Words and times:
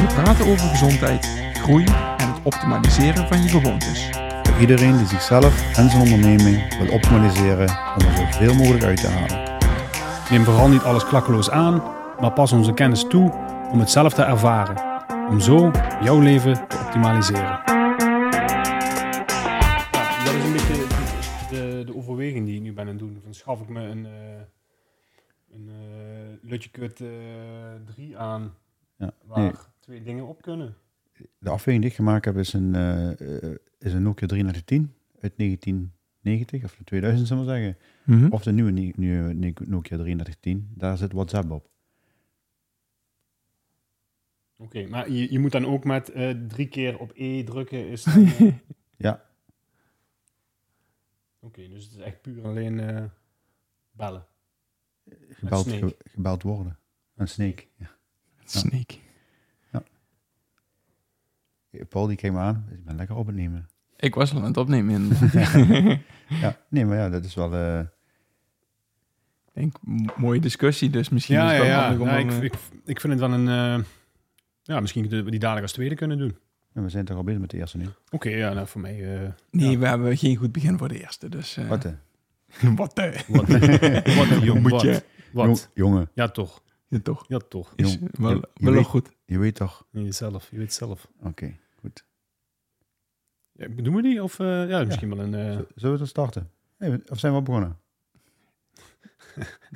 We 0.00 0.06
praten 0.06 0.46
over 0.46 0.68
gezondheid, 0.68 1.26
groei 1.52 1.84
en 2.16 2.32
het 2.32 2.40
optimaliseren 2.42 3.28
van 3.28 3.42
je 3.42 3.48
gewoontes. 3.48 4.10
Voor 4.42 4.60
iedereen 4.60 4.96
die 4.96 5.06
zichzelf 5.06 5.76
en 5.76 5.90
zijn 5.90 6.02
onderneming 6.02 6.78
wil 6.78 6.92
optimaliseren 6.92 7.68
om 7.68 8.06
er 8.06 8.16
zoveel 8.16 8.54
mogelijk 8.54 8.84
uit 8.84 9.00
te 9.00 9.08
halen. 9.08 9.58
Neem 10.30 10.44
vooral 10.44 10.68
niet 10.68 10.82
alles 10.82 11.04
klakkeloos 11.04 11.50
aan, 11.50 11.82
maar 12.20 12.32
pas 12.32 12.52
onze 12.52 12.72
kennis 12.72 13.04
toe 13.08 13.32
om 13.72 13.78
het 13.78 13.90
zelf 13.90 14.14
te 14.14 14.22
ervaren. 14.22 15.06
Om 15.28 15.40
zo 15.40 15.70
jouw 16.02 16.20
leven 16.20 16.68
te 16.68 16.78
optimaliseren. 16.84 17.60
dat 20.24 20.34
is 20.34 20.44
een 20.44 20.52
beetje 20.52 20.86
de, 21.50 21.82
de 21.86 21.96
overweging 21.96 22.46
die 22.46 22.56
ik 22.56 22.62
nu 22.62 22.72
ben 22.72 22.84
aan 22.84 22.90
het 22.90 22.98
doen. 22.98 23.20
Van 23.24 23.34
schaf 23.34 23.60
ik 23.60 23.68
me 23.68 23.80
een, 23.82 24.04
uh, 24.04 24.12
een 25.52 25.68
uh, 25.68 26.50
Lutje 26.50 26.70
Kut 26.70 27.00
uh, 27.00 27.08
3 27.86 28.18
aan 28.18 28.54
Ja, 28.96 29.10
waar 29.24 29.38
nee, 29.38 29.52
twee 29.90 30.02
dingen 30.02 30.26
op 30.26 30.42
kunnen. 30.42 30.74
de 31.38 31.50
afweging 31.50 31.82
die 31.82 31.90
ik 31.90 31.96
gemaakt 31.96 32.24
heb 32.24 32.36
is 32.36 32.52
een, 32.52 32.74
eh, 32.74 33.10
eh, 33.42 33.56
is 33.78 33.92
een 33.92 34.02
Nokia 34.02 34.26
3310 34.26 34.94
uit 35.20 35.36
1990 35.36 36.64
of 36.64 36.78
2000 36.84 37.28
zullen 37.28 37.44
we 37.46 37.50
zeggen. 37.50 37.76
Mhm. 38.04 38.32
Of 38.32 38.42
de 38.42 38.52
nieuwe, 38.52 38.70
Ni- 38.70 38.92
nieuwe 38.96 39.32
Ni- 39.34 39.52
Nokia 39.64 39.96
3310. 39.96 40.72
Daar 40.74 40.96
zit 40.96 41.12
WhatsApp 41.12 41.50
op. 41.50 41.68
Oké, 44.56 44.86
maar 44.86 45.10
je, 45.10 45.32
je 45.32 45.38
moet 45.38 45.52
dan 45.52 45.66
ook 45.66 45.84
met 45.84 46.10
eh, 46.10 46.30
drie 46.48 46.68
keer 46.68 46.98
op 46.98 47.10
E 47.14 47.42
drukken. 47.44 47.88
Is 47.88 48.02
dan, 48.04 48.28
Ja, 48.96 49.28
Oké, 51.40 51.68
dus 51.68 51.84
het 51.84 51.92
is 51.92 51.98
echt 51.98 52.22
puur 52.22 52.44
alleen 52.44 52.80
eh, 52.80 53.04
bellen. 53.90 54.26
gebeld, 55.28 55.68
ge- 55.72 55.96
gebeld 56.04 56.42
worden. 56.42 56.78
Een 57.16 57.28
snake. 57.28 57.66
Ja. 57.76 57.90
Snake. 58.44 58.94
Paul 61.88 62.06
die 62.06 62.16
kijkt 62.16 62.36
me 62.36 62.42
aan. 62.42 62.66
Ik 62.72 62.84
ben 62.84 62.96
lekker 62.96 63.16
op 63.16 63.26
het 63.26 63.34
nemen. 63.36 63.68
Ik 63.96 64.14
was 64.14 64.32
al 64.34 64.38
aan 64.38 64.44
het 64.44 64.56
opnemen. 64.56 64.94
In, 65.10 66.00
Ja, 66.40 66.56
nee, 66.68 66.84
maar 66.84 66.96
ja, 66.96 67.08
dat 67.10 67.24
is 67.24 67.34
wel... 67.34 67.54
eh, 67.54 67.78
ik 67.80 67.86
denk, 69.52 69.76
mooie 70.16 70.40
discussie, 70.40 70.90
dus 70.90 71.08
misschien 71.08 71.36
Ja, 71.36 71.44
is 71.44 71.50
het 71.50 71.60
wel 71.66 71.70
ja. 71.70 71.80
handig 71.80 72.00
om 72.00 72.06
Nou, 72.06 72.18
dan, 72.24 72.30
ik, 72.32 72.38
eh, 72.38 72.44
ik, 72.44 72.52
ik 72.84 73.00
vind 73.00 73.12
het 73.12 73.22
wel 73.22 73.32
een... 73.32 73.48
eh, 73.48 73.84
ja, 74.62 74.80
misschien 74.80 75.02
kunnen 75.08 75.24
we 75.24 75.30
die 75.30 75.38
dadelijk 75.40 75.66
als 75.66 75.72
tweede 75.74 75.94
kunnen 75.94 76.18
doen. 76.18 76.36
ja, 76.72 76.82
we 76.82 76.88
zijn 76.88 77.04
toch 77.04 77.16
al 77.16 77.24
bezig 77.24 77.40
met 77.40 77.50
de 77.50 77.56
eerste 77.56 77.76
nu. 77.76 77.86
Oké, 78.10 78.28
ja, 78.28 78.52
nou 78.52 78.66
voor 78.66 78.80
mij... 78.80 79.14
eh, 79.22 79.28
Nee, 79.50 79.70
ja. 79.70 79.78
we 79.78 79.86
hebben 79.86 80.16
geen 80.16 80.36
goed 80.36 80.52
begin 80.52 80.78
voor 80.78 80.88
de 80.88 81.00
eerste, 81.00 81.28
dus... 81.28 81.56
eh, 81.56 81.68
Wat, 81.68 81.84
wat 82.76 82.94
Wat, 83.28 83.48
wat, 83.48 84.42
jong, 84.42 84.68
wat, 85.32 85.70
jongen, 85.74 86.10
Ja, 86.14 86.28
toch. 86.28 86.62
Ja, 86.90 86.98
toch. 87.02 87.24
Ja, 87.28 87.38
toch. 87.38 87.72
Is 87.76 87.92
Jong, 87.92 88.08
wel, 88.18 88.30
je- 88.30 88.40
wel 88.54 88.72
je 88.72 88.78
weet- 88.78 88.86
goed. 88.86 89.08
je 89.24 89.38
weet 89.38 89.54
toch... 89.54 89.86
Jezelf, 89.90 90.48
je 90.50 90.58
weet 90.58 90.72
zelf. 90.72 91.08
Oké, 91.22 91.56
goed. 91.80 92.04
Ja, 93.52 93.66
doen 93.68 93.94
we 93.94 94.02
die? 94.02 94.22
Of 94.22 94.38
eh, 94.38 94.68
ja, 94.68 94.84
misschien 94.84 95.08
wel 95.16 95.18
een... 95.18 95.34
eh, 95.34 95.58
Zullen 95.74 95.92
we 95.92 95.98
dan 95.98 96.06
starten? 96.06 96.50
Of 97.08 97.18
zijn 97.18 97.32
we 97.32 97.38
al 97.38 97.42
begonnen? 97.44 97.78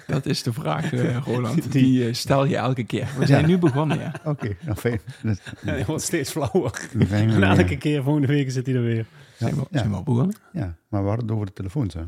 Dat 0.07 0.27
is 0.27 0.43
de 0.43 0.53
vraag, 0.53 0.93
eh, 0.93 1.17
Roland. 1.27 1.73
Die- 1.73 2.13
stel 2.13 2.45
je 2.45 2.57
elke 2.57 2.85
keer. 2.85 3.09
We 3.19 3.27
zijn 3.27 3.41
Ja. 3.41 3.47
nu 3.47 3.59
begonnen, 3.59 3.99
ja. 3.99 4.13
Oké, 4.25 4.57
nou 4.65 4.77
fijn. 4.77 5.01
Dat- 5.23 5.41
hij 5.61 5.85
wordt 5.85 6.03
steeds 6.03 6.31
flauwer. 6.31 6.89
En 7.11 7.43
elke 7.43 7.77
keer 7.79 8.03
volgende 8.03 8.27
week 8.29 8.51
zit 8.51 8.67
hij 8.67 8.75
er 8.75 8.83
weer. 8.83 9.07
Zijn 9.39 9.55
we, 9.55 9.61
ja. 9.71 9.79
zijn 9.79 9.91
we 9.91 9.97
al 9.97 10.03
begonnen? 10.03 10.37
Ja, 10.53 10.77
maar 10.89 11.03
we 11.03 11.09
hadden 11.09 11.27
het 11.27 11.35
over 11.35 11.47
de 11.47 11.53
telefoons, 11.53 11.95
hè? 11.95 12.05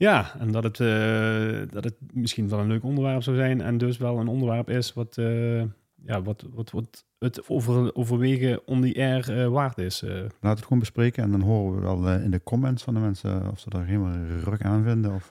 Ja, 0.00 0.38
en 0.38 0.52
dat 0.52 0.62
het, 0.62 0.80
eh, 0.80 1.72
dat 1.72 1.84
het 1.84 1.94
misschien 2.12 2.48
wel 2.48 2.58
een 2.58 2.66
leuk 2.66 2.82
onderwerp 2.82 3.22
zou 3.22 3.36
zijn. 3.36 3.60
En 3.60 3.78
dus 3.78 3.96
wel 3.96 4.18
een 4.18 4.28
onderwerp 4.28 4.70
is 4.70 4.92
wat, 4.92 5.18
eh, 5.18 5.60
ja, 5.94 6.22
wat, 6.22 6.46
wat, 6.50 6.70
wat 6.70 7.04
het 7.18 7.48
over, 7.48 7.94
overwegen 7.94 8.66
on 8.66 8.80
the 8.80 8.94
air 8.96 9.40
eh, 9.40 9.48
waard 9.48 9.78
is. 9.78 10.00
Laten 10.00 10.32
we 10.40 10.48
het 10.48 10.62
gewoon 10.62 10.78
bespreken 10.78 11.22
en 11.22 11.30
dan 11.30 11.40
horen 11.40 11.74
we 11.74 11.80
wel 11.80 12.20
in 12.20 12.30
de 12.30 12.42
comments 12.42 12.82
van 12.82 12.94
de 12.94 13.00
mensen 13.00 13.50
of 13.50 13.58
ze 13.58 13.70
er 13.70 13.84
helemaal 13.84 14.26
ruk 14.44 14.62
aan 14.62 14.82
vinden 14.82 15.14
of 15.14 15.30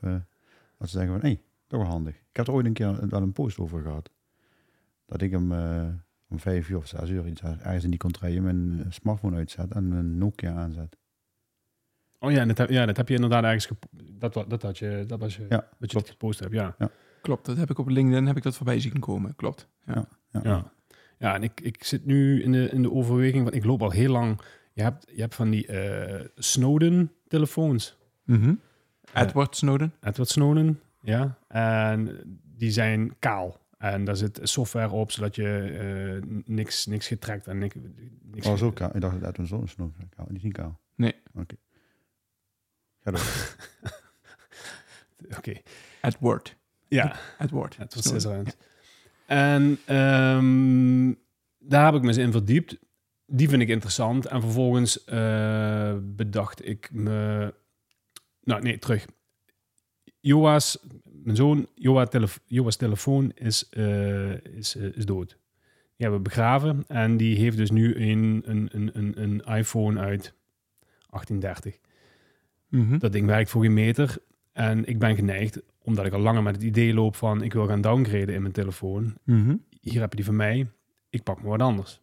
dat 0.77 0.89
ze 0.89 0.97
zeggen 0.97 1.11
van, 1.11 1.21
hé, 1.21 1.27
hey, 1.27 1.41
toch 1.67 1.81
wel 1.81 1.89
handig. 1.89 2.15
Ik 2.15 2.35
heb 2.35 2.47
er 2.47 2.53
ooit 2.53 2.65
een 2.65 2.73
keer 2.73 3.09
wel 3.09 3.21
een 3.21 3.31
post 3.31 3.59
over 3.59 3.81
gehad. 3.81 4.09
Dat 5.05 5.21
ik 5.21 5.31
hem 5.31 5.51
om 6.27 6.39
vijf 6.39 6.69
uur 6.69 6.77
of 6.77 6.87
zes 6.87 7.09
uur 7.09 7.27
iets 7.27 7.41
ergens 7.41 7.83
in 7.83 7.89
die 7.89 7.99
contraille 7.99 8.41
mijn 8.41 8.85
smartphone 8.89 9.35
uitzet 9.35 9.71
en 9.71 9.87
mijn 9.87 10.17
Nokia 10.17 10.53
aanzet. 10.53 10.97
Oh 12.19 12.31
ja, 12.31 12.45
dat 12.45 12.57
heb, 12.57 12.69
ja, 12.69 12.85
dat 12.85 12.97
heb 12.97 13.07
je 13.07 13.15
inderdaad 13.15 13.43
ergens... 13.43 13.69
Dat, 14.11 14.33
dat, 14.47 14.61
had 14.61 14.77
je, 14.77 15.03
dat 15.07 15.19
was 15.19 15.35
je, 15.35 15.45
Ja, 15.49 15.57
wat 15.57 15.67
je 15.79 15.87
klopt. 15.87 16.09
gepost 16.09 16.39
hebt, 16.39 16.53
ja. 16.53 16.75
Klopt, 17.21 17.45
dat 17.45 17.57
heb 17.57 17.69
ik 17.69 17.77
op 17.77 17.87
LinkedIn 17.87 18.25
heb 18.27 18.37
ik 18.37 18.43
dat 18.43 18.55
voorbij 18.55 18.79
zien 18.79 18.99
komen. 18.99 19.35
Klopt. 19.35 19.67
Ja. 19.85 20.05
Ja. 20.31 20.39
Ja, 20.43 20.71
ja 21.17 21.35
en 21.35 21.43
ik, 21.43 21.61
ik 21.61 21.83
zit 21.83 22.05
nu 22.05 22.43
in 22.43 22.51
de, 22.51 22.69
in 22.69 22.81
de 22.81 22.91
overweging, 22.91 23.43
want 23.43 23.55
ik 23.55 23.65
loop 23.65 23.81
al 23.81 23.91
heel 23.91 24.11
lang... 24.11 24.41
Je 24.73 24.81
hebt, 24.81 25.05
je 25.15 25.21
hebt 25.21 25.35
van 25.35 25.49
die 25.49 25.67
eh, 25.67 26.25
Snowden-telefoons. 26.35 27.97
Mhm. 28.23 28.53
Edward 29.13 29.55
Snowden. 29.55 29.93
Edward 30.01 30.29
Snowden, 30.29 30.79
ja. 31.01 31.37
En 31.47 32.19
die 32.57 32.71
zijn 32.71 33.15
kaal. 33.19 33.57
En 33.77 34.03
daar 34.03 34.15
zit 34.15 34.39
software 34.43 34.89
op, 34.91 35.11
zodat 35.11 35.35
je 35.35 35.59
eh, 36.21 36.29
niks, 36.45 36.85
niks 36.85 37.07
getrekt 37.07 37.47
en 37.47 37.57
niks... 37.57 37.75
niks 38.21 38.47
Oh, 38.47 38.55
zo 38.57 38.71
kaal. 38.71 38.89
Ik 38.95 39.01
dacht 39.01 39.21
dat 39.21 39.37
het 39.37 39.47
zo'n 39.47 39.67
snoep. 39.67 39.95
Kaal. 40.15 40.25
Die 40.27 40.37
is 40.37 40.43
niet 40.43 40.53
kaal. 40.53 40.79
Nee. 40.95 41.15
Oké. 41.33 41.55
Oké, 45.37 45.53
Edward. 46.01 46.55
ja. 46.87 47.15
Edward. 47.39 47.77
Het 47.77 47.95
was. 47.95 48.03
Scissorhands. 48.03 48.55
En 49.25 49.79
ehm, 49.85 51.13
daar 51.59 51.85
heb 51.85 51.95
ik 51.95 52.01
me 52.01 52.07
eens 52.07 52.17
in 52.17 52.31
verdiept. 52.31 52.77
Die 53.25 53.49
vind 53.49 53.61
ik 53.61 53.67
interessant. 53.67 54.25
En 54.25 54.41
vervolgens 54.41 55.03
eh, 55.03 55.95
bedacht 56.01 56.67
ik 56.67 56.89
me... 56.91 57.53
Nou, 58.43 58.61
nee, 58.61 58.79
terug. 58.79 59.05
Joa's, 60.19 60.77
mijn 61.03 61.35
zoon, 61.35 61.67
Joa 61.75 62.05
telef 62.05 62.39
Joa's 62.45 62.75
telefoon 62.75 63.31
is, 63.35 63.69
eh, 63.69 64.43
is, 64.43 64.75
eh, 64.75 64.95
is 64.95 65.05
dood. 65.05 65.27
Die 65.27 66.07
hebben 66.07 66.17
we 66.17 66.29
begraven. 66.29 66.83
En 66.87 67.17
die 67.17 67.37
heeft 67.37 67.57
dus 67.57 67.71
nu 67.71 67.95
een, 67.95 68.43
een, 68.45 68.69
een, 68.71 68.89
een, 68.93 69.21
een 69.21 69.57
iPhone 69.57 69.99
uit 69.99 70.33
1830. 71.09 71.79
Mhm. 72.69 72.97
Dat 72.97 73.11
ding 73.11 73.25
werkt 73.25 73.49
voor 73.49 73.61
geen 73.61 73.73
meter. 73.73 74.17
En 74.51 74.85
ik 74.85 74.99
ben 74.99 75.15
geneigd, 75.15 75.61
omdat 75.81 76.05
ik 76.05 76.13
al 76.13 76.19
langer 76.19 76.43
met 76.43 76.55
het 76.55 76.63
idee 76.63 76.93
loop 76.93 77.15
van 77.15 77.43
ik 77.43 77.53
wil 77.53 77.67
gaan 77.67 77.81
downgraden 77.81 78.35
in 78.35 78.41
mijn 78.41 78.53
telefoon. 78.53 79.13
Mhm. 79.23 79.55
Hier 79.81 79.99
heb 79.99 80.09
je 80.09 80.15
die 80.15 80.25
van 80.25 80.35
mij. 80.35 80.67
Ik 81.09 81.23
pak 81.23 81.41
maar 81.41 81.49
wat 81.49 81.61
anders. 81.61 82.01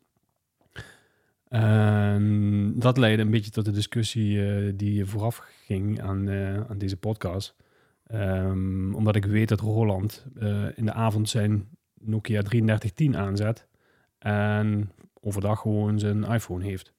En 1.48 2.72
dat 2.78 2.96
leidde 2.96 3.22
een 3.22 3.30
beetje 3.30 3.50
tot 3.50 3.64
de 3.64 3.70
discussie 3.70 4.46
eh, 4.46 4.72
die 4.74 5.04
vooraf 5.04 5.42
ging 5.64 6.02
aan, 6.02 6.28
eh, 6.28 6.60
aan 6.70 6.78
deze 6.78 6.96
podcast. 6.96 7.54
Ehm, 8.06 8.94
omdat 8.94 9.16
ik 9.16 9.24
weet 9.24 9.48
dat 9.48 9.60
Roland 9.60 10.26
eh, 10.38 10.66
in 10.74 10.84
de 10.84 10.92
avond 10.92 11.28
zijn 11.28 11.68
Nokia 12.00 12.42
3310 12.42 13.16
aanzet. 13.16 13.66
En 14.18 14.92
overdag 15.20 15.60
gewoon 15.60 15.98
zijn 15.98 16.24
iPhone 16.24 16.64
heeft 16.64 16.92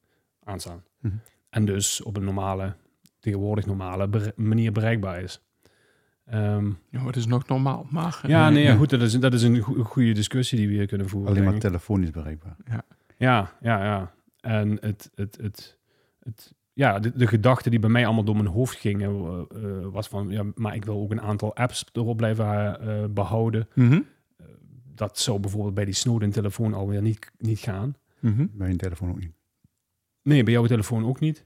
aanstaan. 0.43 0.83
Mhm. 0.99 1.15
En 1.49 1.65
dus 1.65 2.01
op 2.03 2.17
een 2.17 2.23
normale, 2.23 2.75
tegenwoordig 3.31 3.65
normale 3.65 4.07
bere- 4.07 4.33
manier 4.35 4.71
bereikbaar 4.71 5.21
is. 5.21 5.41
Ehm, 6.25 6.71
Ja, 6.89 7.05
het 7.05 7.15
is 7.15 7.25
nog 7.25 7.47
normaal, 7.47 7.87
maar... 7.89 8.19
ja, 8.27 8.47
eh, 8.47 8.53
nee, 8.53 8.63
ja, 8.63 8.75
goed, 8.75 8.89
dat 8.89 9.01
is, 9.01 9.19
dat 9.19 9.33
is 9.33 9.43
een 9.43 9.61
go- 9.61 9.83
goede 9.83 10.11
discussie 10.11 10.57
die 10.57 10.67
we 10.67 10.73
hier 10.73 10.85
kunnen 10.87 11.09
voeren. 11.09 11.29
Alleen 11.29 11.43
maar 11.43 11.59
telefonisch 11.59 12.11
bereikbaar. 12.11 12.55
Ja, 13.17 13.51
ja, 13.61 13.83
ja. 13.83 14.13
En 14.41 14.77
het, 14.81 15.11
het, 15.15 15.37
het, 15.41 15.77
het, 16.19 16.53
ja, 16.73 16.99
de, 16.99 17.11
de 17.15 17.27
gedachte 17.27 17.69
die 17.69 17.79
bij 17.79 17.89
mij 17.89 18.05
allemaal 18.05 18.23
door 18.23 18.35
mijn 18.35 18.47
hoofd 18.47 18.77
ging, 18.77 19.01
eh, 19.01 19.07
eh, 19.07 19.85
was 19.91 20.07
van, 20.07 20.29
ja, 20.29 20.43
maar 20.55 20.75
ik 20.75 20.85
wil 20.85 20.99
ook 21.01 21.11
een 21.11 21.21
aantal 21.21 21.55
apps 21.55 21.85
erop 21.93 22.17
blijven 22.17 22.79
eh, 22.81 23.03
behouden. 23.09 23.67
Mhm. 23.75 24.01
Dat 24.95 25.17
zou 25.19 25.39
bijvoorbeeld 25.39 25.73
bij 25.73 25.85
die 25.85 25.93
Snowden-telefoon 25.93 26.73
alweer 26.73 27.01
niet, 27.01 27.31
niet 27.37 27.59
gaan. 27.59 27.95
Mhm. 28.19 28.45
Bij 28.51 28.69
een 28.69 28.77
telefoon 28.77 29.09
ook 29.09 29.19
niet. 29.19 29.31
Nee, 30.21 30.43
bij 30.43 30.53
jouw 30.53 30.65
telefoon 30.65 31.05
ook 31.05 31.19
niet. 31.19 31.45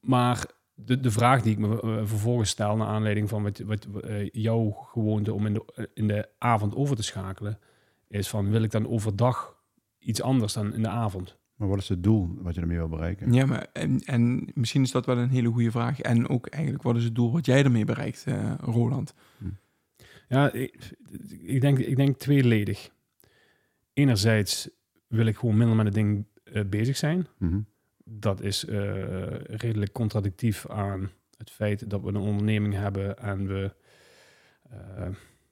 Maar 0.00 0.46
de, 0.84 1.00
de 1.00 1.10
vraag 1.10 1.42
die 1.42 1.52
ik 1.52 1.58
me 1.58 1.80
eh, 1.80 1.96
vervolgens 2.04 2.50
stel, 2.50 2.76
naar 2.76 2.86
aanleiding 2.86 3.28
van 3.28 3.42
wat, 3.42 3.58
wat 3.58 3.84
eh, 3.84 4.28
jouw 4.32 4.70
gewoonte 4.70 5.32
om 5.32 5.46
in 5.46 5.52
de, 5.52 5.88
in 5.94 6.06
de 6.06 6.28
avond 6.38 6.74
over 6.74 6.96
te 6.96 7.02
schakelen, 7.02 7.58
is 8.08 8.28
van 8.28 8.50
wil 8.50 8.62
ik 8.62 8.70
dan 8.70 8.88
overdag 8.88 9.56
iets 9.98 10.22
anders 10.22 10.52
dan 10.52 10.74
in 10.74 10.82
de 10.82 10.88
avond. 10.88 11.38
Maar 11.54 11.68
wat 11.68 11.78
is 11.78 11.88
het 11.88 12.02
doel 12.02 12.38
wat 12.38 12.54
je 12.54 12.60
ermee 12.60 12.76
wil 12.76 12.88
bereiken? 12.88 13.32
Ja, 13.32 13.46
maar 13.46 13.66
en, 13.72 14.00
en 14.00 14.50
misschien 14.54 14.82
is 14.82 14.90
dat 14.90 15.06
wel 15.06 15.18
een 15.18 15.30
hele 15.30 15.50
goede 15.50 15.70
vraag. 15.70 16.00
En 16.00 16.28
ook 16.28 16.46
eigenlijk, 16.46 16.82
wat 16.82 16.96
is 16.96 17.04
het 17.04 17.14
doel 17.14 17.32
wat 17.32 17.46
jij 17.46 17.64
ermee 17.64 17.84
bereikt, 17.84 18.24
eh, 18.26 18.54
Roland? 18.60 19.14
Ja, 20.28 20.52
ik, 20.52 20.92
ik, 21.42 21.60
denk, 21.60 21.78
ik 21.78 21.96
denk 21.96 22.18
tweeledig. 22.18 22.90
Enerzijds 23.92 24.70
wil 25.06 25.26
ik 25.26 25.36
gewoon 25.36 25.56
minder 25.56 25.76
met 25.76 25.86
het 25.86 25.94
ding 25.94 26.26
bezig 26.68 26.96
zijn. 26.96 27.26
Mhm. 27.38 27.60
Dat 28.12 28.40
is 28.40 28.64
eh, 28.64 29.34
redelijk 29.40 29.92
contradictief 29.92 30.66
aan 30.68 31.10
het 31.38 31.50
feit 31.50 31.90
dat 31.90 32.02
we 32.02 32.08
een 32.08 32.16
onderneming 32.16 32.74
hebben 32.74 33.18
en 33.18 33.46
we... 33.46 33.72
eh, 34.70 35.06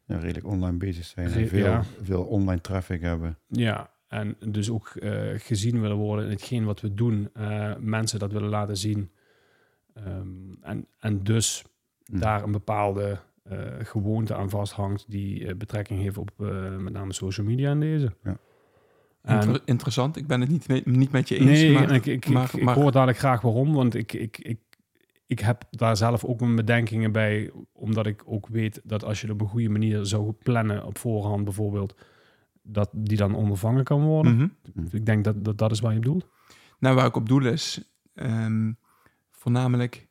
Ja, 0.04 0.18
redelijk 0.18 0.46
online 0.46 0.76
bezig 0.76 1.04
zijn. 1.04 1.32
En 1.32 1.48
veel, 1.48 1.64
ja. 1.66 1.82
veel 2.02 2.24
online 2.24 2.60
traffic 2.60 3.00
hebben. 3.00 3.38
Ja, 3.46 3.90
en 4.08 4.36
dus 4.46 4.70
ook 4.70 4.88
eh, 4.88 5.22
gezien 5.36 5.80
willen 5.80 5.96
worden 5.96 6.24
in 6.24 6.30
hetgeen 6.30 6.64
wat 6.64 6.80
we 6.80 6.94
doen. 6.94 7.30
mensen 7.78 8.18
dat 8.18 8.32
willen 8.32 8.48
laten 8.48 8.76
zien. 8.76 9.10
Ehm, 9.94 10.26
en, 10.60 10.86
en 10.98 11.22
dus 11.22 11.64
Mhm. 12.06 12.20
daar 12.20 12.42
een 12.42 12.52
bepaalde 12.52 13.18
gewoonte 13.82 14.34
aan 14.34 14.50
vasthangt 14.50 15.04
die 15.10 15.54
betrekking 15.54 16.00
heeft 16.00 16.18
op 16.18 16.30
met 16.78 16.92
name 16.92 17.12
social 17.12 17.46
media 17.46 17.70
en 17.70 17.80
deze. 17.80 18.12
Ja. 18.22 18.38
Inter- 19.28 19.60
interessant. 19.64 20.16
Ik 20.16 20.26
ben 20.26 20.40
het 20.40 20.50
niet, 20.50 20.86
niet 20.86 21.10
met 21.10 21.28
je 21.28 21.36
eens. 21.36 21.44
nee, 21.44 21.72
maar, 21.72 21.94
ik, 21.94 22.06
ik, 22.06 22.28
maar- 22.28 22.44
ik, 22.44 22.52
ik 22.52 22.62
maar- 22.62 22.74
hoor 22.74 22.92
dadelijk 22.92 23.18
graag 23.18 23.40
waarom, 23.40 23.72
want 23.72 23.94
ik, 23.94 24.12
ik, 24.12 24.38
ik, 24.38 24.58
ik 25.26 25.40
heb 25.40 25.64
daar 25.70 25.96
zelf 25.96 26.24
ook 26.24 26.40
mijn 26.40 26.56
bedenkingen 26.56 27.12
bij, 27.12 27.50
omdat 27.72 28.06
ik 28.06 28.22
ook 28.24 28.46
weet 28.48 28.80
dat 28.84 29.04
als 29.04 29.20
je 29.20 29.26
het 29.26 29.34
op 29.34 29.40
een 29.40 29.48
goede 29.48 29.68
manier 29.68 30.06
zou 30.06 30.32
plannen 30.32 30.84
op 30.84 30.98
voorhand 30.98 31.44
bijvoorbeeld, 31.44 31.94
dat 32.62 32.88
die 32.92 33.16
dan 33.16 33.34
ondervangen 33.34 33.84
kan 33.84 34.02
worden. 34.02 34.34
Mhm. 34.74 34.96
Ik 34.96 35.06
denk 35.06 35.24
dat, 35.24 35.44
dat 35.44 35.58
dat 35.58 35.70
is 35.70 35.80
waar 35.80 35.92
je 35.92 35.98
bedoelt. 35.98 36.26
Nou, 36.78 36.94
waar 36.94 37.06
ik 37.06 37.16
op 37.16 37.28
doel 37.28 37.46
is, 37.46 37.82
ehm, 38.14 38.72
voornamelijk, 39.30 40.08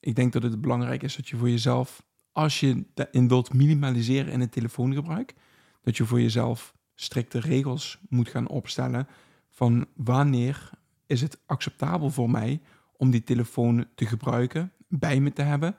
ik 0.00 0.14
denk 0.14 0.32
dat 0.32 0.42
het 0.42 0.60
belangrijk 0.60 1.02
is 1.02 1.16
dat 1.16 1.28
je 1.28 1.36
voor 1.36 1.50
jezelf, 1.50 2.02
als 2.32 2.60
je 2.60 2.84
in 3.10 3.28
wilt 3.28 3.54
minimaliseren 3.54 4.32
in 4.32 4.40
het 4.40 4.52
telefoongebruik, 4.52 5.34
dat 5.82 5.96
je 5.96 6.04
voor 6.04 6.20
jezelf 6.20 6.76
strikte 7.00 7.40
regels 7.40 7.98
moet 8.08 8.28
gaan 8.28 8.48
opstellen 8.48 9.06
van 9.50 9.86
wanneer 9.94 10.70
is 11.06 11.20
het 11.20 11.40
acceptabel 11.46 12.10
voor 12.10 12.30
mij 12.30 12.60
om 12.96 13.10
die 13.10 13.22
telefoon 13.22 13.86
te 13.94 14.06
gebruiken, 14.06 14.72
bij 14.88 15.20
me 15.20 15.32
te 15.32 15.42
hebben, 15.42 15.76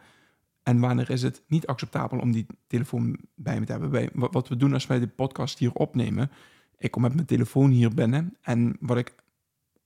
en 0.63 0.80
wanneer 0.80 1.10
is 1.10 1.21
het 1.21 1.44
niet 1.48 1.68
acceptabel 1.68 2.19
om 2.19 2.31
die 2.31 2.45
telefoon 2.68 3.19
bij 3.36 3.60
me 3.60 3.66
te 3.66 3.71
hebben. 3.71 4.10
Wat, 4.13 4.33
wat 4.33 4.48
we 4.48 4.56
doen 4.56 4.74
als 4.74 4.88
wij 4.88 5.00
de 5.00 5.07
podcast 5.07 5.60
hier 5.60 5.74
opnemen, 5.74 6.31
ik 6.77 6.92
kom 6.92 7.01
met 7.01 7.13
mijn 7.13 7.25
telefoon 7.25 7.69
hier 7.69 7.94
binnen 7.94 8.38
en 8.42 8.77
wat 8.80 8.98
ik 8.98 9.16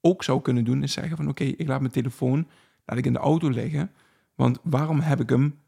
ook 0.02 0.24
zou 0.24 0.42
kunnen 0.42 0.64
doen, 0.64 0.84
is 0.84 0.94
zeggen 0.94 1.18
van 1.18 1.28
oké, 1.28 1.44
ik 1.44 1.68
laat 1.68 1.80
mijn 1.80 1.92
telefoon 1.92 2.48
laat 2.86 2.98
ik 2.98 3.06
in 3.06 3.14
de 3.14 3.20
auto 3.20 3.50
liggen. 3.50 3.92
Want 4.36 4.60
waarom 4.64 5.00
heb 5.00 5.20
ik 5.20 5.30
hem 5.30 5.60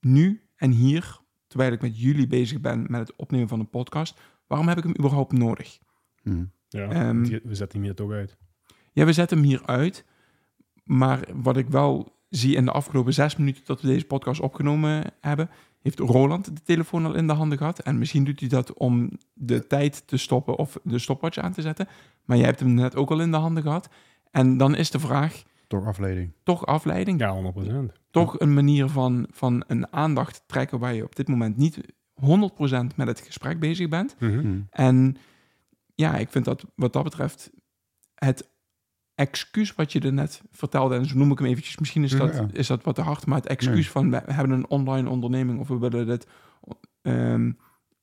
nu 0.00 0.42
en 0.56 0.70
hier, 0.70 1.20
terwijl 1.46 1.72
ik 1.72 1.80
met 1.80 2.00
jullie 2.00 2.26
bezig 2.26 2.60
ben 2.60 2.86
met 2.88 3.00
het 3.00 3.16
opnemen 3.16 3.48
van 3.48 3.60
een 3.60 3.70
podcast, 3.70 4.20
waarom 4.50 4.68
heb 4.68 4.78
ik 4.78 4.84
hem 4.84 4.94
überhaupt 4.98 5.32
nodig? 5.32 5.78
Mhm. 6.22 6.44
Ja, 6.68 6.88
Ehm, 6.88 7.22
we 7.22 7.54
zetten 7.54 7.78
hem 7.78 7.82
hier 7.82 7.94
toch 7.94 8.10
uit. 8.10 8.36
Ja, 8.92 9.04
we 9.04 9.12
zetten 9.12 9.38
hem 9.38 9.46
hier 9.46 9.62
uit. 9.66 10.04
Maar 10.84 11.28
wat 11.34 11.56
ik 11.56 11.68
wel 11.68 12.18
zie 12.28 12.56
in 12.56 12.64
de 12.64 12.70
afgelopen 12.72 13.14
zes 13.14 13.36
minuten 13.36 13.62
dat 13.66 13.80
we 13.80 13.86
deze 13.88 14.04
podcast 14.06 14.40
opgenomen 14.40 15.04
hebben, 15.20 15.50
heeft 15.80 15.98
Roland 15.98 16.44
de 16.44 16.62
telefoon 16.62 17.06
al 17.06 17.14
in 17.14 17.26
de 17.26 17.32
handen 17.32 17.58
gehad. 17.58 17.78
En 17.78 17.98
misschien 17.98 18.24
doet 18.24 18.40
hij 18.40 18.48
dat 18.48 18.72
om 18.72 19.10
de 19.34 19.66
tijd 19.66 20.06
te 20.06 20.16
stoppen 20.16 20.56
of 20.56 20.78
de 20.82 20.98
stopwatch 20.98 21.38
aan 21.38 21.52
te 21.52 21.62
zetten. 21.62 21.88
Maar 22.24 22.36
jij 22.36 22.46
hebt 22.46 22.60
hem 22.60 22.74
net 22.74 22.96
ook 22.96 23.10
al 23.10 23.20
in 23.20 23.30
de 23.30 23.36
handen 23.36 23.62
gehad. 23.62 23.88
En 24.30 24.56
dan 24.56 24.74
is 24.76 24.90
de 24.90 24.98
vraag, 25.00 25.42
Toch 25.66 25.86
afleiding. 25.86 26.32
toch 26.42 26.66
afleiding? 26.66 27.20
Ja, 27.20 27.32
100%. 27.32 27.92
toch 28.10 28.40
een 28.40 28.54
manier 28.54 28.88
van, 28.88 29.26
van 29.30 29.64
een 29.66 29.92
aandacht 29.92 30.42
trekken 30.46 30.78
waar 30.78 30.94
je 30.94 31.04
op 31.04 31.16
dit 31.16 31.28
moment 31.28 31.56
niet 31.56 31.80
100% 32.20 32.96
met 32.96 33.06
het 33.06 33.20
gesprek 33.20 33.60
bezig 33.60 33.88
bent. 33.88 34.16
Mhm. 34.18 34.38
Mhm. 34.38 34.60
En 34.70 35.16
ja, 35.94 36.16
ik 36.16 36.28
vind 36.28 36.44
dat 36.44 36.64
wat 36.74 36.92
dat 36.92 37.04
betreft 37.04 37.50
het 38.14 38.48
excuus 39.14 39.74
wat 39.74 39.92
je 39.92 40.00
er 40.00 40.12
net 40.12 40.42
vertelde, 40.52 40.94
en 40.94 41.06
zo 41.06 41.16
noem 41.16 41.30
ik 41.30 41.38
hem 41.38 41.48
eventjes, 41.48 41.78
misschien 41.78 42.04
is 42.04 42.10
dat, 42.10 42.34
Ja. 42.34 42.46
is 42.52 42.66
dat 42.66 42.82
wat 42.84 42.94
te 42.94 43.00
hard, 43.00 43.26
maar 43.26 43.38
het 43.38 43.46
excuus 43.46 43.74
Nee. 43.74 43.90
van 43.90 44.10
we 44.10 44.22
hebben 44.32 44.56
een 44.56 44.68
online 44.68 45.08
onderneming 45.08 45.58
of 45.60 45.68
we 45.68 45.78
willen 45.78 46.06
dit, 46.06 46.26
ehm, 47.02 47.52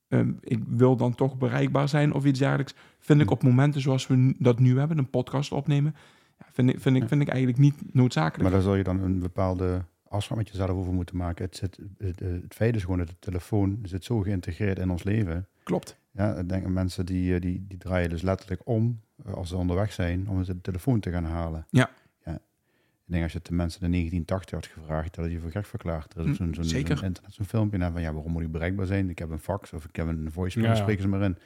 ehm, 0.08 0.32
ik 0.42 0.64
wil 0.68 0.96
dan 0.96 1.16
toch 1.16 1.38
bereikbaar 1.38 1.90
zijn 1.90 2.14
of 2.14 2.26
iets 2.26 2.40
dergelijks, 2.40 2.74
vind 3.00 3.22
ik 3.22 3.28
Hm. 3.28 3.34
op 3.34 3.44
momenten 3.44 3.82
zoals 3.82 4.08
we 4.08 4.36
dat 4.40 4.60
nu 4.60 4.80
hebben, 4.80 4.98
een 4.98 5.10
podcast 5.10 5.52
opnemen, 5.52 5.96
ja, 6.38 6.46
vind, 6.52 6.70
ik, 6.70 6.80
vind, 6.80 6.96
ik, 6.96 7.08
vind 7.08 7.22
ik 7.22 7.28
eigenlijk 7.28 7.60
niet 7.60 7.94
noodzakelijk. 7.94 8.42
Maar 8.44 8.52
daar 8.52 8.62
zal 8.62 8.76
je 8.76 8.84
dan 8.84 9.00
een 9.02 9.20
bepaalde 9.20 9.86
afspraak 10.10 10.38
met 10.38 10.50
jezelf 10.50 10.70
over 10.70 10.94
moeten 10.94 11.18
maken. 11.18 11.46
Het, 11.46 11.56
zit, 11.56 11.80
het, 11.98 12.20
het 12.20 12.54
feit 12.54 12.76
is 12.76 12.82
gewoon 12.82 12.98
dat 12.98 13.08
de 13.08 13.20
telefoon 13.20 13.80
zit 13.84 14.04
zo 14.04 14.20
geïntegreerd 14.22 14.80
in 14.80 14.90
ons 14.90 15.04
leven. 15.04 15.48
Klopt. 15.64 15.98
Ja, 16.12 16.36
ik 16.36 16.50
denk 16.50 16.68
mensen 16.68 17.06
die, 17.06 17.34
eh, 17.36 17.42
die, 17.42 17.66
die 17.68 17.78
draaien 17.78 18.10
dus 18.10 18.22
letterlijk 18.22 18.62
om 18.64 19.02
eh, 19.26 19.34
als 19.34 19.50
ze 19.50 19.56
onderweg 19.58 19.92
zijn 19.94 20.30
om 20.30 20.44
de 20.44 20.62
telefoon 20.62 21.00
te 21.00 21.12
gaan 21.12 21.26
halen. 21.26 21.66
Ja. 21.70 21.90
ja. 22.26 22.34
Ik 22.34 23.14
denk 23.14 23.24
als 23.24 23.32
je 23.32 23.38
het 23.38 23.48
de 23.48 23.54
mensen 23.54 23.82
in 23.82 23.92
1980 23.92 24.52
had 24.60 24.66
gevraagd, 24.80 25.16
dat 25.16 25.32
je 25.32 25.40
voor 25.40 25.52
gek 25.52 25.66
verklaard. 25.66 26.14
Er 26.14 26.30
is 26.30 26.38
Mm, 26.38 26.54
zo'n 26.54 26.76
internet, 26.78 27.22
zo'n 27.28 27.46
filmpje 27.46 27.80
en 27.80 27.92
van 27.92 28.02
ja, 28.02 28.14
waarom 28.14 28.32
moet 28.32 28.42
ik 28.42 28.52
bereikbaar 28.52 28.86
zijn? 28.86 29.10
Ik 29.10 29.20
heb 29.20 29.30
een 29.30 29.40
fax 29.40 29.74
of 29.74 29.86
ik 29.86 29.96
heb 29.96 30.08
een 30.08 30.32
voicemail, 30.32 30.70
Ja, 30.72 30.76
ja. 30.76 30.82
spreken 30.82 31.02
ze 31.02 31.08
maar 31.08 31.22
in. 31.22 31.38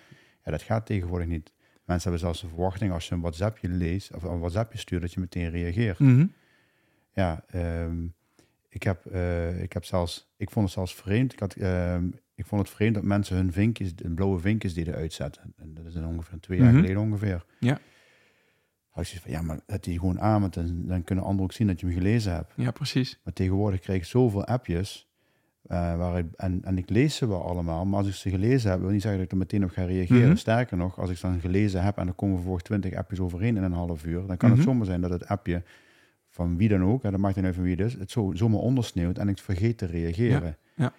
Ja, 0.46 0.52
dat 0.52 0.62
gaat 0.62 0.86
tegenwoordig 0.86 1.28
niet. 1.28 1.54
Mensen 1.86 2.10
hebben 2.12 2.20
zelfs 2.20 2.42
de 2.42 2.48
verwachting 2.48 2.92
als 2.92 3.08
je 3.08 3.16
een 3.16 3.22
WhatsAppje 3.22 3.68
leest 3.70 4.16
of 4.16 4.24
een 4.24 4.40
WhatsAppje 4.40 4.78
stuurt, 4.78 5.02
dat 5.02 5.14
je 5.14 5.20
meteen 5.20 5.50
reageert. 5.50 6.00
Mhm. 6.00 6.26
Ja, 7.14 7.44
ehm, 7.48 7.98
ik, 8.74 8.84
heb, 8.84 9.06
eh, 9.06 9.62
ik 9.62 9.74
heb 9.74 9.86
zelfs, 9.86 10.32
ik 10.38 10.50
vond 10.50 10.66
het 10.66 10.74
zelfs 10.74 10.96
vreemd. 10.96 11.34
Ik, 11.34 11.40
had, 11.40 11.54
ehm, 11.56 12.06
ik 12.36 12.46
vond 12.46 12.62
het 12.62 12.70
vreemd 12.72 12.94
dat 12.96 13.04
mensen 13.04 13.36
hun 13.36 13.52
vinkjes, 13.52 13.96
de 13.96 14.10
blauwe 14.10 14.40
vinkjes 14.40 14.74
deden 14.74 14.96
uitzetten. 14.96 15.54
En 15.58 15.74
dat 15.74 15.86
is 15.86 15.94
dan 15.94 16.06
ongeveer 16.06 16.40
twee 16.40 16.58
jaar 16.60 16.68
Mhm. 16.72 16.76
geleden 16.82 17.02
ongeveer. 17.02 17.46
Ja. 17.60 17.80
Had 18.90 19.10
je 19.10 19.20
van, 19.20 19.32
ja, 19.32 19.42
maar 19.42 19.60
het 19.68 19.84
die 19.84 20.00
gewoon 20.00 20.22
aan, 20.22 20.42
want 20.42 20.54
dan, 20.54 20.86
dan 20.86 21.04
kunnen 21.04 21.24
anderen 21.24 21.46
ook 21.46 21.52
zien 21.54 21.68
dat 21.68 21.80
je 21.80 21.86
hem 21.86 21.96
gelezen 21.96 22.34
hebt. 22.34 22.54
Ja, 22.56 22.72
precies. 22.72 23.20
Maar 23.24 23.34
tegenwoordig 23.34 23.80
krijg 23.80 24.00
ik 24.00 24.06
zoveel 24.06 24.46
appjes. 24.46 25.10
eh, 25.68 25.98
waar 25.98 26.18
ik, 26.18 26.26
en, 26.36 26.60
en 26.64 26.78
ik 26.78 26.90
lees 26.90 27.16
ze 27.16 27.28
wel 27.28 27.46
allemaal, 27.48 27.86
maar 27.86 28.00
als 28.00 28.08
ik 28.08 28.14
ze 28.14 28.30
gelezen 28.30 28.72
heb, 28.72 28.80
wil 28.80 28.90
niet 28.90 29.02
zeggen 29.02 29.20
dat 29.20 29.26
ik 29.26 29.32
er 29.32 29.38
meteen 29.38 29.64
op 29.64 29.70
ga 29.70 29.84
reageren. 29.84 30.28
Mhm. 30.28 30.36
Sterker 30.36 30.78
nog, 30.78 31.00
als 31.00 31.10
ik 31.10 31.18
ze 31.18 31.28
dan 31.28 31.40
gelezen 31.40 31.84
heb 31.84 31.98
en 31.98 32.08
er 32.08 32.14
komen 32.14 32.36
vervolgens 32.36 32.64
20 32.64 32.94
appjes 32.94 33.20
overheen 33.20 33.58
in 33.58 33.64
een 33.64 33.72
half 33.72 34.06
uur, 34.06 34.28
dan 34.28 34.38
kan 34.38 34.50
Mhm. 34.50 34.58
het 34.60 34.68
zomaar 34.68 34.86
zijn 34.86 35.02
dat 35.02 35.10
het 35.10 35.26
appje 35.28 35.64
van 36.32 36.58
wie 36.58 36.70
dan 36.70 36.84
ook, 36.84 37.04
hè, 37.04 37.12
dat 37.12 37.20
maakt 37.20 37.36
niet 37.36 37.46
uit 37.46 37.56
van 37.56 37.64
wie 37.64 37.76
het 37.76 37.86
is, 37.86 37.94
het 37.94 38.12
zo, 38.12 38.32
zomaar 38.34 38.60
ondersneeuwt 38.60 39.18
en 39.18 39.28
ik 39.28 39.38
vergeet 39.38 39.78
te 39.78 39.86
reageren. 39.86 40.58
ja. 40.76 40.94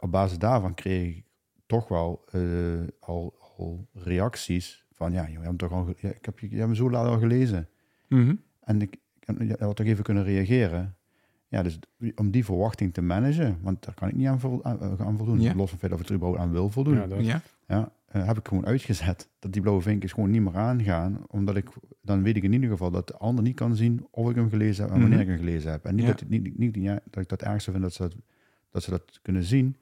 Op 0.00 0.10
basis 0.10 0.38
daarvan 0.38 0.74
kreeg 0.74 1.16
ik 1.16 1.24
toch 1.66 1.88
wel 1.88 2.24
eh, 2.30 2.40
al, 3.00 3.34
al 3.56 3.86
reacties 3.92 4.86
van, 4.92 5.12
ja, 5.12 5.28
joh, 5.28 5.40
je 5.40 5.46
hebt 5.46 5.58
toch 5.58 5.72
al, 5.72 5.94
ja, 5.96 6.08
ik 6.08 6.24
heb 6.24 6.38
je, 6.38 6.50
je 6.50 6.56
hebt 6.56 6.68
me 6.68 6.74
zo 6.74 6.90
laat 6.90 7.06
al 7.06 7.18
gelezen. 7.18 7.68
Mhm. 8.08 8.34
En 8.60 8.82
ik, 8.82 8.96
ik 9.20 9.42
je 9.42 9.56
had 9.58 9.76
toch 9.76 9.86
even 9.86 10.04
kunnen 10.04 10.24
reageren. 10.24 10.96
Ja, 11.48 11.62
dus 11.62 11.78
om 12.14 12.30
die 12.30 12.44
verwachting 12.44 12.94
te 12.94 13.02
managen, 13.02 13.58
want 13.62 13.84
daar 13.84 13.94
kan 13.94 14.08
ik 14.08 14.14
niet 14.14 14.26
aan, 14.26 14.40
vol, 14.40 14.64
aan, 14.64 14.98
aan 14.98 15.16
voldoen. 15.16 15.40
Ja. 15.40 15.54
Los 15.54 15.70
van 15.70 15.78
het 15.78 15.78
feit 15.78 15.92
of 15.92 16.00
ik 16.00 16.08
er 16.08 16.14
überhaupt 16.14 16.40
aan 16.42 16.52
wil 16.52 16.70
voldoen. 16.70 17.22
Ja. 17.22 17.42
Ja. 17.66 17.92
Eh, 18.14 18.26
heb 18.26 18.38
ik 18.38 18.48
gewoon 18.48 18.66
uitgezet 18.66 19.28
dat 19.38 19.52
die 19.52 19.62
blauwe 19.62 19.82
vinkjes 19.82 20.12
gewoon 20.12 20.30
niet 20.30 20.42
meer 20.42 20.56
aangaan. 20.56 21.22
Omdat 21.26 21.56
ik, 21.56 21.68
dan 22.02 22.22
weet 22.22 22.36
ik 22.36 22.42
in 22.42 22.52
ieder 22.52 22.70
geval 22.70 22.90
dat 22.90 23.06
de 23.06 23.16
ander 23.16 23.44
niet 23.44 23.54
kan 23.56 23.76
zien 23.76 24.06
of 24.10 24.30
ik 24.30 24.36
hem 24.36 24.48
gelezen 24.48 24.84
heb 24.84 24.92
en 24.94 25.00
wanneer 25.00 25.18
Mhm. 25.18 25.28
ik 25.30 25.36
hem 25.36 25.46
gelezen 25.46 25.70
heb. 25.70 25.84
En 25.84 25.94
niet, 25.94 26.04
Ja. 26.04 26.10
dat, 26.12 26.28
niet, 26.28 26.58
niet, 26.58 26.74
ja, 26.74 27.00
dat 27.10 27.22
ik 27.22 27.28
dat 27.28 27.42
ergste 27.42 27.70
vind 27.70 27.82
dat 27.82 27.92
ze 27.92 28.02
dat, 28.02 28.14
dat 28.70 28.82
ze 28.82 28.90
dat 28.90 29.18
kunnen 29.22 29.42
zien. 29.42 29.76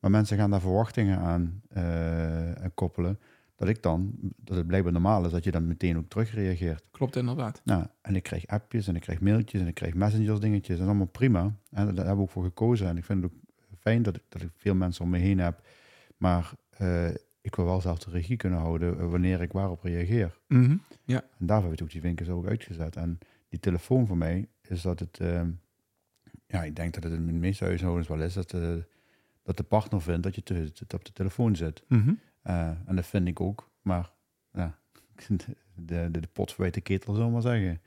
Maar 0.00 0.10
mensen 0.10 0.36
gaan 0.36 0.50
daar 0.50 0.60
verwachtingen 0.60 1.18
aan 1.18 1.60
eh, 1.68 2.62
en 2.62 2.74
koppelen. 2.74 3.18
Dat 3.56 3.68
ik 3.68 3.82
dan, 3.82 4.12
dat 4.36 4.56
het 4.56 4.66
blijkbaar 4.66 4.92
normaal 4.92 5.24
is 5.24 5.30
dat 5.30 5.44
je 5.44 5.50
dan 5.50 5.66
meteen 5.66 5.96
ook 5.96 6.08
terugreageert. 6.08 6.84
Klopt 6.90 7.16
inderdaad. 7.16 7.60
Nou, 7.64 7.84
en 8.00 8.16
ik 8.16 8.22
krijg 8.22 8.46
appjes 8.46 8.88
en 8.88 8.94
ik 8.96 9.00
krijg 9.02 9.20
mailtjes 9.20 9.60
en 9.60 9.66
ik 9.66 9.74
krijg 9.74 9.94
messengers 9.94 10.40
dingetjes. 10.40 10.68
Dat 10.76 10.84
is 10.84 10.90
allemaal 10.90 11.06
prima. 11.06 11.40
En 11.70 11.86
daar 11.86 11.94
hebben 11.96 12.16
we 12.16 12.22
ook 12.22 12.30
voor 12.30 12.44
gekozen. 12.44 12.88
En 12.88 12.96
ik 12.96 13.04
vind 13.04 13.22
het 13.22 13.32
ook 13.32 13.38
fijn 13.78 14.02
dat 14.02 14.16
ik, 14.16 14.22
dat 14.28 14.42
ik 14.42 14.48
veel 14.56 14.74
mensen 14.74 15.04
om 15.04 15.10
me 15.10 15.18
heen 15.18 15.38
heb. 15.38 15.60
Maar 16.16 16.52
eh, 16.70 17.08
ik 17.46 17.54
wil 17.56 17.64
wel 17.64 17.80
zelf 17.80 17.98
de 17.98 18.10
regie 18.10 18.36
kunnen 18.36 18.58
houden 18.58 18.98
eh, 18.98 19.10
wanneer 19.10 19.40
ik 19.40 19.52
waarop 19.52 19.82
reageer. 19.82 20.38
Mhm. 20.48 20.76
En 21.38 21.46
daarvoor 21.46 21.70
heb 21.70 21.78
ik 21.78 21.84
ook 21.84 21.90
die 21.92 22.00
vinkjes 22.00 22.28
ook 22.28 22.46
uitgezet. 22.46 22.96
En 22.96 23.18
die 23.48 23.60
telefoon 23.60 24.06
voor 24.06 24.16
mij 24.16 24.48
is 24.62 24.82
dat 24.82 24.98
het... 25.00 25.18
ehm, 25.20 25.50
ja, 26.46 26.64
ik 26.64 26.76
denk 26.76 26.94
dat 26.94 27.02
het 27.02 27.12
in 27.12 27.26
de 27.26 27.32
meeste 27.32 27.64
huishoudens 27.64 28.08
wel 28.08 28.20
is 28.22 28.34
dat, 28.34 28.50
de 28.50 28.84
dat 29.42 29.56
de 29.56 29.62
partner 29.62 30.02
vindt 30.02 30.22
dat 30.22 30.34
je 30.34 30.42
te, 30.42 30.72
te- 30.72 30.96
op 30.96 31.04
de 31.04 31.12
telefoon 31.12 31.56
zit. 31.56 31.82
Mhm. 31.88 32.12
Eh, 32.42 32.68
en 32.86 32.96
dat 32.96 33.06
vind 33.06 33.28
ik 33.28 33.40
ook. 33.40 33.70
Maar 33.82 34.12
ja, 34.52 34.78
de, 35.28 35.56
de, 35.74 36.20
de 36.20 36.28
pot 36.32 36.52
verwijt 36.52 36.74
de 36.74 36.80
ketel, 36.80 37.12
zullen 37.12 37.28
we 37.28 37.32
maar 37.32 37.42
zeggen. 37.42 37.80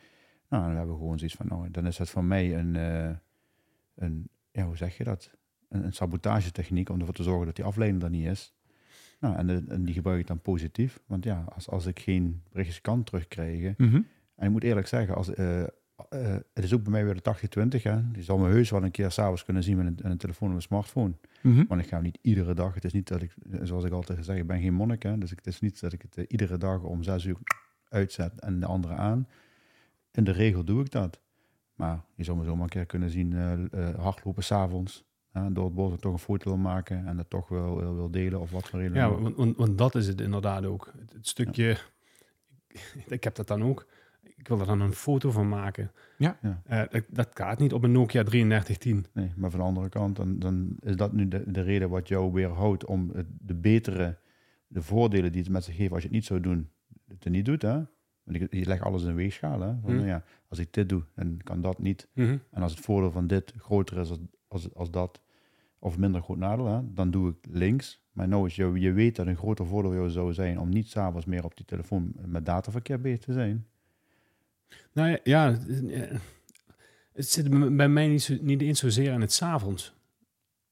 Nou, 0.49 0.63
dan 0.65 0.75
hebben 0.75 0.93
we 0.93 0.99
gewoon 1.01 1.17
zoiets 1.17 1.35
van, 1.35 1.47
nou, 1.47 1.71
dan 1.71 1.87
is 1.87 1.97
het 1.97 2.09
voor 2.09 2.23
mij 2.23 2.57
een, 2.57 2.75
eh, 2.75 3.15
een 3.95 4.29
ja, 4.51 4.65
hoe 4.65 4.77
zeg 4.77 4.97
je 4.97 5.03
dat? 5.03 5.31
Een, 5.69 5.83
een 5.83 5.93
sabotagetechniek 5.93 6.89
om 6.89 6.99
ervoor 6.99 7.13
te 7.13 7.23
zorgen 7.23 7.45
dat 7.45 7.55
die 7.55 7.65
afleiding 7.65 8.03
er 8.03 8.09
niet 8.09 8.25
is. 8.27 8.53
Nou, 9.19 9.35
en, 9.35 9.47
de- 9.47 9.63
en 9.67 9.83
die 9.85 9.93
gebruik 9.93 10.19
ik 10.19 10.27
dan 10.27 10.41
positief. 10.41 10.99
Want 11.05 11.23
ja, 11.23 11.45
als, 11.55 11.69
als 11.69 11.85
ik 11.85 11.99
geen 11.99 12.41
berichtjes 12.51 12.81
kan 12.81 13.03
terugkrijgen. 13.03 13.73
Mhm. 13.77 13.95
En 14.35 14.45
ik 14.45 14.51
moet 14.51 14.63
eerlijk 14.63 14.87
zeggen, 14.87 15.15
als, 15.15 15.33
eh, 15.33 15.61
eh, 15.63 15.67
het 16.53 16.63
is 16.63 16.73
ook 16.73 16.83
bij 16.83 16.91
mij 16.91 17.05
weer 17.05 17.13
de 17.15 17.21
80-20. 17.21 17.83
Hè. 17.83 18.11
Die 18.11 18.23
zal 18.23 18.37
me 18.37 18.47
heus 18.49 18.69
wel 18.69 18.83
een 18.83 18.91
keer 18.91 19.11
s'avonds 19.11 19.43
kunnen 19.45 19.63
zien 19.63 19.77
met 19.77 20.03
een, 20.03 20.17
telefoon 20.17 20.49
of 20.49 20.55
een 20.55 20.61
smartphone. 20.61 21.13
Mhm. 21.41 21.65
Want 21.67 21.81
ik 21.81 21.87
ga 21.87 21.93
hem 21.95 22.03
niet 22.03 22.17
iedere 22.21 22.53
dag. 22.53 22.73
Het 22.73 22.85
is 22.85 22.93
niet 22.93 23.07
dat 23.07 23.21
ik, 23.21 23.33
zoals 23.61 23.83
ik 23.83 23.91
altijd 23.91 24.25
zeg, 24.25 24.37
ik 24.37 24.47
ben 24.47 24.61
geen 24.61 24.73
monnik. 24.73 25.03
Hè. 25.03 25.17
Dus 25.17 25.31
ik- 25.31 25.37
het 25.37 25.47
is 25.47 25.59
niet 25.59 25.79
dat 25.79 25.93
ik 25.93 26.01
het 26.01 26.17
eh, 26.17 26.25
iedere 26.27 26.57
dag 26.57 26.81
om 26.83 27.03
zes 27.03 27.25
uur 27.25 27.37
uitzet 27.89 28.39
en 28.39 28.59
de 28.59 28.65
andere 28.65 28.93
aan. 28.93 29.27
In 30.11 30.23
de 30.23 30.31
regel 30.31 30.63
doe 30.63 30.81
ik 30.81 30.91
dat. 30.91 31.19
Maar 31.75 32.01
je 32.15 32.23
zou 32.23 32.37
me 32.37 32.43
zomaar 32.43 32.63
een 32.63 32.69
keer 32.69 32.85
kunnen 32.85 33.09
zien 33.09 33.33
eh, 33.33 33.53
eh, 33.53 33.95
hardlopen 33.99 34.43
s'avonds. 34.43 35.05
Hè, 35.31 35.51
door 35.51 35.65
het 35.65 35.73
bos 35.73 35.99
toch 35.99 36.13
een 36.13 36.19
foto 36.19 36.49
wil 36.49 36.59
maken 36.59 37.07
en 37.07 37.17
dat 37.17 37.29
toch 37.29 37.47
wil, 37.47 37.77
wil, 37.77 37.95
wil 37.95 38.11
delen 38.11 38.39
of 38.39 38.51
wat 38.51 38.67
voor 38.69 38.79
reden. 38.79 38.95
Ja, 38.95 39.07
dan 39.07 39.15
ook. 39.15 39.21
want, 39.21 39.35
want, 39.35 39.57
want 39.57 39.77
dat 39.77 39.95
is 39.95 40.07
het 40.07 40.21
inderdaad 40.21 40.65
ook. 40.65 40.93
Het, 40.99 41.13
het 41.13 41.27
stukje, 41.27 41.77
ik 43.07 43.23
heb 43.23 43.35
dat 43.35 43.47
dan 43.47 43.63
ook. 43.63 43.87
Ik 44.35 44.47
wil 44.47 44.59
er 44.59 44.65
dan 44.65 44.81
een 44.81 44.93
foto 44.93 45.31
van 45.31 45.49
maken. 45.49 45.91
Ja. 46.17 46.37
Ja. 46.41 46.61
Eh, 46.65 46.83
dat, 46.91 47.03
dat 47.09 47.29
gaat 47.33 47.59
niet 47.59 47.73
op 47.73 47.83
een 47.83 47.91
Nokia 47.91 48.23
3310. 48.23 49.05
Nee, 49.13 49.31
maar 49.35 49.49
van 49.49 49.59
de 49.59 49.65
andere 49.65 49.89
kant, 49.89 50.15
dan, 50.15 50.39
dan 50.39 50.75
is 50.79 50.95
dat 50.95 51.13
nu 51.13 51.27
de, 51.27 51.51
de 51.51 51.61
reden 51.61 51.89
wat 51.89 52.07
jou 52.07 52.31
weerhoudt 52.31 52.85
om 52.85 53.09
het, 53.13 53.27
de 53.41 53.55
betere, 53.55 54.17
de 54.67 54.81
voordelen 54.81 55.31
die 55.31 55.41
het 55.41 55.51
met 55.51 55.63
zich 55.63 55.75
geeft 55.75 55.91
als 55.91 56.01
je 56.01 56.07
het 56.07 56.15
niet 56.15 56.25
zou 56.25 56.39
doen, 56.39 56.69
het 57.07 57.25
er 57.25 57.31
niet 57.31 57.45
doet. 57.45 57.61
Hè? 57.61 57.73
Want 58.23 58.37
je, 58.37 58.47
je 58.49 58.65
legt 58.65 58.81
alles 58.81 59.03
in 59.03 59.09
een 59.09 59.15
weegschaal. 59.15 59.61
Hè? 59.61 59.73
Van, 59.81 59.89
Hm. 59.91 59.95
nou 59.95 60.07
ja, 60.07 60.23
als 60.47 60.59
ik 60.59 60.73
dit 60.73 60.89
doe, 60.89 61.03
dan 61.15 61.39
kan 61.43 61.61
dat 61.61 61.79
niet. 61.79 62.07
Mhm. 62.13 62.37
En 62.51 62.61
als 62.61 62.71
het 62.71 62.85
voordeel 62.85 63.11
van 63.11 63.27
dit 63.27 63.53
groter 63.57 63.97
is 63.97 64.11
als, 64.49 64.73
als, 64.73 64.91
dat, 64.91 65.21
of 65.79 65.97
minder 65.97 66.21
groot 66.21 66.37
nadeel, 66.37 66.65
hè, 66.67 66.93
dan 66.93 67.11
doe 67.11 67.29
ik 67.29 67.35
links. 67.49 68.01
Maar 68.11 68.27
nou 68.27 68.45
is 68.47 68.55
je, 68.55 68.71
je 68.73 68.91
weet 68.91 69.15
dat 69.15 69.27
een 69.27 69.37
groter 69.37 69.65
voordeel 69.65 69.93
jou 69.93 70.09
zou 70.09 70.33
zijn 70.33 70.59
om 70.59 70.69
niet 70.69 70.87
s'avonds 70.89 71.25
meer 71.25 71.43
op 71.43 71.55
die 71.57 71.65
telefoon 71.65 72.11
met 72.25 72.45
dataverkeer 72.45 73.01
bezig 73.01 73.19
te 73.19 73.33
zijn. 73.33 73.67
Nou 74.93 75.09
ja, 75.09 75.19
ja, 75.23 75.57
het- 77.13 77.29
zit 77.29 77.75
bij 77.75 77.89
mij 77.89 78.07
niet, 78.07 78.21
zo, 78.21 78.35
niet 78.41 78.61
eens 78.61 78.79
zozeer 78.79 79.13
in 79.13 79.21
het 79.21 79.31
's 79.33 79.41
avonds. 79.41 79.93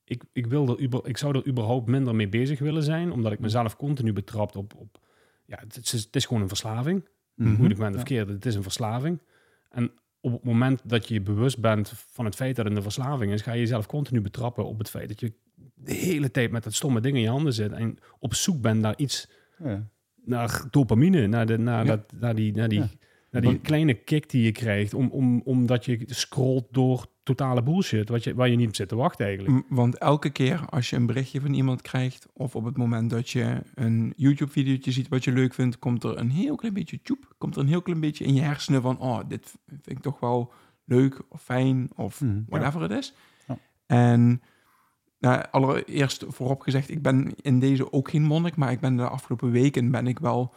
Ik, 0.03 0.23
ik, 0.31 0.45
wil 0.47 0.67
er, 0.69 0.79
uber- 0.79 1.07
ik 1.07 1.17
zou 1.17 1.37
er 1.37 1.47
überhaupt 1.47 1.87
minder 1.87 2.15
mee 2.15 2.29
bezig 2.29 2.59
willen 2.59 2.83
zijn, 2.83 3.11
omdat 3.11 3.31
ik 3.31 3.39
mezelf 3.39 3.75
continu 3.75 4.13
betrapt 4.13 4.55
op... 4.55 4.73
op 4.75 4.99
ja, 5.45 5.57
het, 5.59 5.77
is, 5.77 5.91
het 6.03 6.15
is 6.15 6.25
gewoon 6.25 6.41
een 6.41 6.47
verslaving. 6.47 7.07
Mhm. 7.33 7.49
Moeilijk 7.49 7.79
met 7.79 7.87
de 7.87 7.93
Ja. 7.97 7.99
verkeerde, 8.05 8.33
het 8.33 8.45
is 8.45 8.55
een 8.55 8.63
verslaving. 8.63 9.19
En 9.69 9.91
op 10.27 10.41
het 10.41 10.51
moment 10.51 10.81
dat 10.83 11.07
je 11.07 11.13
je 11.13 11.21
bewust 11.21 11.59
bent 11.59 11.93
van 12.11 12.25
het 12.25 12.35
feit 12.35 12.55
dat 12.55 12.65
het 12.65 12.75
een 12.75 12.81
verslaving 12.81 13.31
is, 13.31 13.41
ga 13.41 13.51
je 13.53 13.59
jezelf 13.59 13.85
continu 13.85 14.21
betrappen 14.21 14.65
op 14.65 14.77
het 14.77 14.89
feit 14.89 15.07
dat 15.07 15.19
je 15.19 15.33
de 15.75 15.93
hele 15.93 16.31
tijd 16.31 16.51
met 16.51 16.63
dat 16.63 16.73
stomme 16.73 16.99
ding 17.01 17.15
in 17.15 17.21
je 17.21 17.29
handen 17.29 17.53
zit 17.53 17.71
en 17.71 17.97
op 18.19 18.33
zoek 18.33 18.61
bent 18.61 18.79
naar 18.81 18.97
iets, 18.97 19.29
Ja. 19.63 19.87
naar 20.25 20.63
dopamine, 20.71 21.27
naar, 21.27 21.45
de, 21.45 21.57
naar, 21.57 21.85
Ja. 21.85 21.95
dat, 21.95 22.11
naar 22.19 22.35
die, 22.35 22.55
naar 22.55 22.67
die, 22.69 22.79
Ja. 22.79 22.89
Naar 23.31 23.41
die 23.41 23.59
kleine 23.59 23.93
kick 23.93 24.29
die 24.29 24.43
je 24.43 24.51
krijgt, 24.51 24.93
om, 24.93 25.09
om, 25.09 25.41
omdat 25.45 25.85
je 25.85 25.99
scrolt 26.05 26.67
door 26.71 27.05
totale 27.23 27.63
bullshit, 27.63 28.09
wat 28.09 28.23
je, 28.23 28.35
waar 28.35 28.49
je 28.49 28.55
niet 28.55 28.67
op 28.67 28.75
zit 28.75 28.89
te 28.89 28.95
wachten 28.95 29.25
eigenlijk. 29.25 29.65
Want 29.69 29.97
elke 29.97 30.29
keer 30.29 30.65
als 30.69 30.89
je 30.89 30.95
een 30.95 31.05
berichtje 31.05 31.41
van 31.41 31.53
iemand 31.53 31.81
krijgt, 31.81 32.27
of 32.33 32.55
op 32.55 32.65
het 32.65 32.77
moment 32.77 33.09
dat 33.09 33.29
je 33.29 33.61
een 33.75 34.13
YouTube-videootje 34.15 34.91
ziet 34.91 35.07
wat 35.07 35.23
je 35.23 35.31
leuk 35.31 35.53
vindt, 35.53 35.79
komt 35.79 36.03
er 36.03 36.17
een 36.17 36.29
heel 36.31 36.55
klein 36.55 36.73
beetje 36.73 36.99
tjoep, 37.01 37.33
komt 37.37 37.55
er 37.55 37.61
een 37.61 37.67
heel 37.67 37.81
klein 37.81 37.99
beetje 37.99 38.25
in 38.25 38.33
je 38.33 38.41
hersenen 38.41 38.81
van, 38.81 38.99
oh, 38.99 39.19
dit 39.27 39.55
vind 39.67 39.89
ik 39.89 39.99
toch 39.99 40.19
wel 40.19 40.51
leuk 40.85 41.21
of 41.29 41.41
fijn 41.43 41.89
of 41.95 42.21
Mhm. 42.21 42.41
whatever 42.47 42.81
het 42.81 42.91
is. 42.91 43.13
Ja. 43.47 43.57
En 43.85 44.41
nou, 45.19 45.43
allereerst 45.51 46.25
voorop 46.27 46.61
gezegd, 46.61 46.89
ik 46.89 47.01
ben 47.01 47.33
in 47.41 47.59
deze 47.59 47.91
ook 47.93 48.09
geen 48.09 48.23
monnik, 48.23 48.55
maar 48.55 48.71
ik 48.71 48.79
ben 48.79 48.95
de 48.95 49.09
afgelopen 49.09 49.51
weken 49.51 49.91
ben 49.91 50.07
ik 50.07 50.19
wel 50.19 50.53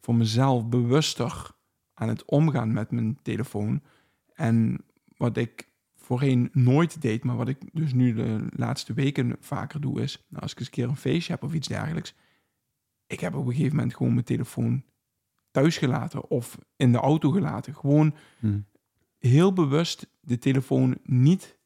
voor 0.00 0.14
mezelf 0.14 0.68
bewuster 0.68 1.50
aan 1.94 2.08
het 2.08 2.24
omgaan 2.24 2.72
met 2.72 2.90
mijn 2.90 3.18
telefoon. 3.22 3.82
En 4.34 4.84
wat 5.16 5.36
ik 5.36 5.68
voorheen 5.96 6.48
nooit 6.52 7.02
deed, 7.02 7.24
maar 7.24 7.36
wat 7.36 7.48
ik 7.48 7.58
dus 7.72 7.92
nu 7.92 8.14
de 8.14 8.46
laatste 8.56 8.92
weken 8.92 9.36
vaker 9.40 9.80
doe, 9.80 10.00
is 10.02 10.24
nou, 10.28 10.42
als 10.42 10.52
ik 10.52 10.58
eens 10.58 10.66
een 10.66 10.72
keer 10.74 10.88
een 10.88 10.96
feestje 10.96 11.32
heb 11.32 11.42
of 11.42 11.54
iets 11.54 11.68
dergelijks. 11.68 12.14
Ik 13.06 13.20
heb 13.20 13.34
op 13.34 13.46
een 13.46 13.52
gegeven 13.52 13.76
moment 13.76 13.94
gewoon 13.94 14.12
mijn 14.12 14.24
telefoon 14.24 14.84
thuis 15.50 15.76
gelaten 15.78 16.30
of 16.30 16.58
in 16.76 16.92
de 16.92 16.98
auto 16.98 17.30
gelaten. 17.30 17.74
Gewoon 17.74 18.14
Hm. 18.38 18.58
heel 19.18 19.52
bewust 19.52 20.06
de 20.20 20.38
telefoon 20.38 20.98
niet 21.02 21.58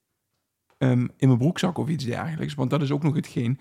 ehm, 0.78 1.06
in 1.16 1.26
mijn 1.28 1.38
broekzak 1.38 1.78
of 1.78 1.88
iets 1.88 2.04
dergelijks. 2.04 2.54
Want 2.54 2.70
dat 2.70 2.82
is 2.82 2.90
ook 2.90 3.02
nog 3.02 3.14
hetgeen. 3.14 3.58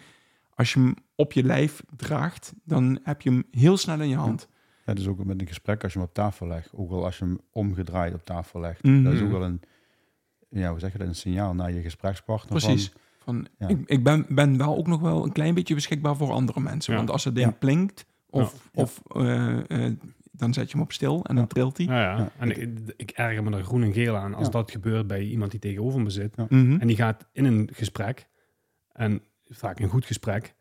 Als 0.56 0.74
je 0.74 0.80
hem 0.80 0.94
op 1.16 1.32
je 1.34 1.44
lijf 1.44 1.84
draagt, 1.96 2.54
dan 2.64 3.00
heb 3.04 3.22
je 3.22 3.30
hem 3.30 3.44
heel 3.52 3.78
snel 3.78 4.02
in 4.02 4.10
je 4.10 4.16
hand. 4.16 4.48
Ja, 4.50 4.57
dus 4.96 5.08
ook 5.08 5.26
met 5.26 5.42
een 5.42 5.48
gesprek 5.48 5.84
als 5.84 5.94
je 5.94 6.00
hem 6.00 6.08
op 6.08 6.14
tafel 6.14 6.48
legt. 6.48 6.70
Ook 6.74 6.92
al 6.92 7.06
als 7.06 7.18
je 7.18 7.24
hem 7.26 7.40
omgedraaid 7.52 8.14
op 8.14 8.26
tafel 8.26 8.60
legt. 8.60 8.84
Mhm. 8.84 9.04
Dat 9.04 9.14
is 9.14 9.22
ook 9.22 9.32
wel 9.32 9.44
een, 9.44 9.62
ja, 10.50 10.70
hoe 10.70 10.80
zeg 10.80 10.92
je 10.92 10.98
dat, 10.98 11.08
een 11.08 11.16
signaal 11.16 11.54
naar 11.54 11.72
je 11.74 11.82
gesprekspartner. 11.82 12.50
Precies. 12.62 12.90
Van, 12.90 12.98
Van, 13.18 13.48
Ja. 13.58 13.68
Ik, 13.68 13.80
ik 13.86 14.04
ben, 14.04 14.26
ben 14.30 14.58
wel 14.58 14.78
ook 14.78 14.88
nog 14.88 15.02
wel 15.02 15.24
een 15.24 15.32
klein 15.32 15.54
beetje 15.54 15.74
beschikbaar 15.74 16.16
voor 16.16 16.32
andere 16.32 16.60
mensen. 16.60 16.92
Ja. 16.92 16.98
Want 16.98 17.12
als 17.12 17.24
het 17.24 17.36
ding 17.36 17.48
Ja. 17.48 17.54
plinkt, 17.60 18.06
of, 18.30 18.70
Ja. 18.72 18.82
of 18.82 19.02
eh, 19.08 19.86
eh, 19.86 19.94
dan 20.32 20.54
zet 20.54 20.66
je 20.66 20.72
hem 20.72 20.82
op 20.86 20.92
stil 20.92 21.26
en 21.26 21.36
dan 21.36 21.48
trilt 21.48 21.78
hij. 21.78 21.86
Ja, 21.86 22.02
ja. 22.02 22.18
Ja. 22.18 22.32
En 22.38 22.62
ik, 22.62 22.70
ik 22.96 23.12
erger 23.12 23.44
me 23.44 23.58
er 23.58 23.64
groen 23.64 23.84
en 23.84 23.94
geel 23.94 24.16
aan 24.16 24.34
als 24.34 24.46
Ja. 24.46 24.52
dat 24.52 24.72
gebeurt 24.72 25.08
bij 25.08 25.22
iemand 25.24 25.52
die 25.52 25.60
tegenover 25.60 26.02
me 26.02 26.10
zit. 26.10 26.36
Mhm. 26.36 26.78
En 26.80 26.88
die 26.88 26.96
gaat 26.96 27.28
in 27.32 27.46
een 27.46 27.70
gesprek, 27.74 28.28
en 28.92 29.22
vaak 29.46 29.80
een 29.80 29.90
goed 29.90 30.06
gesprek, 30.06 30.56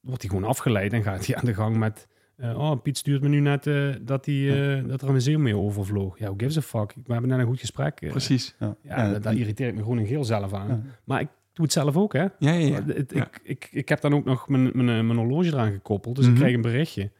wordt 0.00 0.22
hij 0.22 0.30
gewoon 0.30 0.48
afgeleid 0.48 0.92
en 0.92 1.02
gaat 1.02 1.26
hij 1.26 1.36
aan 1.36 1.44
de 1.44 1.54
gang 1.54 1.76
met... 1.76 2.06
eh, 2.36 2.58
oh, 2.58 2.82
Piet 2.82 2.98
stuurt 2.98 3.22
me 3.22 3.28
nu 3.28 3.40
net 3.40 3.66
eh, 3.66 3.88
dat, 4.00 4.26
hij, 4.26 4.76
eh, 4.78 4.88
dat 4.88 5.02
er 5.02 5.06
een 5.08 5.14
museum 5.14 5.42
mee 5.42 5.56
overvloog. 5.56 6.18
Ja, 6.18 6.24
who 6.24 6.34
gives 6.36 6.56
a 6.56 6.60
fuck? 6.60 6.94
We 7.06 7.12
hebben 7.12 7.30
net 7.30 7.38
een 7.38 7.46
goed 7.46 7.60
gesprek. 7.60 7.94
Precies. 7.94 8.54
ja. 8.58 8.76
Ja, 8.82 8.96
daar- 9.10 9.20
daar 9.20 9.32
en- 9.32 9.38
irriteer 9.38 9.68
ik 9.68 9.74
me 9.74 9.82
groen 9.82 9.98
en 9.98 10.06
geel 10.06 10.24
zelf 10.24 10.52
aan. 10.52 10.68
ja. 10.68 10.80
Maar 11.04 11.20
ik 11.20 11.28
doe 11.52 11.64
het 11.64 11.74
zelf 11.74 11.96
ook, 11.96 12.12
hè. 12.12 12.20
Ja, 12.22 12.30
ja, 12.38 12.52
ja. 12.52 12.82
Ja. 13.08 13.22
Ik, 13.22 13.40
ik, 13.42 13.68
ik 13.72 13.88
heb 13.88 14.00
dan 14.00 14.14
ook 14.14 14.24
nog 14.24 14.48
mijn, 14.48 14.62
mijn, 14.74 15.06
mijn 15.06 15.18
horloge 15.18 15.46
eraan 15.48 15.72
gekoppeld, 15.72 16.14
dus 16.16 16.24
Mhm. 16.24 16.34
ik 16.34 16.40
krijg 16.40 16.54
een 16.54 16.62
berichtje. 16.62 17.10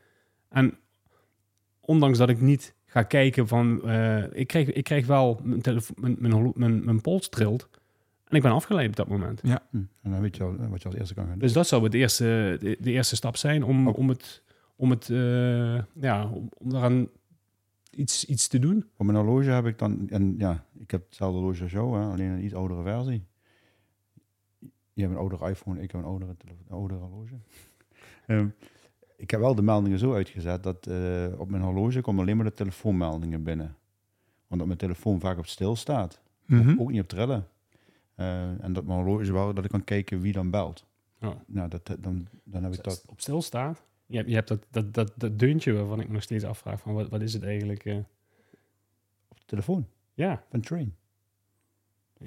En 0.49 0.75
ondanks 1.81 2.19
dat 2.19 2.29
ik 2.29 2.41
niet 2.41 2.75
ga 2.87 3.03
kijken 3.03 3.49
van... 3.49 3.89
eh, 3.89 4.23
ik, 4.33 4.47
krijg, 4.47 4.73
ik 4.73 4.85
krijg 4.85 5.07
wel 5.07 5.41
mijn, 5.43 5.61
telefoon, 5.61 5.97
mijn, 6.01 6.17
mijn, 6.21 6.53
mijn, 6.55 6.85
mijn 6.85 7.01
pols 7.01 7.29
trilt. 7.29 7.69
En 8.29 8.37
ik 8.37 8.43
ben 8.43 8.53
afgeleid 8.53 8.89
op 8.89 8.97
dat 8.97 9.09
moment. 9.09 9.41
Hm. 9.41 9.49
En 10.03 10.11
dan 10.11 10.21
weet 10.21 10.37
je 10.37 10.43
al 10.43 10.57
wat 10.69 10.83
je 10.83 10.89
als 10.89 10.97
eerste 10.99 11.15
kan 11.15 11.23
gaan 11.25 11.33
doen. 11.33 11.43
Dus 11.43 11.53
dat 11.53 11.67
zou 11.67 11.85
het 11.85 11.95
eerste, 11.95 12.57
de, 12.61 12.77
de 12.81 12.91
eerste 12.91 13.17
stap 13.17 13.37
zijn 13.37 13.65
om, 13.65 13.89
om 13.89 14.09
het... 14.09 14.43
Om, 14.77 14.91
het 14.91 15.11
eh, 15.11 15.83
ja, 15.93 16.29
om, 16.29 16.49
om 16.59 16.71
daaraan 16.71 17.09
iets, 17.91 18.25
iets 18.25 18.49
te 18.49 18.59
doen. 18.59 18.85
Voor 18.95 19.07
mijn 19.07 19.19
horloge 19.19 19.51
heb 19.51 19.67
ik 19.67 19.79
dan, 19.79 20.09
en 20.09 20.35
ja, 20.39 20.65
ik 20.79 20.91
heb 20.91 21.05
hetzelfde 21.05 21.39
horloge 21.39 21.63
als 21.63 21.73
jou, 21.73 21.99
hè, 21.99 22.05
alleen 22.05 22.31
een 22.31 22.45
iets 22.45 22.55
oudere 22.55 22.83
versie. 22.83 23.25
Je 24.93 25.03
hebt 25.03 25.13
een 25.13 25.21
oudere 25.21 25.49
iPhone, 25.49 25.83
ik 25.83 25.91
heb 25.91 26.01
een 26.01 26.07
oudere, 26.07 26.35
een 26.47 26.57
oudere 26.69 27.01
horloge. 27.01 27.35
Ehm, 28.27 28.49
ik 29.17 29.31
heb 29.31 29.41
wel 29.41 29.55
de 29.55 29.63
meldingen 29.63 29.99
zo 29.99 30.15
uitgezet 30.15 30.63
dat 30.63 30.87
eh, 30.87 31.27
op 31.37 31.51
mijn 31.51 31.63
horloge 31.63 32.01
komen 32.01 32.23
alleen 32.23 32.37
maar 32.37 32.45
de 32.45 32.53
telefoonmeldingen 32.53 33.43
binnen. 33.43 33.77
Want 34.47 34.61
op 34.61 34.67
mijn 34.67 34.79
telefoon 34.79 35.21
vaak 35.21 35.39
op 35.39 35.47
stil 35.47 35.77
staat. 35.77 36.21
Mhm. 36.47 36.81
Ook 36.81 36.91
niet 36.91 37.01
op 37.01 37.09
trillen. 37.09 37.49
Eh, 38.15 38.65
en 38.65 38.73
dat 38.73 38.85
mijn 38.85 38.99
horloge 38.99 39.33
wel, 39.33 39.55
dat 39.55 39.65
ik 39.65 39.71
kan 39.71 39.85
kijken 39.85 40.21
wie 40.21 40.33
dan 40.33 40.51
belt. 40.51 40.87
Ja. 41.19 41.43
Nou, 41.47 41.69
dat, 41.69 41.97
dan, 42.01 42.27
dan 42.45 42.63
heb 42.63 42.73
ik 42.73 42.83
dat. 42.83 43.05
Op 43.07 43.21
stil 43.21 43.43
staat. 43.43 43.83
Je 44.07 44.17
hebt, 44.17 44.29
je 44.29 44.35
hebt 44.35 44.49
dat, 44.49 44.67
dat, 44.71 44.95
dat, 44.95 45.13
dat 45.17 45.39
deuntje 45.39 45.73
waarvan 45.73 46.01
ik 46.01 46.07
me 46.07 46.13
nog 46.13 46.23
steeds 46.23 46.45
afvraag 46.45 46.81
van 46.81 46.95
wat, 46.95 47.09
wat 47.09 47.23
is 47.23 47.33
het 47.33 47.43
eigenlijk? 47.43 47.85
eh? 47.85 47.97
Op 49.29 49.39
de 49.39 49.45
telefoon 49.47 49.89
ja, 50.15 50.45
van 50.51 50.61
Train. 50.61 50.95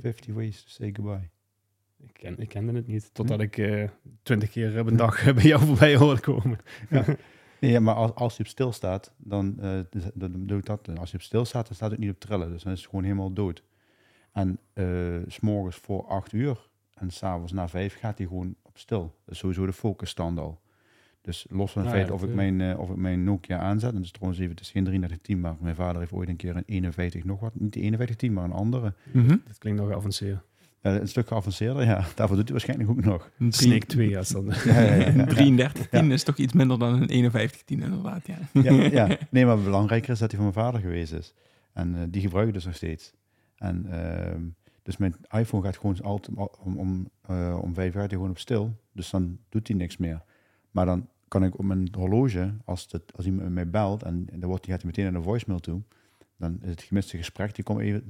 50 0.01 0.33
ways 0.33 0.63
to 0.63 0.69
say 0.69 0.93
goodbye. 0.93 1.29
ik, 1.97 2.13
ken, 2.13 2.37
ik 2.37 2.49
kende 2.49 2.73
het 2.73 2.87
niet. 2.87 3.13
Totdat 3.13 3.41
ik 3.41 3.57
eh, 3.57 3.89
twintig 4.23 4.49
keer 4.49 4.79
op 4.79 4.87
een 4.87 4.97
dag 4.97 5.23
bij 5.33 5.43
jou 5.43 5.65
voorbij 5.65 5.95
hoorde 5.95 6.21
komen. 6.21 6.59
Nee, 7.59 7.71
ja, 7.71 7.79
maar 7.79 7.95
als, 7.95 8.13
als 8.13 8.37
je 8.37 8.43
op 8.43 8.49
stil 8.49 8.71
staat, 8.71 9.13
dan, 9.17 9.59
dan 10.13 10.45
doe 10.45 10.57
ik 10.57 10.65
dat. 10.65 10.87
En 10.87 10.97
als 10.97 11.11
je 11.11 11.17
op 11.17 11.23
stil 11.23 11.45
staat, 11.45 11.65
dan 11.65 11.75
staat 11.75 11.91
het 11.91 11.99
niet 11.99 12.09
op 12.09 12.19
trillen. 12.19 12.49
Dus 12.49 12.63
dan 12.63 12.71
is 12.71 12.79
het 12.79 12.89
gewoon 12.89 13.03
helemaal 13.03 13.33
dood. 13.33 13.63
En 14.31 14.59
eh, 14.73 14.85
s 15.27 15.33
s'morgens 15.33 15.75
voor 15.75 16.05
acht 16.07 16.31
uur 16.31 16.69
en 16.93 17.11
s'avonds 17.11 17.51
na 17.51 17.67
vijf 17.67 17.99
gaat 17.99 18.17
hij 18.17 18.27
gewoon 18.27 18.55
op 18.61 18.77
stil. 18.77 19.15
Dat 19.25 19.33
is 19.33 19.37
sowieso 19.39 19.65
de 19.65 19.73
focusstand 19.73 20.39
al. 20.39 20.61
Dus 21.27 21.45
los 21.49 21.71
van 21.71 21.81
het 21.81 21.91
Nou 21.91 22.01
ja, 22.01 22.07
feit 22.07 22.11
of, 22.11 22.21
ik 22.21 22.27
dat, 22.27 22.35
mijn, 22.35 22.61
eh, 22.61 22.79
of 22.79 22.89
ik 22.89 22.95
mijn 22.95 23.23
Nokia 23.23 23.59
aanzet, 23.59 23.89
en 23.89 23.95
dat 23.95 24.03
is 24.03 24.11
trouwens 24.11 24.39
even, 24.39 24.51
het 24.51 24.61
is 24.61 24.71
geen 24.71 24.83
3310, 24.83 25.39
maar 25.39 25.55
mijn 25.59 25.75
vader 25.75 25.99
heeft 25.99 26.11
ooit 26.11 26.29
een 26.29 26.35
keer 26.35 26.55
een 26.55 26.63
51 26.65 27.23
nog 27.23 27.39
wat, 27.39 27.51
niet 27.53 27.73
de 27.73 27.79
5110, 27.79 28.33
maar 28.33 28.43
een 28.43 28.51
andere. 28.51 28.93
Mhm. 29.11 29.35
Dat 29.45 29.57
klinkt 29.57 29.79
nog 29.79 29.89
geavanceerd. 29.89 30.39
Eh, 30.81 30.93
een 30.93 31.07
stuk 31.07 31.27
geavanceerder, 31.27 31.83
ja. 31.83 32.05
Daarvoor 32.15 32.35
doet 32.35 32.49
hij 32.49 32.51
waarschijnlijk 32.51 32.89
ook 32.89 33.05
nog. 33.05 33.31
Een 33.39 33.51
Snake 33.51 33.85
2 33.85 34.17
als 34.17 34.29
dan. 34.29 34.45
Ja, 34.45 34.79
ja, 34.81 34.93
ja, 34.93 34.95
ja. 34.95 35.25
3310 35.25 36.11
is 36.11 36.23
toch 36.23 36.37
iets 36.37 36.53
minder 36.53 36.79
dan 36.79 36.93
een 36.93 37.31
5110 37.31 37.81
inderdaad, 37.81 38.27
ja. 38.27 38.37
ja, 38.61 38.71
ja, 38.71 39.17
nee, 39.29 39.45
maar 39.45 39.61
belangrijker 39.61 40.09
is 40.09 40.19
dat 40.19 40.31
hij 40.31 40.39
van 40.39 40.51
mijn 40.53 40.65
vader 40.65 40.81
geweest 40.81 41.13
is. 41.13 41.33
En 41.73 41.95
eh, 41.95 42.01
die 42.09 42.21
gebruik 42.21 42.47
ik 42.47 42.53
dus 42.53 42.65
nog 42.65 42.75
steeds. 42.75 43.13
En 43.55 43.85
ehm, 43.91 44.41
dus 44.83 44.97
mijn 44.97 45.15
iPhone 45.29 45.63
gaat 45.63 45.77
gewoon 45.77 46.01
altijd 46.01 46.37
om, 46.37 46.49
om, 46.63 46.77
om, 46.77 47.09
eh, 47.21 47.59
om 47.61 47.73
vijf 47.73 47.93
jaar 47.93 48.09
gewoon 48.09 48.29
op 48.29 48.39
stil. 48.39 48.73
Dus 48.93 49.09
dan 49.09 49.37
doet 49.49 49.67
hij 49.67 49.77
niks 49.77 49.97
meer. 49.97 50.23
Maar 50.71 50.85
dan 50.85 51.07
kan 51.27 51.43
ik 51.43 51.57
op 51.57 51.65
mijn 51.65 51.87
horloge, 51.97 52.53
als, 52.65 52.87
het, 52.91 53.15
als 53.15 53.25
iemand 53.25 53.49
mij 53.49 53.69
belt 53.69 54.03
en, 54.03 54.27
en 54.31 54.39
dan 54.39 54.49
wordt, 54.49 54.63
die 54.63 54.73
gaat 54.73 54.81
hij 54.81 54.91
meteen 54.91 55.11
naar 55.11 55.21
de 55.21 55.27
voicemail 55.27 55.59
toe, 55.59 55.81
dan 56.37 56.57
is 56.61 56.69
het 56.69 56.81
gemiste 56.81 57.17
gesprek, 57.17 57.55
die 57.55 57.63
komt 57.63 57.79
even, 57.79 58.03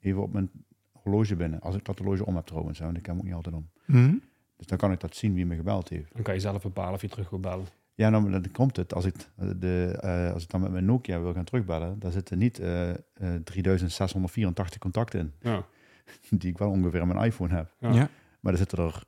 even 0.00 0.22
op 0.22 0.32
mijn 0.32 0.50
horloge 0.92 1.36
binnen. 1.36 1.60
Als 1.60 1.76
ik 1.76 1.84
dat 1.84 1.98
horloge 1.98 2.26
om 2.26 2.36
heb 2.36 2.44
trouwens, 2.46 2.78
hè, 2.78 2.84
want 2.84 2.96
ik 2.96 3.06
heb 3.06 3.14
hem 3.14 3.24
ook 3.24 3.28
niet 3.28 3.44
altijd 3.44 3.54
om. 3.54 3.68
Mhm. 3.84 4.14
Dus 4.56 4.66
dan 4.66 4.78
kan 4.78 4.92
ik 4.92 5.00
dat 5.00 5.16
zien 5.16 5.34
wie 5.34 5.46
me 5.46 5.56
gebeld 5.56 5.88
heeft. 5.88 6.14
Dan 6.14 6.22
kan 6.22 6.34
je 6.34 6.40
zelf 6.40 6.62
bepalen 6.62 6.94
of 6.94 7.00
je 7.00 7.08
terug 7.08 7.30
wil 7.30 7.40
bellen. 7.40 7.66
Ja, 7.94 8.10
nou, 8.10 8.30
dan 8.30 8.50
komt 8.52 8.76
het. 8.76 8.94
Als 8.94 9.04
ik, 9.04 9.14
de, 9.56 9.98
eh, 10.00 10.32
als 10.32 10.42
ik 10.42 10.50
dan 10.50 10.60
met 10.60 10.70
mijn 10.70 10.84
Nokia 10.84 11.20
wil 11.20 11.32
gaan 11.32 11.44
terugbellen, 11.44 11.98
daar 11.98 12.12
zitten 12.12 12.38
niet 12.38 12.58
eh, 12.58 12.90
eh, 12.90 12.96
3684 13.44 14.78
contacten 14.78 15.20
in, 15.20 15.32
Ja. 15.40 15.66
die 16.38 16.50
ik 16.50 16.58
wel 16.58 16.70
ongeveer 16.70 17.00
aan 17.00 17.08
mijn 17.08 17.24
iPhone 17.24 17.54
heb. 17.54 17.74
Ja. 17.78 17.92
Ja. 17.92 18.08
Maar 18.40 18.52
er 18.52 18.58
zitten 18.58 18.78
er 18.78 19.04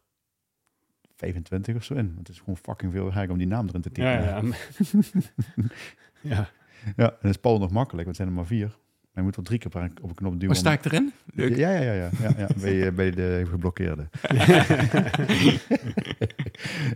25 1.17 1.75
of 1.77 1.85
zo 1.85 1.95
in. 1.95 2.07
Want 2.07 2.19
het 2.19 2.29
is 2.29 2.39
gewoon 2.39 2.57
fucking 2.57 2.93
veel 2.93 3.13
werk 3.15 3.31
om 3.31 3.39
die 3.39 3.47
naam 3.47 3.69
erin 3.69 3.81
te 3.81 3.91
typen. 3.91 4.11
Ja, 4.11 4.19
ja. 4.21 4.43
ja. 6.37 6.49
Ja, 6.97 7.09
en 7.11 7.17
dat 7.21 7.31
is 7.31 7.37
Paul 7.37 7.59
nog 7.59 7.71
makkelijk, 7.71 8.05
want 8.07 8.07
het 8.07 8.17
zijn 8.17 8.29
er 8.29 8.35
maar 8.35 8.47
vier. 8.47 8.67
Maar 8.67 9.25
je 9.25 9.31
moet 9.31 9.37
wel 9.37 9.45
drie 9.45 9.59
keer 9.59 9.91
op 10.03 10.09
een 10.09 10.15
knop 10.15 10.33
duwen. 10.33 10.47
Waar 10.47 10.57
sta 10.57 10.69
om- 10.71 10.77
ik 10.77 10.85
erin? 10.85 11.13
Leuk. 11.35 11.57
Ja, 11.57 11.71
ja, 11.71 11.81
ja, 11.81 11.93
ja, 11.93 12.11
ja, 12.21 12.33
ja. 12.39 12.47
Bij, 12.61 12.87
eh, 12.87 12.93
bij 12.95 13.11
de 13.11 13.43
geblokkeerde. 13.51 14.09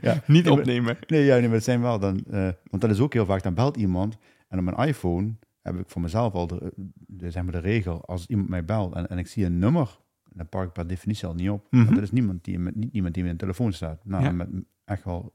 ja. 0.01 0.13
Niet 0.27 0.27
Nee, 0.27 0.43
maar- 0.43 0.53
opnemen. 0.53 0.97
Nee, 1.07 1.25
ja, 1.25 1.35
nee, 1.37 1.45
maar 1.47 1.55
het 1.55 1.65
zijn 1.65 1.81
wel 1.81 1.99
dan... 1.99 2.25
eh, 2.31 2.49
want 2.71 2.83
dat 2.83 2.91
is 2.91 3.01
ook 3.01 3.13
heel 3.13 3.25
vaak, 3.27 3.43
dan 3.43 3.55
belt 3.55 3.77
iemand 3.77 4.17
en 4.49 4.59
op 4.59 4.65
mijn 4.65 4.89
iPhone 4.89 5.35
heb 5.63 5.79
ik 5.79 5.89
voor 5.91 6.01
mezelf 6.03 6.33
al 6.33 6.47
de, 6.47 6.73
de, 7.07 7.31
zeg 7.31 7.43
maar 7.43 7.53
de 7.53 7.59
regel, 7.59 8.05
als 8.07 8.27
iemand 8.27 8.49
mij 8.49 8.65
belt 8.65 8.95
en, 8.95 9.09
en 9.09 9.19
ik 9.19 9.27
zie 9.27 9.45
een 9.45 9.59
nummer, 9.59 9.99
dan 10.33 10.49
pak 10.49 10.67
ik 10.67 10.73
per 10.73 10.87
definitie 10.87 11.27
al 11.29 11.35
niet 11.35 11.51
op. 11.51 11.67
Mhm. 11.71 11.85
Want 11.85 11.95
dat 11.95 12.05
is 12.05 12.13
niemand 12.13 12.45
die, 12.45 12.59
met, 12.59 12.75
niet 12.75 12.93
iemand 12.93 13.15
die 13.15 13.23
met 13.23 13.33
een 13.33 13.39
telefoon 13.39 13.73
staat. 13.73 14.05
Nou, 14.05 14.25
Ja. 14.25 14.33
met, 14.33 14.49
echt 14.85 15.05
wel... 15.05 15.33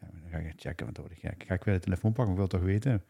Ja, 0.00 0.06
dan 0.20 0.30
ga 0.30 0.38
ik 0.38 0.52
checken, 0.56 0.84
want 0.84 0.96
dan 0.96 1.06
word 1.06 1.16
ik 1.18 1.30
gek. 1.30 1.44
Ga 1.46 1.54
ik 1.54 1.64
weer 1.64 1.74
de 1.74 1.80
telefoon 1.80 2.12
pakken, 2.12 2.32
ik 2.32 2.38
wil 2.38 2.48
toch 2.48 2.62
weten. 2.62 3.02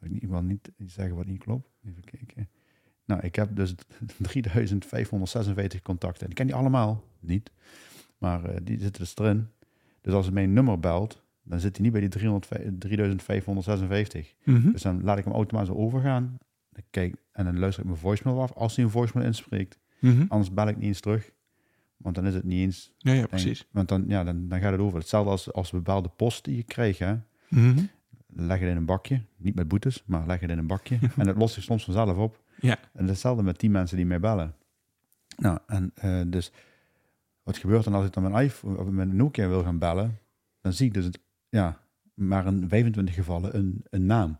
Ik 0.00 0.28
wil 0.28 0.42
niet 0.42 0.70
zeggen 0.86 1.16
wat 1.16 1.26
niet 1.26 1.38
klopt. 1.42 1.68
Even 1.86 2.04
kijken. 2.04 2.48
Nou, 3.04 3.20
ik 3.20 3.34
heb 3.34 3.56
dus 3.56 3.74
3556 4.22 5.82
contacten. 5.82 6.28
Ik 6.28 6.34
ken 6.34 6.46
die 6.46 6.54
allemaal 6.54 7.04
niet, 7.20 7.50
maar 8.18 8.44
eh, 8.44 8.56
die 8.62 8.80
zitten 8.80 9.02
dus 9.02 9.16
erin. 9.16 9.48
Dus 10.00 10.12
als 10.12 10.24
het 10.24 10.34
mijn 10.34 10.52
nummer 10.52 10.80
belt, 10.80 11.22
dan 11.42 11.60
zit 11.60 11.74
hij 11.76 11.82
niet 11.84 11.92
bij 11.92 12.00
die 12.00 12.10
300, 12.10 12.46
3556. 12.80 14.34
Mhm. 14.44 14.70
Dus 14.70 14.82
dan 14.82 15.02
laat 15.02 15.18
ik 15.18 15.24
hem 15.24 15.32
automatisch 15.32 15.70
overgaan. 15.74 16.38
Dan 16.70 16.82
kijk, 16.90 17.16
en 17.32 17.44
dan 17.44 17.58
luister 17.58 17.82
ik 17.82 17.88
mijn 17.88 18.00
voicemail 18.00 18.40
af 18.42 18.52
als 18.52 18.76
hij 18.76 18.84
een 18.84 18.90
voicemail 18.90 19.26
inspreekt. 19.26 19.78
Mhm. 20.04 20.24
Anders 20.28 20.52
bel 20.52 20.68
ik 20.68 20.76
niet 20.76 20.86
eens 20.86 21.00
terug. 21.00 21.30
Want 21.96 22.14
dan 22.14 22.26
is 22.26 22.34
het 22.34 22.44
niet 22.44 22.60
eens. 22.60 22.92
Ja, 22.98 23.12
ja, 23.12 23.26
precies. 23.26 23.66
Want 23.70 23.88
dan, 23.88 24.04
ja, 24.08 24.24
dan, 24.24 24.48
dan 24.48 24.60
gaat 24.60 24.72
het 24.72 24.80
over. 24.80 24.98
Hetzelfde 24.98 25.30
als, 25.30 25.52
als 25.52 25.70
bepaalde 25.70 26.08
post 26.08 26.44
die 26.44 26.56
je 26.56 26.62
krijgt. 26.62 26.98
Hè. 26.98 27.16
Mhm. 27.48 27.84
Leg 28.26 28.58
het 28.58 28.68
in 28.68 28.76
een 28.76 28.84
bakje. 28.84 29.20
Niet 29.36 29.54
met 29.54 29.68
boetes, 29.68 30.02
maar 30.06 30.26
leg 30.26 30.40
het 30.40 30.50
in 30.50 30.58
een 30.58 30.66
bakje. 30.66 30.98
en 31.16 31.26
het 31.26 31.36
lost 31.36 31.54
zich 31.54 31.62
soms 31.62 31.84
vanzelf 31.84 32.16
op. 32.16 32.42
Ja. 32.60 32.78
En 32.92 33.06
hetzelfde 33.06 33.42
met 33.42 33.60
die 33.60 33.70
mensen 33.70 33.96
die 33.96 34.06
mij 34.06 34.20
bellen. 34.20 34.54
Nou, 35.36 35.58
en 35.66 35.90
eh, 35.94 36.20
dus 36.26 36.52
wat 37.42 37.58
gebeurt 37.58 37.84
dan 37.84 37.94
als 37.94 38.06
ik 38.06 38.12
dan 38.12 38.30
mijn 38.30 38.44
iPhone 38.44 38.78
of 38.78 38.88
mijn 38.88 39.16
Nokia 39.16 39.48
wil 39.48 39.62
gaan 39.62 39.78
bellen? 39.78 40.18
Dan 40.60 40.72
zie 40.72 40.86
ik 40.86 40.94
dus 40.94 41.04
het, 41.04 41.18
ja, 41.48 41.80
maar 42.14 42.46
in 42.46 42.68
25 42.68 43.14
gevallen 43.14 43.56
een, 43.56 43.84
een 43.90 44.06
naam. 44.06 44.38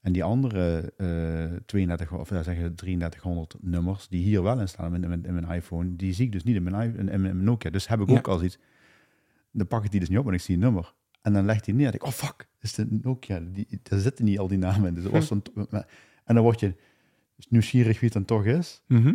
En 0.00 0.12
die 0.12 0.24
andere 0.24 0.92
eh 0.96 1.60
32 1.66 2.12
of 2.12 2.30
ja, 2.30 2.42
zeggen 2.42 2.74
3300 2.74 3.54
nummers 3.60 4.08
die 4.08 4.22
hier 4.22 4.42
wel 4.42 4.60
in 4.60 4.68
staan 4.68 4.94
in, 4.94 5.08
mijn- 5.08 5.24
in 5.24 5.34
mijn 5.34 5.50
iPhone, 5.50 5.96
die 5.96 6.12
zie 6.12 6.26
ik 6.26 6.32
dus 6.32 6.42
niet 6.44 6.56
in 6.56 6.62
mijn, 6.62 6.96
in, 6.96 7.08
in 7.08 7.20
mijn 7.20 7.44
Nokia. 7.44 7.70
Dus 7.70 7.88
heb 7.88 8.00
ik 8.00 8.08
Ja. 8.08 8.16
ook 8.16 8.28
al 8.28 8.42
iets. 8.42 8.58
Dan 9.52 9.66
pak 9.66 9.84
ik 9.84 9.90
die 9.90 10.00
dus 10.00 10.08
niet 10.08 10.18
op 10.18 10.26
en 10.26 10.32
ik 10.34 10.40
zie 10.40 10.54
een 10.54 10.60
nummer. 10.60 10.94
En 11.22 11.32
dan 11.32 11.44
legt 11.44 11.66
hij 11.66 11.74
neer. 11.74 11.86
En 11.86 11.92
ik, 11.92 12.04
oh 12.04 12.10
fuck, 12.10 12.48
is 12.60 12.74
de 12.74 12.86
Nokia. 13.02 13.40
Die, 13.52 13.66
daar 13.82 13.98
zitten 13.98 14.24
niet 14.24 14.38
al 14.38 14.48
die 14.48 14.58
namen 14.58 14.88
in. 14.88 14.94
Dus 14.94 15.04
was 15.04 15.28
dan, 15.28 15.42
en 16.24 16.34
dan 16.34 16.42
word 16.42 16.60
je 16.60 16.74
dus 17.36 17.46
nieuwsgierig 17.48 17.92
wie 18.00 18.08
het 18.08 18.12
dan 18.12 18.24
toch 18.24 18.44
is. 18.44 18.82
Mhm. 18.86 19.14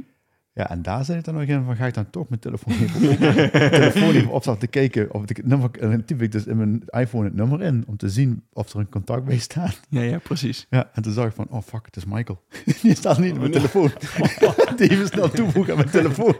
Ja, 0.57 0.69
en 0.69 0.81
daar 0.81 1.05
zit 1.05 1.15
ik 1.15 1.23
dan 1.23 1.33
nog 1.33 1.43
in 1.43 1.63
van, 1.63 1.75
ga 1.75 1.85
ik 1.85 1.93
dan 1.93 2.09
toch 2.09 2.29
mijn 2.29 2.41
telefoon 2.41 2.73
even, 2.73 3.01
telefoon 3.71 4.09
even 4.15 4.29
opstaan 4.31 4.57
te 4.57 4.67
kijken 4.67 5.13
of 5.13 5.23
ik 5.29 5.37
het 5.37 5.45
nummer, 5.45 5.69
en 5.79 5.89
dan 5.91 6.05
typ 6.05 6.21
ik 6.21 6.31
dus 6.31 6.45
in 6.45 6.57
mijn 6.57 6.83
iPhone 6.85 7.25
het 7.25 7.35
nummer 7.35 7.61
in, 7.61 7.83
om 7.87 7.97
te 7.97 8.09
zien 8.09 8.43
of 8.53 8.73
er 8.73 8.79
een 8.79 8.89
contact 8.89 9.25
bij 9.25 9.37
staat. 9.37 9.79
Ja, 9.89 10.01
ja, 10.01 10.17
precies. 10.17 10.65
Ja, 10.69 10.89
en 10.93 11.01
toen 11.01 11.13
zag 11.13 11.25
ik 11.27 11.33
van, 11.33 11.47
oh 11.49 11.61
fuck, 11.61 11.85
het 11.85 11.95
is 11.95 12.05
Michael. 12.05 12.43
Die 12.81 12.95
staat 12.95 13.19
niet 13.19 13.31
op 13.31 13.39
mijn 13.39 13.51
telefoon. 13.51 13.91
Die 14.77 14.89
even 14.89 15.07
snel 15.07 15.29
toevoegen 15.29 15.73
aan 15.73 15.79
mijn 15.79 15.91
telefoon. 15.91 16.35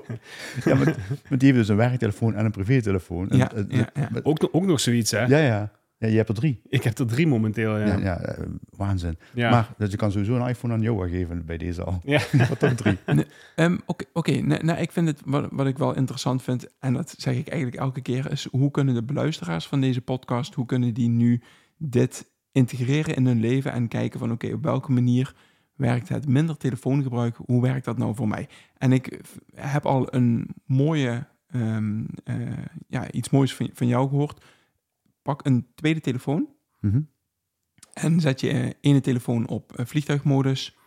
Ja, 0.65 0.75
maar, 0.75 0.86
maar 1.30 1.38
die 1.38 1.47
heeft 1.47 1.56
dus 1.56 1.67
een 1.67 1.75
werktelefoon 1.75 2.36
en 2.36 2.45
een 2.45 2.51
privételefoon. 2.51 3.30
En, 3.30 3.38
Ja, 3.38 3.51
ja, 3.67 3.89
ja. 3.93 4.10
met- 4.12 4.25
Ook, 4.25 4.49
ook 4.51 4.65
nog 4.65 4.80
zoiets, 4.80 5.12
hè? 5.12 5.19
ja, 5.25 5.38
ja. 5.38 5.71
Ja, 6.06 6.12
je 6.12 6.18
hebt 6.18 6.30
er 6.30 6.36
drie. 6.36 6.62
Ik 6.70 6.84
heb 6.84 6.98
er 6.98 7.08
drie 7.08 7.28
momenteel, 7.28 7.78
ja. 7.78 7.86
Ja, 7.86 7.98
Ja. 7.98 8.20
eh, 8.22 8.46
waanzin. 8.70 9.18
Ja. 9.34 9.50
Maar 9.50 9.74
dus 9.78 9.91
je 9.91 9.98
kan 9.98 10.12
sowieso 10.12 10.36
een 10.36 10.48
iPhone 10.48 10.74
aan 10.74 10.82
Joa 10.82 11.08
geven 11.08 11.46
bij 11.46 11.58
deze 11.58 11.84
al. 11.84 12.00
Ja. 12.04 12.20
Wat 12.50 12.60
toch 12.60 12.74
drie. 12.74 12.98
Ehm, 13.56 13.78
Oké, 13.86 14.06
oké. 14.13 14.32
nou, 14.41 14.63
nou, 14.65 14.80
ik 14.80 14.91
vind 14.91 15.08
het, 15.08 15.22
wat, 15.26 15.48
wat 15.52 15.68
ik 15.68 15.78
wel 15.78 15.96
interessant 15.96 16.44
vind, 16.44 16.68
en 16.80 16.94
dat 16.94 17.15
zeg 17.18 17.36
ik 17.36 17.48
eigenlijk 17.48 17.82
elke 17.82 18.02
keer, 18.02 18.32
is 18.32 18.48
hoe 18.52 18.72
kunnen 18.72 18.94
de 18.94 19.04
beluisteraars 19.04 19.68
van 19.68 19.82
deze 19.82 20.02
podcast, 20.02 20.54
hoe 20.54 20.65
kunnen 20.65 20.94
die 20.94 21.10
nu 21.10 21.41
dit 21.78 22.26
integreren 22.52 23.15
in 23.15 23.26
hun 23.26 23.39
leven 23.39 23.72
en 23.72 23.88
kijken 23.88 24.20
van 24.20 24.32
oké, 24.32 24.54
op 24.54 24.63
welke 24.63 24.91
manier 24.91 25.34
werkt 25.76 26.10
het 26.10 26.28
minder 26.28 26.58
telefoongebruik, 26.58 27.36
hoe 27.46 27.62
werkt 27.62 27.86
dat 27.86 27.98
nou 27.98 28.15
voor 28.15 28.28
mij? 28.28 28.48
En 28.78 28.91
ik 28.91 29.22
heb 29.56 29.86
al 29.86 30.13
een 30.15 30.48
mooie, 30.65 31.26
ehm, 31.48 32.04
eh, 32.24 32.36
ja, 32.88 33.12
iets 33.12 33.30
moois 33.30 33.56
van, 33.56 33.70
van 33.74 33.88
jou 33.88 34.10
gehoord. 34.10 34.46
Pak 35.26 35.46
een 35.46 35.68
tweede 35.76 36.00
telefoon 36.00 36.48
Mhm. 36.80 37.02
en 37.94 38.20
zet 38.20 38.40
je 38.42 38.76
ene 38.82 39.02
telefoon 39.02 39.48
op 39.48 39.76
eh, 39.78 39.86
vliegtuigmodus. 39.86 40.78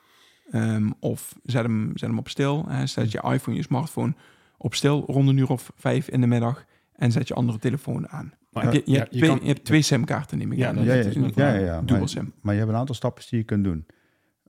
ehm, 0.51 0.91
of 1.01 1.35
zet 1.43 1.63
hem, 1.63 1.91
zet 1.95 2.09
hem 2.09 2.19
op 2.19 2.29
stil. 2.29 2.65
Hè. 2.69 2.87
Zet 2.87 3.11
je 3.13 3.23
iPhone, 3.23 3.57
je 3.57 3.63
smartphone 3.63 4.15
op 4.59 4.75
stil 4.75 5.01
rond 5.07 5.29
een 5.29 5.37
uur 5.37 5.49
of 5.51 5.73
vijf 5.77 6.09
in 6.09 6.21
de 6.21 6.27
middag. 6.27 6.65
En 6.93 7.13
zet 7.13 7.29
je 7.29 7.35
andere 7.35 7.59
telefoon 7.59 8.09
aan. 8.09 8.33
Maar 8.51 8.63
Heb 8.65 8.73
je, 8.73 8.83
je, 8.85 8.91
ja, 8.93 8.99
hebt 8.99 9.13
je 9.13 9.19
twee, 9.19 9.31
kan- 9.31 9.39
je 9.43 9.47
hebt 9.53 9.65
twee 9.65 9.83
SIM-kaarten, 9.83 10.39
neem 10.39 10.53
ik 10.53 10.59
Ja, 10.59 10.69
aan. 10.69 10.75
dat- 10.75 10.85
Ja, 10.85 10.95
ja, 10.95 11.03
ja, 11.35 11.53
ja, 11.53 11.59
ja. 11.65 11.81
Dual 11.83 11.99
Maar- 11.99 12.09
SIM. 12.09 12.33
Maar 12.41 12.55
je 12.55 12.61
hebt 12.61 12.73
een 12.73 12.79
aantal 12.79 12.95
stapjes 12.95 13.29
die 13.29 13.39
je 13.39 13.45
kunt 13.45 13.65
doen. 13.65 13.87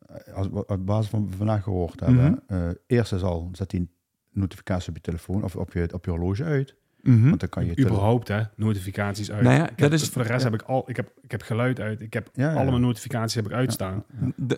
Eh, 0.08 0.34
Als, 0.34 0.48
wat- 0.48 0.68
op 0.70 0.86
basis 0.86 1.10
van 1.10 1.22
wat 1.22 1.30
we 1.30 1.36
vandaag 1.38 1.64
gehoord 1.64 2.00
hebben. 2.00 2.42
Mhm. 2.48 2.60
eh, 2.62 2.70
eerst 2.88 3.14
is 3.14 3.22
al, 3.22 3.50
zet 3.52 3.70
die 3.70 3.90
notificatie 4.32 4.90
op 4.90 4.96
je 4.96 5.02
telefoon 5.02 5.44
of 5.44 5.56
op 5.56 5.74
je, 5.74 5.90
op 5.94 6.06
je 6.06 6.12
horloge 6.12 6.44
uit. 6.44 6.76
Mhm. 7.04 7.28
Want 7.28 7.40
dan 7.40 7.50
kan 7.50 7.66
je... 7.66 7.80
Überhaupt, 7.80 8.28
hè? 8.28 8.42
Notificaties 8.56 9.32
uit. 9.32 9.42
Nou 9.44 9.56
ja, 9.56 9.62
heb- 9.62 9.78
dat 9.78 9.94
is- 9.94 10.10
voor 10.10 10.22
de 10.22 10.28
rest 10.28 10.44
ja. 10.46 10.52
heb 10.52 10.62
ik 10.62 10.68
al... 10.68 10.84
Ik 10.90 10.96
heb, 10.96 11.12
ik 11.22 11.32
heb 11.32 11.42
geluid 11.42 11.80
uit. 11.80 12.02
Ik 12.02 12.14
heb 12.14 12.30
Ja, 12.34 12.52
ja. 12.52 12.56
alle 12.58 12.70
mijn 12.70 12.82
notificaties 12.82 13.36
heb 13.36 13.46
ik 13.46 13.52
uitstaan. 13.52 14.04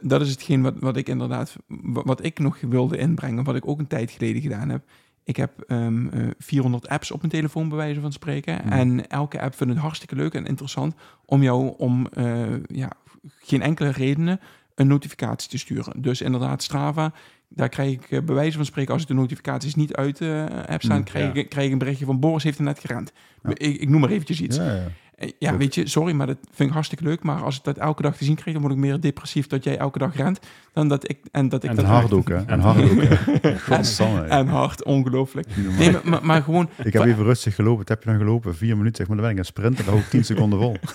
Dat 0.01 0.21
is 0.21 0.29
hetgeen 0.29 0.61
wat, 0.61 0.73
wat 0.79 0.97
ik 0.97 1.07
inderdaad, 1.07 1.55
wat, 1.67 2.05
wat 2.05 2.23
ik 2.23 2.39
nog 2.39 2.57
wilde 2.61 2.97
inbrengen, 2.97 3.43
wat 3.43 3.55
ik 3.55 3.67
ook 3.67 3.79
een 3.79 3.87
tijd 3.87 4.11
geleden 4.11 4.41
gedaan 4.41 4.69
heb. 4.69 4.83
Ik 5.23 5.35
heb 5.35 5.51
ehm, 5.67 6.07
eh, 6.07 6.27
400 6.37 6.87
apps 6.87 7.11
op 7.11 7.19
mijn 7.19 7.31
telefoon, 7.31 7.69
bij 7.69 7.77
wijze 7.77 8.01
van 8.01 8.11
spreken. 8.11 8.61
Hmm. 8.61 8.71
En 8.71 9.07
elke 9.07 9.41
app 9.41 9.55
vindt 9.55 9.73
het 9.73 9.81
hartstikke 9.81 10.15
leuk 10.15 10.33
en 10.33 10.45
interessant 10.45 10.95
om 11.25 11.43
jou 11.43 11.73
om 11.77 12.07
eh, 12.07 12.43
ja, 12.65 12.91
geen 13.39 13.61
enkele 13.61 13.89
redenen 13.89 14.39
een 14.75 14.87
notificatie 14.87 15.49
te 15.49 15.57
sturen. 15.57 16.01
Dus 16.01 16.21
inderdaad, 16.21 16.63
Strava, 16.63 17.13
daar 17.55 17.69
krijg 17.69 17.91
ik 17.91 18.11
eh, 18.11 18.21
bij 18.21 18.35
wijze 18.35 18.55
van 18.55 18.65
spreken, 18.65 18.93
als 18.93 19.01
ik 19.01 19.07
de 19.07 19.13
notificaties 19.13 19.75
niet 19.75 19.95
uit 19.95 20.17
de 20.17 20.47
app 20.67 20.81
staan, 20.81 20.95
Hmm, 20.95 21.05
krijg, 21.05 21.33
ik, 21.33 21.49
krijg 21.49 21.65
ik 21.65 21.71
een 21.71 21.77
berichtje 21.77 22.05
van 22.05 22.19
Boris 22.19 22.43
heeft 22.43 22.57
er 22.57 22.63
net 22.63 22.79
gerend. 22.79 23.11
Ik, 23.43 23.57
ik 23.57 23.89
noem 23.89 24.01
maar 24.01 24.09
eventjes 24.09 24.41
iets. 24.41 24.57
Ja, 24.57 24.73
ja. 25.37 25.51
Eh, 25.51 25.57
weet 25.57 25.75
je, 25.75 25.87
sorry, 25.87 26.13
maar 26.13 26.27
dat 26.27 26.37
vind 26.51 26.67
ik 26.69 26.73
hartstikke 26.73 27.03
leuk. 27.03 27.23
Maar 27.23 27.43
als 27.43 27.57
ik 27.57 27.63
dat 27.63 27.77
elke 27.77 28.01
dag 28.01 28.17
te 28.17 28.23
zien 28.23 28.35
krijg, 28.35 28.51
dan 28.51 28.61
word 28.61 28.73
ik 28.73 28.79
meer 28.79 28.99
depressief 28.99 29.47
dat 29.47 29.63
jij 29.63 29.77
elke 29.77 29.99
dag 29.99 30.15
rent. 30.15 30.39
Dan 30.73 30.87
dat 30.87 31.09
ik, 31.09 31.19
en 31.31 31.49
dat 31.49 31.63
ik 31.63 31.69
En 31.69 31.75
dat 31.75 31.85
Een 31.85 31.91
harddoek, 31.91 32.29
hè? 32.29 32.43
Een 32.45 32.59
harddoek, 32.59 33.01
hè? 33.03 33.57
Godsamme, 33.75 34.21
hè. 34.21 34.27
En 34.27 34.47
hard, 34.47 34.83
ongelooflijk. 34.83 35.47
Nee, 35.77 35.91
maar, 35.91 36.01
maar, 36.03 36.25
maar 36.25 36.41
gewoon... 36.41 36.69
Ik 36.83 36.93
heb 36.93 37.03
even 37.03 37.23
rustig 37.23 37.55
gelopen. 37.55 37.77
Wat 37.77 37.89
heb 37.89 38.03
je 38.03 38.09
dan 38.09 38.19
gelopen? 38.19 38.55
Vier 38.55 38.77
minuten, 38.77 38.95
zeg 38.95 39.07
maar. 39.07 39.15
Dan 39.15 39.25
ben 39.25 39.35
ik 39.35 39.39
een 39.39 39.45
sprint 39.45 39.77
en 39.77 39.85
dan 39.85 39.93
hou 39.93 40.05
ik 40.05 40.09
tien 40.09 40.25
seconden 40.25 40.59
vol. 40.59 40.75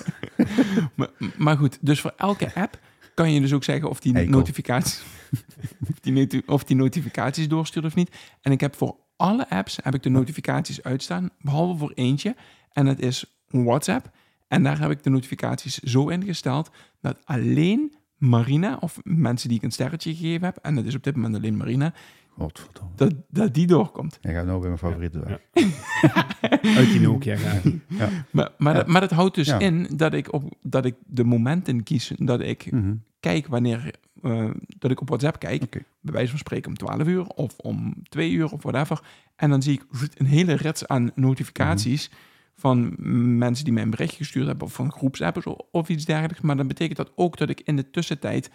Maar, 0.95 1.09
maar 1.37 1.57
goed, 1.57 1.79
dus 1.81 2.01
voor 2.01 2.12
elke 2.16 2.55
app 2.55 2.79
kan 3.16 3.33
je 3.33 3.40
dus 3.40 3.52
ook 3.52 3.64
zeggen 3.64 3.88
of 3.88 4.00
die 4.00 4.12
notificaties... 4.12 5.02
of, 5.90 5.98
die 5.98 6.42
of 6.46 6.64
die 6.64 6.76
notificaties 6.76 7.48
doorstuurt 7.48 7.85
of 7.85 7.94
niet. 7.94 8.11
En 8.40 8.52
ik 8.52 8.61
heb 8.61 8.76
voor 8.76 8.96
alle 9.16 9.48
apps 9.50 9.79
heb 9.83 9.94
ik 9.94 10.02
de 10.02 10.09
notificaties 10.09 10.83
uitstaan, 10.83 11.31
behalve 11.40 11.79
voor 11.79 11.92
eentje. 11.94 12.37
En 12.72 12.85
dat 12.85 12.98
is 12.98 13.38
WhatsApp. 13.46 14.11
En 14.48 14.62
daar 14.62 14.81
heb 14.81 14.90
ik 14.90 15.02
de 15.02 15.11
notificaties 15.11 15.79
zo 15.79 16.09
ingesteld 16.09 16.70
dat 17.00 17.18
alleen 17.24 17.96
Marina, 18.16 18.76
of 18.81 18.98
mensen 19.02 19.48
die 19.48 19.59
ik 19.59 19.64
een 19.64 19.70
sterretje 19.70 20.14
gegeven 20.14 20.44
heb, 20.44 20.57
en 20.57 20.74
dat 20.74 20.85
is 20.85 20.94
op 20.94 21.02
dit 21.02 21.16
moment 21.16 21.35
alleen 21.35 21.57
Marina, 21.57 21.94
Godverdomme. 22.38 22.90
dat, 22.96 23.14
dat 23.29 23.55
die 23.55 23.66
doorkomt. 23.66 24.18
Jij 24.20 24.35
gaat 24.35 24.46
nou 24.46 24.59
bij 24.59 24.66
mijn 24.68 24.79
favoriete 24.81 25.18
weg. 25.18 25.38
Uit 26.77 26.87
die 26.88 27.01
Nokia 27.01 27.37
gaan. 27.37 27.83
Maar, 28.31 28.51
maar, 28.59 28.75
dat, 28.75 28.87
maar 28.87 29.01
dat 29.01 29.11
houdt 29.11 29.35
dus 29.35 29.46
Ja. 29.46 29.59
in 29.59 29.88
dat 29.96 30.12
ik, 30.14 30.33
op, 30.33 30.55
dat 30.62 30.85
ik 30.85 30.94
de 31.07 31.25
momenten 31.25 31.83
kies 31.83 32.12
dat 32.16 32.40
ik 32.40 32.72
Mhm. 32.72 32.94
kijk 33.20 33.46
wanneer 33.46 33.90
eh, 34.22 34.51
dat 34.79 34.90
ik 34.90 35.01
op 35.01 35.09
WhatsApp 35.09 35.38
kijk, 35.38 35.70
bij 36.01 36.12
wijze 36.12 36.31
van 36.31 36.38
spreken 36.38 36.68
om 36.70 36.77
12 36.77 37.07
uur 37.07 37.27
of 37.27 37.55
om 37.59 37.94
2 38.09 38.31
uur 38.31 38.53
of 38.53 38.62
whatever. 38.62 39.01
En 39.37 39.51
dan 39.51 39.62
zie 39.62 39.72
ik 39.72 39.85
een 40.14 40.27
hele 40.27 40.55
rits 40.55 40.87
aan 40.87 41.11
notificaties 41.14 42.11
van 42.55 42.94
mensen 43.38 43.64
die 43.64 43.72
mij 43.75 43.83
een 43.83 43.90
bericht 43.90 44.14
gestuurd 44.14 44.46
hebben 44.46 44.66
of 44.66 44.72
van 44.72 44.92
groepsappers 44.92 45.46
of, 45.46 45.57
of 45.70 45.88
iets 45.88 46.05
dergelijks. 46.05 46.40
Maar 46.40 46.57
dan 46.57 46.66
betekent 46.68 46.96
dat 46.96 47.12
ook 47.14 47.37
dat 47.38 47.49
ik 47.49 47.61
in 47.61 47.77
de 47.77 47.90
tussentijd 47.90 48.51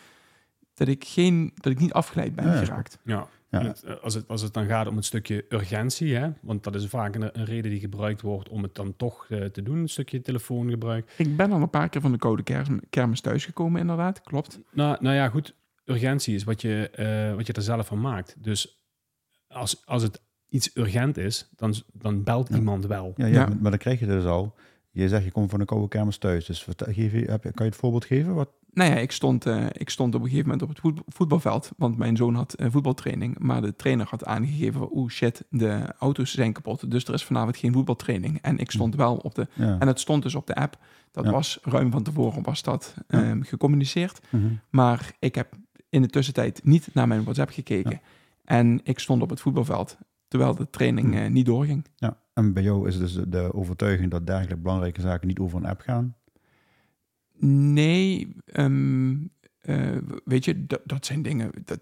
dat 0.73 0.87
ik, 0.87 1.03
geen, 1.05 1.51
dat 1.55 1.71
ik 1.71 1.79
niet 1.79 1.93
afgeleid 1.93 2.35
ben 2.35 2.45
Ja, 2.45 2.53
ja. 2.53 2.57
geraakt. 2.59 2.99
Ja. 3.03 3.27
Ja. 3.51 3.63
Het, 3.63 3.83
eh, 3.83 3.95
als, 4.03 4.13
het, 4.13 4.27
als 4.27 4.41
het 4.41 4.53
dan 4.53 4.65
gaat 4.65 4.87
om 4.87 4.95
het 4.95 5.05
stukje 5.05 5.45
urgentie, 5.49 6.15
hè, 6.15 6.29
want 6.41 6.63
dat 6.63 6.75
is 6.75 6.85
vaak 6.87 7.15
een, 7.15 7.39
een 7.39 7.45
reden 7.45 7.71
die 7.71 7.79
gebruikt 7.79 8.21
wordt 8.21 8.49
om 8.49 8.63
het 8.63 8.75
dan 8.75 8.95
toch 8.95 9.25
eh, 9.29 9.45
te 9.45 9.61
doen, 9.63 9.77
een 9.77 9.89
stukje 9.89 10.21
telefoongebruik. 10.21 11.13
Ik 11.17 11.37
ben 11.37 11.51
al 11.51 11.61
een 11.61 11.69
paar 11.69 11.89
keer 11.89 12.01
van 12.01 12.11
de 12.11 12.17
code 12.17 12.43
kermis, 12.43 12.79
kermis 12.89 13.21
thuisgekomen, 13.21 13.81
inderdaad. 13.81 14.21
Klopt. 14.21 14.59
Nou, 14.71 14.97
nou 14.99 15.15
ja, 15.15 15.29
goed, 15.29 15.55
urgentie 15.85 16.35
is 16.35 16.43
wat 16.43 16.61
je, 16.61 16.89
eh, 16.89 17.35
wat 17.35 17.47
je 17.47 17.53
er 17.53 17.61
zelf 17.61 17.87
van 17.87 18.01
maakt. 18.01 18.35
Dus 18.43 18.83
als, 19.47 19.85
als 19.85 20.03
het 20.03 20.21
iets 20.49 20.75
urgent 20.75 21.17
is, 21.17 21.49
dan, 21.55 21.73
dan 21.93 22.23
belt 22.23 22.49
Ja. 22.49 22.55
iemand 22.55 22.85
wel. 22.85 23.13
Ja, 23.15 23.25
ja, 23.25 23.33
Ja. 23.33 23.47
Maar, 23.47 23.57
maar 23.61 23.71
dan 23.71 23.79
krijg 23.79 23.99
je 23.99 24.05
dus 24.05 24.25
al. 24.25 24.55
Je 24.91 25.07
zegt, 25.09 25.23
je 25.23 25.31
komt 25.31 25.49
van 25.49 25.59
een 25.59 25.65
koude 25.65 25.87
kermis 25.87 26.17
thuis. 26.17 26.45
Dus 26.45 26.65
wat, 26.65 26.83
geef 26.89 27.11
je, 27.11 27.31
heb 27.31 27.43
je, 27.43 27.51
kan 27.51 27.65
je 27.65 27.71
het 27.71 27.79
voorbeeld 27.79 28.05
geven? 28.05 28.33
Wat? 28.33 28.49
Nou 28.73 28.89
ja, 28.91 28.95
ik 28.97 29.11
stond, 29.11 29.45
eh, 29.45 29.65
ik 29.71 29.89
stond 29.89 30.15
op 30.15 30.21
een 30.21 30.27
gegeven 30.27 30.49
moment 30.49 30.61
op 30.63 30.69
het 30.69 30.79
voet- 30.79 31.01
voetbalveld, 31.07 31.71
want 31.77 31.97
mijn 31.97 32.15
zoon 32.15 32.35
had 32.35 32.53
eh, 32.53 32.67
voetbaltraining. 32.71 33.39
Maar 33.39 33.61
de 33.61 33.75
trainer 33.75 34.07
had 34.09 34.25
aangegeven, 34.25 34.95
oeh 34.97 35.09
shit, 35.11 35.43
de 35.49 35.93
auto's 35.99 36.31
zijn 36.31 36.53
kapot. 36.53 36.91
Dus 36.91 37.05
er 37.05 37.13
is 37.13 37.23
vanavond 37.23 37.57
geen 37.57 37.73
voetbaltraining. 37.73 38.41
En 38.41 38.57
ik 38.57 38.71
stond 38.71 38.95
wel 38.95 39.15
op 39.15 39.35
de... 39.35 39.47
Ja. 39.53 39.79
En 39.79 39.87
het 39.87 39.99
stond 39.99 40.23
dus 40.23 40.35
op 40.35 40.47
de 40.47 40.55
app. 40.55 40.77
Dat 41.11 41.25
Ja. 41.25 41.31
was 41.31 41.59
ruim 41.61 41.91
van 41.91 42.03
tevoren 42.03 42.43
was 42.43 42.61
dat 42.63 42.95
ehm, 43.07 43.41
gecommuniceerd. 43.41 44.19
Mhm. 44.29 44.45
Maar 44.69 45.11
ik 45.19 45.35
heb 45.35 45.53
in 45.89 46.01
de 46.01 46.07
tussentijd 46.07 46.61
niet 46.63 46.89
naar 46.93 47.07
mijn 47.07 47.23
WhatsApp 47.23 47.49
gekeken. 47.49 48.01
En 48.45 48.79
ik 48.83 48.99
stond 48.99 49.21
op 49.21 49.29
het 49.29 49.41
voetbalveld, 49.41 49.97
terwijl 50.27 50.55
de 50.55 50.69
training 50.69 51.07
Hm. 51.13 51.17
eh, 51.17 51.29
niet 51.29 51.45
doorging. 51.45 51.85
ja. 51.95 52.17
En 52.33 52.53
bij 52.53 52.63
jou 52.63 52.87
is 52.87 52.97
dus 52.99 53.13
de 53.27 53.53
overtuiging 53.53 54.11
dat 54.11 54.25
dergelijke 54.27 54.61
belangrijke 54.61 55.01
zaken 55.01 55.27
niet 55.27 55.39
over 55.39 55.57
een 55.57 55.65
app 55.65 55.81
gaan. 55.81 56.15
Nee, 57.47 58.35
ehm, 58.45 59.15
eh, 59.59 59.97
weet 60.25 60.45
je, 60.45 60.65
dat, 60.65 60.81
dat 60.85 61.05
zijn 61.05 61.21
dingen... 61.21 61.51
Dat, 61.65 61.79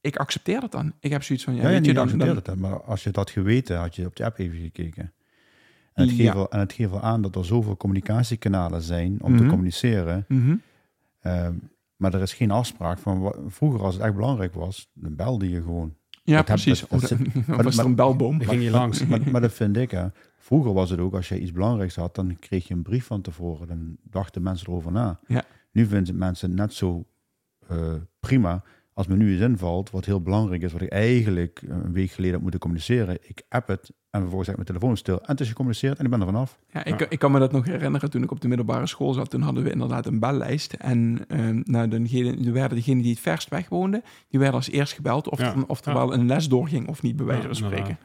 ik 0.00 0.16
accepteer 0.16 0.60
dat 0.60 0.72
dan. 0.72 0.92
Ik 1.00 1.10
heb 1.10 1.22
zoiets 1.22 1.44
van, 1.44 1.54
ja, 1.54 1.62
Ja, 1.62 1.68
weet 1.68 1.86
je, 1.86 1.92
dan, 1.94 2.02
accepteer 2.02 2.26
dan, 2.26 2.36
het, 2.36 2.46
hè, 2.46 2.56
maar 2.56 2.82
als 2.82 3.02
je 3.04 3.10
dat 3.10 3.30
geweten, 3.30 3.78
had 3.78 3.96
je 3.96 4.06
op 4.06 4.16
de 4.16 4.24
app 4.24 4.38
even 4.38 4.58
gekeken. 4.58 5.12
En 5.92 6.02
het, 6.06 6.10
Ja. 6.10 6.16
geeft 6.22 6.34
wel, 6.34 6.50
en 6.50 6.58
het 6.58 6.72
geeft 6.72 6.90
wel 6.90 7.00
aan 7.00 7.22
dat 7.22 7.36
er 7.36 7.44
zoveel 7.44 7.76
communicatiekanalen 7.76 8.82
zijn 8.82 9.22
om 9.22 9.32
te 9.36 9.42
Mhm. 9.42 9.50
communiceren. 9.50 10.26
Ehm, 11.20 11.54
maar 11.96 12.14
er 12.14 12.20
is 12.22 12.32
geen 12.34 12.50
afspraak 12.50 12.98
van... 12.98 13.34
Vroeger, 13.46 13.80
als 13.82 13.94
het 13.94 14.02
echt 14.04 14.14
belangrijk 14.14 14.54
was, 14.54 14.90
dan 14.94 15.16
belde 15.16 15.48
je 15.50 15.62
gewoon. 15.62 15.94
Ja, 16.22 16.36
Dat 16.36 16.48
heb- 16.48 16.56
precies. 16.56 16.80
dat- 16.80 16.90
Oh, 16.90 17.00
dat 17.00 17.08
dat- 17.08 17.18
zit- 17.18 17.32
dan 17.46 17.56
maar- 17.56 17.64
was 17.64 17.78
er 17.78 17.84
een 17.84 17.94
belboom. 17.94 18.38
Dan 18.38 18.48
ging 18.48 18.62
je 18.62 18.70
langs. 18.70 19.06
maar, 19.06 19.30
maar 19.30 19.40
dat 19.40 19.52
vind 19.52 19.76
ik, 19.76 19.90
hè. 19.90 20.06
Vroeger 20.42 20.72
was 20.72 20.90
het 20.90 21.00
ook, 21.00 21.14
als 21.14 21.28
je 21.28 21.40
iets 21.40 21.52
belangrijks 21.52 21.96
had, 21.96 22.14
dan 22.14 22.36
kreeg 22.38 22.68
je 22.68 22.74
een 22.74 22.82
brief 22.82 23.06
van 23.06 23.20
tevoren. 23.20 23.68
Dan 23.68 23.96
dachten 24.02 24.42
mensen 24.42 24.68
erover 24.68 24.92
na. 24.92 25.20
Ja. 25.26 25.44
Nu 25.72 25.86
vinden 25.86 26.16
mensen 26.16 26.54
net 26.54 26.72
zo 26.72 27.04
eh, 27.68 27.94
prima 28.20 28.62
als 28.92 29.06
me 29.06 29.16
nu 29.16 29.32
eens 29.32 29.40
invalt, 29.40 29.90
wat 29.90 30.04
heel 30.04 30.20
belangrijk 30.20 30.62
is, 30.62 30.72
wat 30.72 30.80
ik 30.80 30.88
eigenlijk 30.90 31.62
een 31.68 31.92
week 31.92 32.10
geleden 32.10 32.32
had 32.32 32.42
moeten 32.42 32.60
communiceren. 32.60 33.18
Ik 33.22 33.42
app 33.48 33.68
het 33.68 33.92
en 34.10 34.20
vervolgens 34.20 34.48
zet 34.48 34.58
ik 34.58 34.64
mijn 34.64 34.66
telefoon 34.66 34.96
stil. 34.96 35.20
En 35.20 35.30
het 35.30 35.40
is 35.40 35.48
gecommuniceerd 35.48 35.98
en 35.98 36.04
ik 36.04 36.10
ben 36.10 36.20
er 36.20 36.26
vanaf. 36.26 36.58
Ja, 36.72 36.84
ik, 36.84 37.00
ik 37.00 37.18
kan 37.18 37.32
me 37.32 37.38
dat 37.38 37.52
nog 37.52 37.64
herinneren 37.64 38.10
toen 38.10 38.22
ik 38.22 38.30
op 38.30 38.40
de 38.40 38.48
middelbare 38.48 38.86
school 38.86 39.12
zat. 39.12 39.30
Toen 39.30 39.42
hadden 39.42 39.62
we 39.62 39.70
inderdaad 39.70 40.06
een 40.06 40.18
bellijst. 40.18 40.72
En 40.72 41.24
ehm 41.28 41.62
nou, 41.64 41.88
degene, 41.88 42.46
er 42.46 42.52
werden 42.52 42.76
degenen 42.76 43.02
die 43.02 43.10
het 43.10 43.20
verst 43.20 43.48
weg 43.48 43.68
woonden, 43.68 44.02
die 44.28 44.38
werden 44.38 44.56
als 44.56 44.70
eerst 44.70 44.92
gebeld 44.92 45.28
of, 45.28 45.38
Ja, 45.38 45.54
er, 45.54 45.66
of 45.66 45.84
er 45.84 45.92
ja. 45.92 45.98
wel 45.98 46.14
een 46.14 46.26
les 46.26 46.48
doorging 46.48 46.88
of 46.88 47.02
niet, 47.02 47.16
bij 47.16 47.26
wijze 47.26 47.42
Ja, 47.42 47.46
van 47.46 47.56
spreken. 47.56 47.98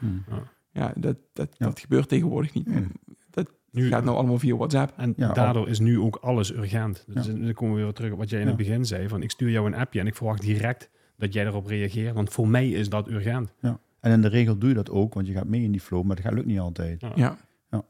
Ja, 0.75 0.93
dat, 0.95 1.17
dat, 1.33 1.55
Ja. 1.57 1.65
dat 1.65 1.79
gebeurt 1.79 2.09
tegenwoordig 2.09 2.53
niet 2.53 2.67
meer. 2.67 2.81
Ja. 2.81 3.13
Dat 3.29 3.51
Nu, 3.71 3.87
gaat 3.87 4.03
nou 4.03 4.17
allemaal 4.17 4.39
via 4.39 4.55
WhatsApp. 4.55 4.93
En 4.97 5.13
Ja, 5.17 5.33
daardoor 5.33 5.69
is 5.69 5.79
nu 5.79 5.99
ook 5.99 6.15
alles 6.15 6.53
urgent. 6.53 7.05
Dus 7.07 7.25
Ja. 7.25 7.33
dan 7.33 7.53
komen 7.53 7.75
we 7.75 7.81
weer 7.83 7.93
terug 7.93 8.11
op 8.11 8.17
wat 8.17 8.29
jij 8.29 8.39
in 8.41 8.47
het 8.47 8.57
Ja. 8.57 8.63
begin 8.65 8.85
zei. 8.85 9.07
Van 9.07 9.21
ik 9.23 9.31
stuur 9.31 9.49
jou 9.49 9.67
een 9.67 9.75
appje 9.75 9.99
en 9.99 10.07
ik 10.07 10.15
verwacht 10.15 10.41
direct 10.41 10.89
dat 11.17 11.33
jij 11.33 11.45
erop 11.45 11.65
reageert. 11.65 12.13
Want 12.13 12.29
voor 12.29 12.47
mij 12.47 12.69
is 12.69 12.89
dat 12.89 13.07
urgent. 13.09 13.53
En 13.99 14.11
in 14.11 14.21
de 14.21 14.27
regel 14.27 14.57
doe 14.57 14.69
je 14.69 14.75
dat 14.75 14.89
ook, 14.89 15.13
want 15.13 15.27
je 15.27 15.33
gaat 15.33 15.47
mee 15.47 15.61
in 15.63 15.71
die 15.71 15.81
flow, 15.81 16.03
maar 16.03 16.15
dat 16.15 16.25
gaat 16.25 16.33
lukt 16.33 16.45
niet 16.47 16.59
altijd. 16.59 17.01
Ja. 17.01 17.37
Ja. 17.69 17.83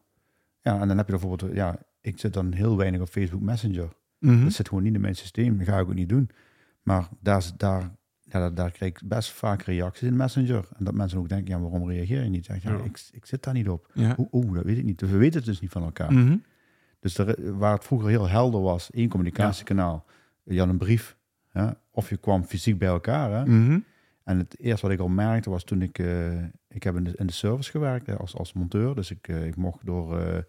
Ja, 0.62 0.80
en 0.82 0.88
dan 0.88 0.98
heb 0.98 1.06
je 1.06 1.12
bijvoorbeeld, 1.18 1.54
ja, 1.56 1.80
ik 2.02 2.20
zit 2.20 2.34
dan 2.34 2.52
heel 2.54 2.78
weinig 2.78 3.02
op 3.02 3.08
Facebook 3.08 3.42
Messenger. 3.42 3.90
Mhm. 4.20 4.44
Dat 4.44 4.54
zit 4.54 4.68
gewoon 4.68 4.84
niet 4.84 4.94
in 4.94 5.02
mijn 5.02 5.16
systeem. 5.16 5.58
Dat 5.58 5.68
ga 5.68 5.80
ik 5.80 5.88
ook 5.88 5.94
niet 5.94 6.10
doen. 6.10 6.30
Maar 6.84 7.08
daar, 7.20 7.38
is- 7.38 7.54
daar, 7.58 7.96
ja, 8.26 8.40
daar, 8.40 8.54
daar 8.54 8.72
krijg 8.72 8.92
ik 8.92 9.02
best 9.08 9.32
vaak 9.32 9.62
reacties 9.62 10.08
in 10.08 10.16
Messenger. 10.16 10.68
En 10.78 10.86
dat 10.86 10.94
mensen 10.94 11.20
ook 11.20 11.30
denken, 11.30 11.54
ja, 11.56 11.60
waarom 11.60 11.90
reageer 11.90 12.24
je 12.24 12.30
niet? 12.30 12.46
Ja, 12.46 12.56
Ja. 12.62 12.78
Ik, 12.84 13.10
ik 13.12 13.26
zit 13.26 13.44
daar 13.44 13.54
niet 13.54 13.70
op. 13.70 13.90
Ja. 13.94 14.16
Oeh, 14.32 14.54
dat 14.54 14.64
weet 14.64 14.78
ik 14.78 14.84
niet. 14.84 15.00
Dus 15.00 15.10
we 15.10 15.18
weten 15.18 15.36
het 15.38 15.46
dus 15.46 15.60
niet 15.62 15.72
van 15.72 15.84
elkaar. 15.84 16.14
Mhm. 16.14 16.38
Dus 17.00 17.18
er, 17.18 17.58
waar 17.58 17.74
het 17.74 17.84
vroeger 17.84 18.10
heel 18.10 18.30
helder 18.30 18.62
was, 18.62 18.92
één 18.92 19.10
communicatiekanaal. 19.10 20.06
Je 20.44 20.60
had 20.60 20.70
een 20.70 20.78
brief, 20.78 21.18
ja, 21.54 21.80
of 21.92 22.10
je 22.10 22.18
kwam 22.18 22.44
fysiek 22.44 22.78
bij 22.78 22.88
elkaar. 22.88 23.32
Hè? 23.32 23.46
Mhm. 23.46 23.80
En 24.24 24.38
het 24.38 24.60
eerste 24.60 24.82
wat 24.86 24.96
ik 24.96 25.02
al 25.02 25.08
merkte 25.08 25.50
was 25.50 25.64
toen 25.64 25.82
ik... 25.82 26.00
eh, 26.00 26.44
ik 26.68 26.84
heb 26.84 26.96
in 26.96 27.04
de, 27.04 27.14
in 27.16 27.28
de 27.28 27.34
service 27.34 27.72
gewerkt 27.72 28.08
hè, 28.08 28.18
als, 28.18 28.36
als 28.36 28.54
monteur. 28.54 28.96
Dus 28.96 29.12
ik, 29.12 29.28
eh, 29.28 29.46
ik, 29.46 29.56
mocht 29.56 29.86
door, 29.86 30.20
eh, 30.20 30.42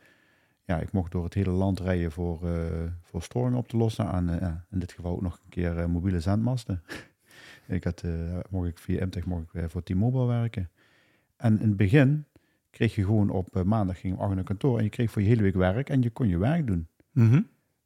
ja, 0.64 0.78
ik 0.80 0.92
mocht 0.92 1.12
door 1.12 1.24
het 1.24 1.34
hele 1.34 1.50
land 1.50 1.80
rijden 1.80 2.12
voor, 2.12 2.40
voor 3.02 3.22
storingen 3.22 3.58
op 3.58 3.68
te 3.68 3.76
lossen. 3.76 4.06
Aan, 4.06 4.30
in 4.70 4.78
dit 4.78 4.92
geval 4.92 5.12
ook 5.12 5.22
nog 5.22 5.40
een 5.42 5.48
keer 5.48 5.90
mobiele 5.90 6.20
zendmasten. 6.20 6.82
ik 7.68 7.84
had, 7.84 8.02
eh, 8.02 8.38
mocht 8.50 8.68
ik 8.68 8.78
via 8.78 9.06
MTech 9.06 9.24
mocht 9.24 9.42
ik, 9.42 9.54
eh, 9.62 9.68
voor 9.68 9.82
T-Mobile 9.82 10.26
werken. 10.26 10.70
En 11.36 11.60
in 11.60 11.68
het 11.68 11.76
begin 11.76 12.24
kreeg 12.70 12.94
je 12.94 13.04
gewoon 13.04 13.30
op 13.30 13.56
eh, 13.56 13.62
maandag 13.62 14.00
ging 14.00 14.12
je 14.12 14.18
om 14.18 14.20
acht 14.20 14.30
uur 14.30 14.36
naar 14.36 14.44
kantoor. 14.44 14.78
En 14.78 14.84
je 14.84 14.90
kreeg 14.90 15.10
voor 15.10 15.22
je 15.22 15.28
hele 15.28 15.42
week 15.42 15.54
werk 15.54 15.88
en 15.88 16.02
je 16.02 16.10
kon 16.10 16.28
je 16.28 16.38
werk 16.38 16.66
doen. 16.66 16.86
Mhm. 17.12 17.40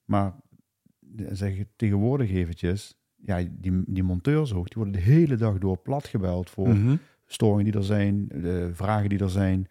Maar 0.04 0.34
zeg 1.32 1.56
je 1.56 1.66
tegenwoordig 1.76 2.30
eventjes... 2.30 2.98
Ja, 3.24 3.42
die, 3.50 3.82
die 3.86 4.02
monteurs 4.02 4.54
ook, 4.54 4.64
die 4.64 4.82
worden 4.82 4.92
de 4.92 5.10
hele 5.10 5.36
dag 5.36 5.58
door 5.58 5.76
plat 5.78 6.06
gebeld 6.06 6.50
voor 6.50 6.68
Mhm. 6.68 6.96
storingen 7.26 7.64
die 7.64 7.80
er 7.80 7.84
zijn, 7.84 8.28
de 8.28 8.70
vragen 8.72 9.08
die 9.08 9.18
er 9.18 9.30
zijn, 9.30 9.66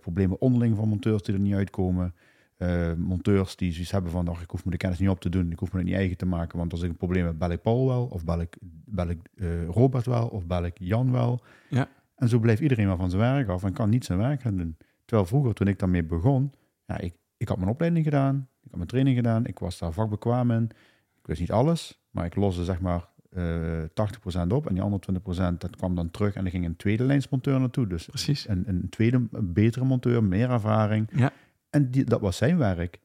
problemen 0.00 0.40
onderling 0.40 0.76
van 0.76 0.88
monteurs 0.88 1.22
die 1.22 1.34
er 1.34 1.40
niet 1.40 1.54
uitkomen. 1.54 2.14
Eh, 2.62 2.92
monteurs 2.96 3.56
die 3.56 3.72
zoiets 3.72 3.90
hebben 3.90 4.10
van, 4.10 4.28
ach, 4.28 4.42
ik 4.42 4.50
hoef 4.50 4.64
me 4.64 4.70
de 4.70 4.76
kennis 4.76 4.98
niet 4.98 5.08
op 5.08 5.20
te 5.20 5.28
doen, 5.28 5.50
ik 5.50 5.58
hoef 5.58 5.72
me 5.72 5.78
het 5.78 5.86
niet 5.86 5.96
eigen 5.96 6.16
te 6.16 6.26
maken, 6.26 6.58
want 6.58 6.72
als 6.72 6.82
ik 6.82 6.90
een 6.90 6.96
probleem 6.96 7.26
heb, 7.26 7.38
bel 7.38 7.50
ik 7.50 7.62
Paul 7.62 7.86
wel, 7.86 8.04
of 8.04 8.24
bel 8.24 8.40
ik, 8.40 8.56
bel 8.84 9.08
ik 9.08 9.18
eh, 9.34 9.66
Robert 9.66 10.06
wel, 10.06 10.28
of 10.28 10.46
bel 10.46 10.64
ik 10.64 10.76
Jan 10.78 11.12
wel. 11.12 11.42
Ja. 11.68 11.88
En 12.16 12.28
zo 12.28 12.38
blijft 12.38 12.60
iedereen 12.60 12.86
maar 12.86 12.96
van 12.96 13.10
zijn 13.10 13.22
werk 13.22 13.48
af 13.48 13.64
en 13.64 13.72
kan 13.72 13.90
niet 13.90 14.04
zijn 14.04 14.18
werk 14.18 14.40
gaan 14.40 14.56
doen. 14.56 14.76
Terwijl 15.04 15.28
vroeger, 15.28 15.54
toen 15.54 15.68
ik 15.68 15.78
daarmee 15.78 16.04
begon, 16.04 16.52
ja, 16.86 16.98
ik, 16.98 17.14
ik 17.36 17.48
had 17.48 17.56
mijn 17.58 17.70
opleiding 17.70 18.04
gedaan, 18.04 18.48
ik 18.62 18.68
had 18.68 18.76
mijn 18.76 18.88
training 18.88 19.16
gedaan, 19.16 19.46
ik 19.46 19.58
was 19.58 19.78
daar 19.78 19.92
vakbekwaam 19.92 20.50
in. 20.50 20.70
Ik 21.18 21.26
wist 21.26 21.40
niet 21.40 21.52
alles, 21.52 22.02
maar 22.10 22.24
ik 22.24 22.36
loste 22.36 22.64
zeg 22.64 22.80
maar 22.80 23.10
eh 23.30 23.82
80% 23.82 24.48
op 24.48 24.66
en 24.66 24.74
die 24.74 24.82
andere 24.82 25.20
20% 25.52 25.58
dat 25.58 25.76
kwam 25.76 25.94
dan 25.94 26.10
terug 26.10 26.34
en 26.34 26.44
er 26.44 26.50
ging 26.50 26.64
een 26.64 26.76
tweede 26.76 27.04
lijnsmonteur 27.04 27.60
naartoe. 27.60 27.86
Dus 27.86 28.06
Precies. 28.06 28.48
een, 28.48 28.64
een 28.66 28.88
tweede, 28.88 29.26
een 29.30 29.52
betere 29.52 29.84
monteur, 29.84 30.24
meer 30.24 30.50
ervaring. 30.50 31.08
Ja. 31.14 31.32
En 31.72 31.90
die, 31.90 32.04
dat 32.04 32.20
was 32.20 32.36
zijn 32.36 32.58
werk. 32.58 33.00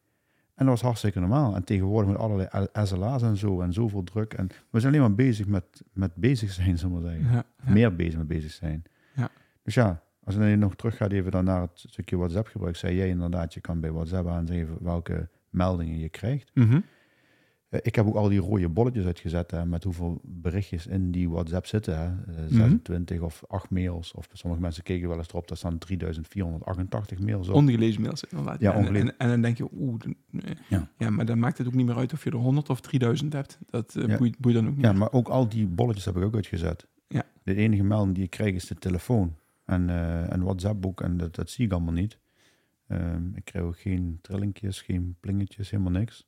En 0.56 0.65
dat 0.65 0.67
was 0.67 0.82
hartstikke 0.82 1.19
normaal. 1.19 1.56
En 1.56 1.63
tegenwoordig 1.63 2.12
met 2.12 2.19
allerlei 2.19 2.67
SLA's 2.84 3.21
en 3.21 3.38
zo 3.38 3.62
en 3.62 3.73
zoveel 3.73 4.03
druk. 4.03 4.34
En 4.34 4.47
we 4.69 4.80
zijn 4.80 4.93
alleen 4.93 5.08
maar 5.08 5.15
bezig 5.15 5.47
met, 5.47 5.84
met 5.93 6.15
bezig 6.15 6.51
zijn, 6.51 6.77
zullen 6.77 7.01
we 7.01 7.08
zeggen. 7.10 7.32
Ja. 7.32 7.43
Ja. 7.65 7.71
Meer 7.71 7.95
bezig 7.95 8.17
met 8.17 8.27
bezig 8.27 8.51
zijn. 8.51 8.84
Ja. 9.15 9.30
Dus 9.63 9.73
ja, 9.73 10.01
als 10.23 10.36
je 10.36 10.39
dan 10.39 10.60
nog 10.60 10.75
terug 10.75 10.97
gaat 10.97 11.12
even 11.12 11.32
dan 11.32 11.43
naar 11.43 11.62
het 11.62 11.71
stukje 11.73 12.17
WhatsApp 12.17 12.47
gebruik, 12.47 12.75
zei 12.75 12.95
jij 12.95 13.08
inderdaad, 13.08 13.53
je 13.53 13.62
kan 13.62 13.80
bij 13.80 13.91
WhatsApp 13.91 14.27
aangeven 14.27 14.77
welke 14.82 15.30
meldingen 15.49 15.97
je 15.97 16.10
krijgt. 16.10 16.51
Mhm. 16.53 16.80
Ik 17.69 17.95
heb 17.95 18.06
ook 18.06 18.15
al 18.15 18.30
die 18.30 18.39
rode 18.39 18.69
bolletjes 18.69 19.06
uitgezet 19.06 19.51
hè, 19.51 19.65
met 19.65 19.84
hoeveel 19.84 20.21
berichtjes 20.23 20.88
in 20.88 21.12
die 21.12 21.30
WhatsApp 21.30 21.65
zitten. 21.65 21.97
Hè. 21.97 22.06
Eh, 22.06 22.43
Mhm. 22.43 22.53
26 22.56 23.21
of 23.21 23.43
8 23.47 23.69
mails. 23.69 24.12
Of 24.13 24.27
sommige 24.34 24.62
mensen 24.62 24.84
keken 24.84 25.08
wel 25.10 25.17
eens 25.17 25.27
erop, 25.30 25.47
daar 25.47 25.58
staan 25.58 25.77
3488 25.77 27.19
mails 27.19 27.47
op. 27.47 27.56
Ongelezen 27.56 28.01
mails, 28.01 28.23
inderdaad. 28.23 28.60
Ja, 28.60 28.71
en, 28.73 28.77
ongelezen. 28.80 29.08
en, 29.08 29.15
en 29.17 29.27
dan 29.30 29.41
denk 29.41 29.58
je, 29.58 29.67
oeh, 29.73 29.99
nee. 30.32 30.56
Ja. 30.69 30.89
ja. 30.97 31.10
maar 31.10 31.25
dan 31.25 31.39
maakt 31.39 31.58
het 31.58 31.67
ook 31.67 31.73
niet 31.73 31.86
meer 31.86 31.95
uit 31.95 32.13
of 32.13 32.23
je 32.23 32.30
er 32.30 32.38
100 32.38 32.69
of 32.69 32.82
3000 32.82 33.34
hebt. 33.34 33.60
Dat 33.69 33.95
eh, 33.95 34.08
Ja. 34.08 34.17
boeit, 34.17 34.38
boeit 34.38 34.56
dan 34.56 34.67
ook 34.67 34.75
niet 34.75 34.84
ja, 34.86 34.89
meer. 34.91 34.99
maar 34.99 35.12
ook 35.12 35.27
al 35.27 35.49
die 35.49 35.67
bolletjes 35.67 36.06
heb 36.06 36.17
ik 36.17 36.23
ook 36.23 36.36
uitgezet. 36.36 36.88
Ja. 37.08 37.23
De 37.43 37.56
enige 37.56 37.84
melding 37.84 38.15
die 38.15 38.23
ik 38.23 38.30
krijg 38.30 38.53
is 38.56 38.67
de 38.67 38.75
telefoon. 38.75 39.36
En 39.65 39.89
eh 39.89 40.23
een 40.27 40.43
WhatsApp-boek 40.43 41.01
en 41.01 41.17
dat, 41.17 41.36
dat 41.36 41.49
zie 41.49 41.65
ik 41.65 41.71
allemaal 41.71 41.93
niet. 41.93 42.19
Ehm, 42.88 43.36
ik 43.36 43.45
krijg 43.45 43.65
ook 43.65 43.80
geen 43.80 44.19
trillingjes, 44.21 44.82
geen 44.82 45.15
plingetjes, 45.19 45.69
helemaal 45.71 45.91
niks. 45.91 46.27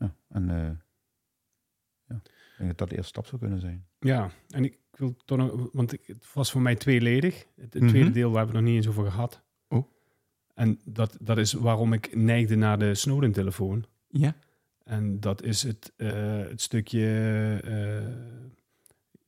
Ja, 0.00 0.14
en 0.28 0.50
eh, 0.50 0.70
ja, 2.06 2.14
ik 2.24 2.56
denk 2.58 2.68
dat 2.68 2.78
dat 2.78 2.88
de 2.88 2.94
eerste 2.96 3.08
stap 3.10 3.26
zou 3.26 3.40
kunnen 3.40 3.60
zijn. 3.60 3.86
Ja, 3.98 4.30
en 4.48 4.64
ik 4.64 4.78
wil 4.90 5.16
toch 5.24 5.38
nog, 5.38 5.68
want 5.72 5.90
het 5.90 6.32
was 6.34 6.50
voor 6.50 6.60
mij 6.60 6.74
tweeledig. 6.76 7.46
Het, 7.56 7.72
het 7.74 7.82
Mhm. 7.82 7.90
tweede 7.90 8.10
deel 8.10 8.30
waar 8.30 8.46
we 8.46 8.52
nog 8.52 8.62
niet 8.62 8.74
eens 8.76 8.88
over 8.88 9.10
gehad. 9.10 9.42
Oh. 9.68 9.86
En 10.54 10.80
dat, 10.84 11.16
dat 11.20 11.38
is 11.38 11.52
waarom 11.52 11.92
ik 11.92 12.16
neigde 12.16 12.56
naar 12.56 12.78
de 12.78 12.94
Snowden-telefoon. 12.94 13.84
Ja. 14.08 14.34
En 14.84 15.20
dat 15.20 15.42
is 15.42 15.62
het, 15.62 15.92
eh, 15.96 16.38
het 16.38 16.60
stukje. 16.60 17.06
eh, 17.64 18.06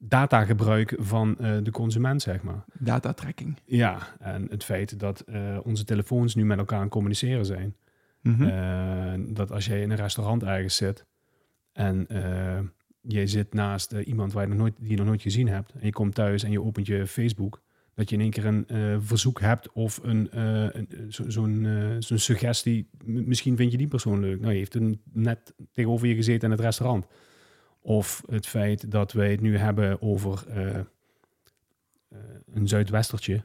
datagebruik 0.04 0.94
van 0.98 1.34
de 1.62 1.70
consument, 1.70 2.22
zeg 2.22 2.42
maar. 2.42 2.64
Datatracking. 2.78 3.56
Ja, 3.64 4.16
en 4.18 4.46
het 4.50 4.64
feit 4.64 4.98
dat 4.98 5.24
onze 5.62 5.84
telefoons 5.84 6.34
nu 6.34 6.44
met 6.44 6.58
elkaar 6.58 6.76
aan 6.78 6.84
het 6.84 6.92
communiceren 6.92 7.46
zijn. 7.46 7.76
Mhm. 8.22 8.42
Eh, 8.42 9.12
dat 9.28 9.50
als 9.52 9.66
jij 9.66 9.80
in 9.82 9.90
een 9.90 9.96
restaurant 9.96 10.42
ergens 10.42 10.76
zit 10.76 11.06
en 11.72 12.06
eh 12.08 12.60
je 13.00 13.26
zit 13.26 13.54
naast 13.54 13.92
eh, 13.92 14.06
iemand 14.06 14.32
waar 14.32 14.42
je 14.42 14.48
nog 14.48 14.58
nooit, 14.58 14.74
die 14.78 14.90
je 14.90 14.96
nog 14.96 15.06
nooit 15.06 15.22
gezien 15.22 15.48
hebt, 15.48 15.72
en 15.72 15.86
je 15.86 15.92
komt 15.92 16.14
thuis 16.14 16.42
en 16.42 16.50
je 16.50 16.62
opent 16.62 16.86
je 16.86 17.06
Facebook, 17.06 17.62
dat 17.94 18.08
je 18.08 18.14
in 18.16 18.20
één 18.22 18.30
keer 18.30 18.44
een 18.46 18.66
verzoek 19.02 19.40
hebt 19.40 19.72
of 19.72 20.00
een, 20.02 20.28
een, 20.38 20.88
zo- 21.12 21.30
zo'n 21.30 21.96
suggestie. 21.98 22.88
Misschien 23.04 23.56
vind 23.56 23.72
je 23.72 23.78
die 23.78 23.86
persoon 23.88 24.20
leuk. 24.20 24.40
Nou, 24.40 24.52
je 24.52 24.58
heeft 24.58 24.74
een, 24.74 25.00
net 25.12 25.54
tegenover 25.72 26.06
je 26.06 26.14
gezeten 26.14 26.44
in 26.44 26.50
het 26.50 26.60
restaurant. 26.64 27.06
Of 27.80 28.22
het 28.30 28.46
feit 28.46 28.90
dat 28.90 29.12
wij 29.12 29.30
het 29.30 29.40
nu 29.40 29.56
hebben 29.56 30.02
over 30.02 30.44
een 32.52 32.68
Zuidwestertje. 32.68 33.44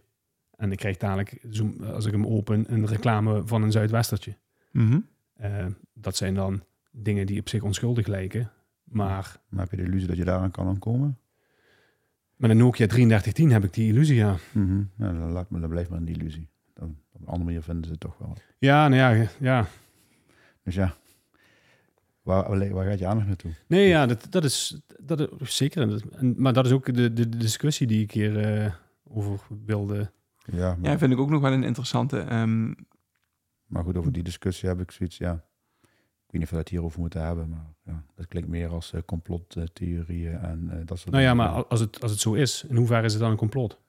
En 0.58 0.72
ik 0.72 0.78
krijg 0.78 0.98
dadelijk, 0.98 1.46
als 1.94 2.06
ik 2.06 2.12
hem 2.12 2.26
open, 2.28 2.74
een 2.74 2.86
reclame 2.88 3.42
van 3.46 3.64
een 3.64 3.72
Zuidwestertje. 3.72 4.36
Mhm. 4.78 5.00
Eh, 5.34 5.66
dat 5.94 6.16
zijn 6.16 6.34
dan 6.34 6.64
dingen 6.92 7.26
die 7.26 7.40
op 7.40 7.50
zich 7.50 7.62
onschuldig 7.62 8.08
lijken. 8.08 8.52
Maar 8.84 9.40
Maar 9.50 9.60
heb 9.62 9.72
je 9.72 9.78
de 9.78 9.84
illusie 9.84 10.08
dat 10.08 10.18
je 10.18 10.24
daaraan 10.26 10.52
kan 10.52 10.68
ontkomen? 10.68 11.18
met 12.36 12.50
een 12.50 12.58
Nokia 12.58 12.88
3310 12.88 13.52
heb 13.52 13.64
ik 13.64 13.74
die 13.74 13.88
illusie, 13.92 14.16
ja. 14.16 14.36
Mhm. 14.52 14.78
Ja, 14.98 15.12
dan, 15.12 15.32
laat 15.32 15.50
me, 15.50 15.60
dan 15.60 15.70
blijft 15.70 15.90
maar 15.90 16.00
een 16.00 16.08
illusie. 16.08 16.50
Dan, 16.74 16.98
op 17.12 17.22
een 17.22 17.28
andere 17.28 17.44
manier 17.44 17.62
vinden 17.62 17.84
ze 17.86 17.92
het 17.92 18.00
toch 18.00 18.18
wel. 18.18 18.34
Ja, 18.58 18.88
nou 18.88 19.16
ja, 19.18 19.28
ja. 19.40 19.68
Dus 20.64 20.76
ja, 20.76 20.94
waar, 22.22 22.86
gaat 22.86 23.00
je 23.00 23.08
aandacht 23.08 23.28
naartoe? 23.28 23.52
Nee, 23.68 23.88
ja, 23.88 24.06
dat, 24.06 24.28
dat, 24.30 24.44
is, 24.44 24.82
dat 25.02 25.42
is 25.42 25.56
zeker. 25.56 25.82
En 25.82 25.90
dat- 25.90 26.04
en- 26.04 26.36
maar 26.38 26.54
dat 26.54 26.66
is 26.66 26.72
ook 26.72 26.86
de, 26.86 27.14
de, 27.14 27.30
de 27.30 27.38
discussie 27.38 27.88
die 27.88 28.02
ik 28.04 28.12
hier 28.12 28.40
eh, 28.64 28.74
over 29.04 29.40
wilde. 29.66 30.12
Ja, 30.46 30.76
maar, 30.76 30.92
Ja, 30.92 30.98
vind 30.98 31.12
ik 31.12 31.20
ook 31.20 31.30
nog 31.30 31.42
wel 31.42 31.52
een 31.54 31.64
interessante. 31.64 32.20
ehm, 32.20 32.74
maar 33.68 33.84
goed, 33.84 33.98
over 33.98 34.12
die 34.12 34.24
discussie 34.24 34.70
heb 34.70 34.80
ik 34.80 34.92
zoiets, 34.92 35.18
ja. 35.18 35.34
Ik 36.28 36.34
weet 36.34 36.42
niet 36.42 36.44
of 36.44 36.50
we 36.50 36.58
het 36.58 36.70
hierover 36.70 37.00
moeten 37.00 37.26
hebben, 37.26 37.50
maar 37.50 37.74
ja, 37.84 38.04
dat 38.16 38.28
klinkt 38.28 38.50
meer 38.50 38.70
als 38.70 38.94
eh, 38.94 39.02
complottheorieën 39.06 40.40
en 40.40 40.68
eh, 40.72 40.78
dat 40.86 41.00
soort 41.00 41.12
Nou 41.12 41.24
ja, 41.24 41.32
dingen. 41.32 41.52
maar 41.52 41.66
als 41.66 41.80
het, 41.80 42.02
als 42.02 42.12
het 42.12 42.20
zo 42.20 42.34
is, 42.34 42.66
in 42.70 42.76
hoeverre 42.76 43.06
is 43.06 43.14
het 43.14 43.22
dan 43.22 43.32
een 43.32 43.38
complot? 43.38 43.80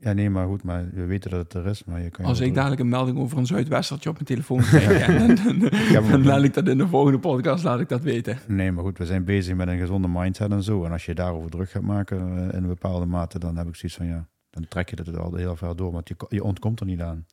Ja, 0.00 0.12
nee, 0.12 0.30
maar 0.30 0.46
goed, 0.46 0.62
maar 0.62 0.90
we 0.92 1.04
weten 1.04 1.30
dat 1.30 1.40
het 1.40 1.54
er 1.54 1.70
is, 1.70 1.84
maar 1.84 2.02
je 2.02 2.10
kan... 2.10 2.24
als 2.24 2.40
ik 2.40 2.54
dadelijk 2.54 2.80
een 2.80 2.88
melding 2.88 3.18
over 3.18 3.38
een 3.38 3.46
Zuidwestertje 3.46 4.08
op 4.08 4.14
mijn 4.14 4.26
telefoon 4.26 4.60
krijg, 4.60 5.06
dan, 5.44 6.10
dan, 6.10 6.24
laat 6.24 6.42
ik 6.42 6.54
dat 6.54 6.68
in 6.68 6.78
de 6.78 6.88
volgende 6.88 7.18
podcast 7.18 7.64
laat 7.64 7.80
ik 7.80 7.88
dat 7.88 8.02
weten. 8.02 8.38
Nee, 8.46 8.72
maar 8.72 8.84
goed, 8.84 8.98
we 8.98 9.06
zijn 9.06 9.24
bezig 9.24 9.56
met 9.56 9.68
een 9.68 9.78
gezonde 9.78 10.08
mindset 10.08 10.50
en 10.50 10.62
zo. 10.62 10.84
En 10.84 10.92
als 10.92 11.06
je 11.06 11.14
daarover 11.14 11.50
druk 11.50 11.70
gaat 11.70 11.82
maken 11.82 12.18
eh, 12.18 12.42
in 12.42 12.62
een 12.62 12.66
bepaalde 12.66 13.06
mate, 13.06 13.38
dan 13.38 13.56
heb 13.56 13.68
ik 13.68 13.74
zoiets 13.74 13.98
van 13.98 14.06
ja, 14.06 14.28
dan 14.50 14.68
trek 14.68 14.90
je 14.90 14.96
het 14.96 15.16
al 15.16 15.34
heel 15.34 15.56
ver 15.56 15.76
door, 15.76 15.92
want 15.92 16.08
je, 16.08 16.14
je 16.28 16.44
ontkomt 16.44 16.80
er 16.80 16.86
niet 16.86 17.00
aan. 17.00 17.26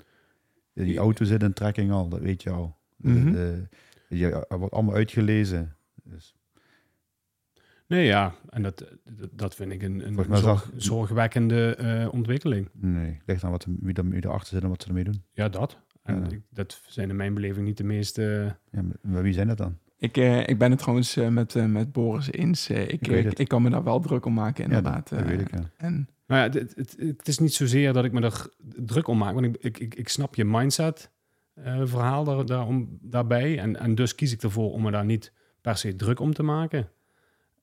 Die 0.83 0.97
auto 0.97 1.25
zit 1.25 1.43
in 1.43 1.53
trekking 1.53 1.91
al, 1.91 2.09
dat 2.09 2.19
weet 2.19 2.43
je 2.43 2.49
al. 2.49 2.77
De- 2.97 3.67
je, 4.09 4.45
er 4.47 4.57
wordt 4.59 4.73
allemaal 4.73 4.95
uitgelezen. 4.95 5.75
Dus, 6.03 6.35
Nee, 7.87 8.05
ja. 8.05 8.33
En 8.49 8.61
dat, 8.61 8.85
dat, 9.31 9.55
vind 9.55 9.71
ik 9.71 9.81
een, 9.83 10.07
een 10.07 10.13
zorg- 10.15 10.37
zag- 10.39 10.71
zorgwekkende 10.75 11.75
eh, 11.75 12.13
ontwikkeling. 12.13 12.69
nee, 12.73 13.21
ligt 13.25 13.43
aan 13.43 13.51
wat, 13.51 13.67
wie, 13.79 13.93
er, 13.93 14.09
wie 14.09 14.25
erachter 14.25 14.47
zit 14.53 14.63
en 14.63 14.69
wat 14.69 14.81
ze 14.81 14.87
ermee 14.87 15.03
doen. 15.03 15.23
Ja, 15.33 15.49
dat. 15.49 15.79
En 16.03 16.15
Ja. 16.19 16.29
ik- 16.29 16.41
dat 16.49 16.81
zijn 16.87 17.09
in 17.09 17.15
mijn 17.15 17.33
beleving 17.33 17.65
niet 17.65 17.77
de 17.77 17.83
meeste... 17.83 18.55
Ja, 18.71 18.81
maar, 19.01 19.21
wie 19.23 19.33
zijn 19.33 19.47
dat 19.47 19.57
dan? 19.57 19.77
Ik, 19.97 20.17
eh, 20.17 20.47
ik 20.47 20.57
ben 20.57 20.69
het 20.69 20.79
trouwens 20.79 21.15
eh, 21.17 21.27
met, 21.27 21.55
eh, 21.55 21.65
met 21.65 21.91
Boris 21.91 22.31
eens. 22.31 22.69
Eh, 22.69 22.81
ik, 22.81 22.91
Ik 22.91 23.07
weet 23.07 23.39
ik, 23.39 23.47
kan 23.47 23.61
me 23.61 23.69
daar 23.69 23.83
wel 23.83 23.99
druk 23.99 24.25
om 24.25 24.33
maken, 24.33 24.63
inderdaad. 24.63 25.09
Ja, 25.09 25.15
dat, 25.15 25.25
dat 25.25 25.33
Eh, 25.33 25.37
weet 25.37 25.47
ik, 25.47 25.55
ja. 25.59 25.69
En 25.77 26.07
Nou 26.27 26.41
ja, 26.41 26.59
het, 26.59 26.75
het, 26.75 26.95
het 26.97 27.27
is 27.27 27.39
niet 27.39 27.53
zozeer 27.53 27.93
dat 27.93 28.05
ik 28.05 28.11
me 28.11 28.21
er 28.21 28.47
druk 28.75 29.07
om 29.07 29.17
maak. 29.17 29.33
Want 29.33 29.45
ik, 29.45 29.57
ik, 29.59 29.79
ik, 29.79 29.95
ik 29.95 30.09
snap 30.09 30.35
je 30.35 30.45
mindset 30.45 31.11
eh, 31.53 31.81
verhaal 31.83 32.23
daar, 32.23 32.45
daarom, 32.45 32.97
daarbij. 33.01 33.59
En, 33.59 33.79
en 33.79 33.95
dus 33.95 34.15
kies 34.15 34.31
ik 34.31 34.43
ervoor 34.43 34.71
om 34.71 34.81
me 34.81 34.91
daar 34.91 35.05
niet 35.05 35.31
per 35.61 35.77
se 35.77 35.95
druk 35.95 36.19
om 36.19 36.33
te 36.33 36.43
maken. 36.43 36.89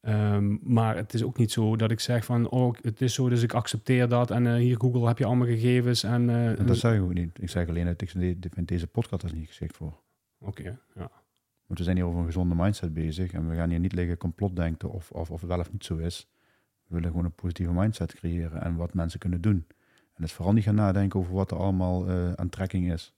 Ehm, 0.00 0.56
maar 0.62 0.96
het 0.96 1.14
is 1.14 1.22
ook 1.22 1.38
niet 1.38 1.52
zo 1.52 1.76
dat 1.76 1.90
ik 1.90 2.00
zeg 2.00 2.24
van... 2.24 2.48
oh, 2.48 2.74
het 2.80 3.00
is 3.00 3.14
zo, 3.14 3.28
dus 3.28 3.42
ik 3.42 3.52
accepteer 3.52 4.08
dat. 4.08 4.30
En 4.30 4.46
eh, 4.46 4.54
hier, 4.54 4.76
Google, 4.80 5.06
heb 5.06 5.18
je 5.18 5.24
allemaal 5.24 5.46
gegevens. 5.46 6.02
En, 6.02 6.30
eh, 6.30 6.66
dat 6.66 6.76
zeg 6.76 6.94
ik 6.94 7.02
ook 7.02 7.14
niet. 7.14 7.38
Ik 7.40 7.50
zeg 7.50 7.68
alleen 7.68 7.86
dat 7.86 8.00
ik 8.00 8.10
vind 8.52 8.68
deze 8.68 8.86
podcast 8.86 9.22
er 9.22 9.34
niet 9.34 9.46
geschikt 9.46 9.76
voor. 9.76 10.00
Oké, 10.38 10.78
ja. 10.94 11.10
Want 11.66 11.78
we 11.78 11.84
zijn 11.84 11.96
hier 11.96 12.06
over 12.06 12.20
een 12.20 12.26
gezonde 12.26 12.54
mindset 12.54 12.94
bezig. 12.94 13.32
En 13.32 13.48
we 13.48 13.54
gaan 13.54 13.70
hier 13.70 13.78
niet 13.78 13.92
liggen 13.92 14.16
complotdenken 14.16 14.90
of, 14.90 15.10
of, 15.10 15.30
of 15.30 15.40
het 15.40 15.48
wel 15.48 15.58
of 15.58 15.72
niet 15.72 15.84
zo 15.84 15.96
is. 15.96 16.31
We 16.92 16.98
willen 16.98 17.10
gewoon 17.10 17.24
een 17.26 17.34
positieve 17.34 17.72
mindset 17.72 18.14
creëren 18.14 18.62
en 18.62 18.76
wat 18.76 18.94
mensen 18.94 19.18
kunnen 19.20 19.40
doen. 19.40 19.66
En 20.14 20.22
dus 20.22 20.32
vooral 20.32 20.54
niet 20.54 20.64
gaan 20.64 20.74
nadenken 20.74 21.20
over 21.20 21.32
wat 21.32 21.50
er 21.50 21.56
allemaal 21.56 22.08
eh, 22.08 22.32
aan 22.32 22.48
trekking 22.48 22.92
is. 22.92 23.14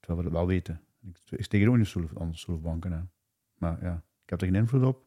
Terwijl 0.00 0.18
we 0.18 0.30
dat 0.30 0.38
wel 0.38 0.46
weten. 0.46 0.80
Ik, 1.02 1.16
ik 1.30 1.44
steek 1.44 1.62
er 1.62 1.68
ook 1.68 1.76
niet 1.76 1.86
stoel 1.86 2.04
of 2.04 2.16
andere 2.16 2.38
stoel 2.38 2.54
of 2.56 2.62
banken 2.62 2.92
aan. 2.92 3.10
Maar 3.58 3.78
ja, 3.82 3.94
ik 4.24 4.30
heb 4.30 4.40
er 4.40 4.46
geen 4.46 4.56
invloed 4.56 4.82
op. 4.82 5.02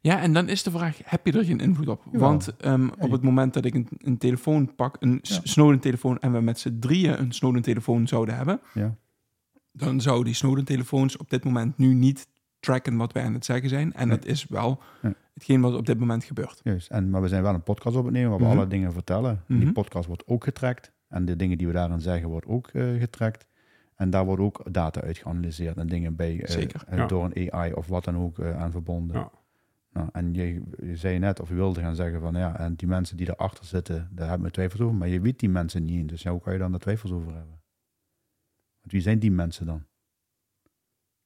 Ja, 0.00 0.20
en 0.20 0.32
dan 0.32 0.48
is 0.48 0.62
de 0.62 0.70
vraag, 0.70 0.98
heb 1.04 1.26
je 1.26 1.32
er 1.32 1.44
geen 1.44 1.60
invloed 1.60 1.88
op? 1.88 2.02
Jawel. 2.04 2.20
Want 2.20 2.56
ehm, 2.56 2.88
op 2.98 3.10
het 3.10 3.22
moment 3.22 3.54
dat 3.54 3.64
ik 3.64 3.74
een, 3.74 3.88
een 3.98 4.18
telefoon 4.18 4.74
pak, 4.74 4.96
een 5.00 5.18
Ja. 5.22 5.40
Snowden-telefoon, 5.42 6.18
en 6.18 6.32
we 6.32 6.40
met 6.40 6.58
z'n 6.58 6.78
drieën 6.78 7.20
een 7.20 7.32
Snowden-telefoon 7.32 8.08
zouden 8.08 8.36
hebben, 8.36 8.60
Ja. 8.74 8.96
dan 9.72 10.00
zou 10.00 10.24
die 10.24 10.34
Snowden-telefoons 10.34 11.16
op 11.16 11.30
dit 11.30 11.44
moment 11.44 11.78
nu 11.78 11.94
niet 11.94 12.28
tracken 12.64 12.96
wat 12.96 13.12
wij 13.12 13.22
aan 13.24 13.34
het 13.34 13.44
zeggen 13.44 13.68
zijn. 13.68 13.92
En 13.92 14.08
dat 14.08 14.24
is 14.24 14.46
wel 14.48 14.82
hetgeen 15.34 15.60
wat 15.60 15.74
op 15.74 15.86
dit 15.86 15.98
moment 15.98 16.24
gebeurt. 16.24 16.60
Juist. 16.62 16.90
En, 16.90 17.10
maar 17.10 17.22
we 17.22 17.28
zijn 17.28 17.42
wel 17.42 17.54
een 17.54 17.62
podcast 17.62 17.96
op 17.96 18.04
het 18.04 18.12
nemen 18.12 18.30
waar 18.30 18.38
we 18.38 18.44
Mhm. 18.44 18.56
alle 18.56 18.66
dingen 18.66 18.92
vertellen. 18.92 19.30
En 19.30 19.54
Mhm. 19.54 19.64
Die 19.64 19.72
podcast 19.72 20.06
wordt 20.06 20.22
ook 20.26 20.44
getrackt. 20.44 20.92
En 21.08 21.24
de 21.24 21.36
dingen 21.36 21.58
die 21.58 21.66
we 21.66 21.72
daarin 21.72 22.00
zeggen 22.00 22.28
wordt 22.28 22.46
ook 22.46 22.68
eh 22.68 22.98
getrackt. 22.98 23.46
En 23.94 24.10
daar 24.10 24.24
wordt 24.24 24.42
ook 24.42 24.72
data 24.72 25.00
uit 25.00 25.18
geanalyseerd 25.18 25.76
en 25.76 25.86
dingen 25.86 26.16
bij 26.16 26.40
eh, 26.42 26.50
Zeker, 26.50 26.82
eh, 26.86 26.96
ja. 26.98 27.06
door 27.06 27.24
een 27.24 27.52
AI 27.52 27.72
of 27.72 27.86
wat 27.86 28.04
dan 28.04 28.16
ook 28.16 28.38
eh, 28.38 28.60
aan 28.62 28.70
verbonden. 28.70 29.16
Ja. 29.16 29.30
Nou, 29.92 30.08
en 30.12 30.34
je, 30.34 30.62
je 30.82 30.96
zei 30.96 31.18
net, 31.18 31.40
of 31.40 31.48
je 31.48 31.54
wilde 31.54 31.80
gaan 31.80 31.94
zeggen 31.94 32.20
van 32.20 32.34
ja, 32.34 32.58
en 32.58 32.74
die 32.74 32.88
mensen 32.88 33.16
die 33.16 33.30
erachter 33.30 33.64
zitten, 33.64 34.08
daar 34.12 34.28
hebben 34.28 34.46
we 34.46 34.52
twijfels 34.52 34.80
over. 34.80 34.94
Maar 34.96 35.08
je 35.08 35.20
weet 35.20 35.38
die 35.38 35.48
mensen 35.48 35.84
niet. 35.84 36.08
Dus 36.08 36.22
ja, 36.22 36.30
hoe 36.30 36.40
kan 36.40 36.52
je 36.52 36.58
dan 36.58 36.70
daar 36.70 36.80
twijfels 36.80 37.12
over 37.12 37.32
hebben? 37.34 37.60
Want 38.80 38.92
wie 38.92 39.00
zijn 39.00 39.18
die 39.18 39.30
mensen 39.32 39.66
dan? 39.66 39.84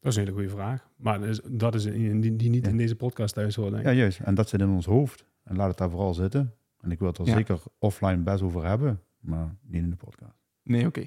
Dat 0.00 0.12
is 0.12 0.16
een 0.18 0.22
hele 0.24 0.34
goede 0.34 0.48
vraag. 0.50 0.88
Maar 0.96 1.20
dat 1.20 1.28
is, 1.28 1.40
dat 1.50 1.74
is 1.74 1.84
een, 1.84 2.20
die, 2.20 2.36
die 2.36 2.50
niet 2.50 2.64
Ja. 2.64 2.70
in 2.70 2.76
deze 2.76 2.96
podcast 2.96 3.34
thuis 3.34 3.54
hoort, 3.54 3.70
denk 3.70 3.82
ik. 3.82 3.88
Ja, 3.88 3.94
juist. 3.96 4.20
En 4.20 4.34
dat 4.34 4.48
zit 4.48 4.60
in 4.60 4.68
ons 4.68 4.86
hoofd. 4.86 5.24
En 5.44 5.56
laat 5.56 5.68
het 5.68 5.78
daar 5.78 5.90
vooral 5.90 6.14
zitten. 6.14 6.54
En 6.80 6.90
ik 6.90 6.98
wil 6.98 7.08
het 7.08 7.18
er 7.18 7.26
Ja. 7.26 7.34
zeker 7.34 7.60
offline 7.78 8.16
best 8.22 8.42
over 8.42 8.64
hebben, 8.66 9.02
maar 9.18 9.56
niet 9.62 9.82
in 9.82 9.90
de 9.90 9.96
podcast. 9.96 10.38
Nee, 10.62 10.86
oké. 10.86 11.06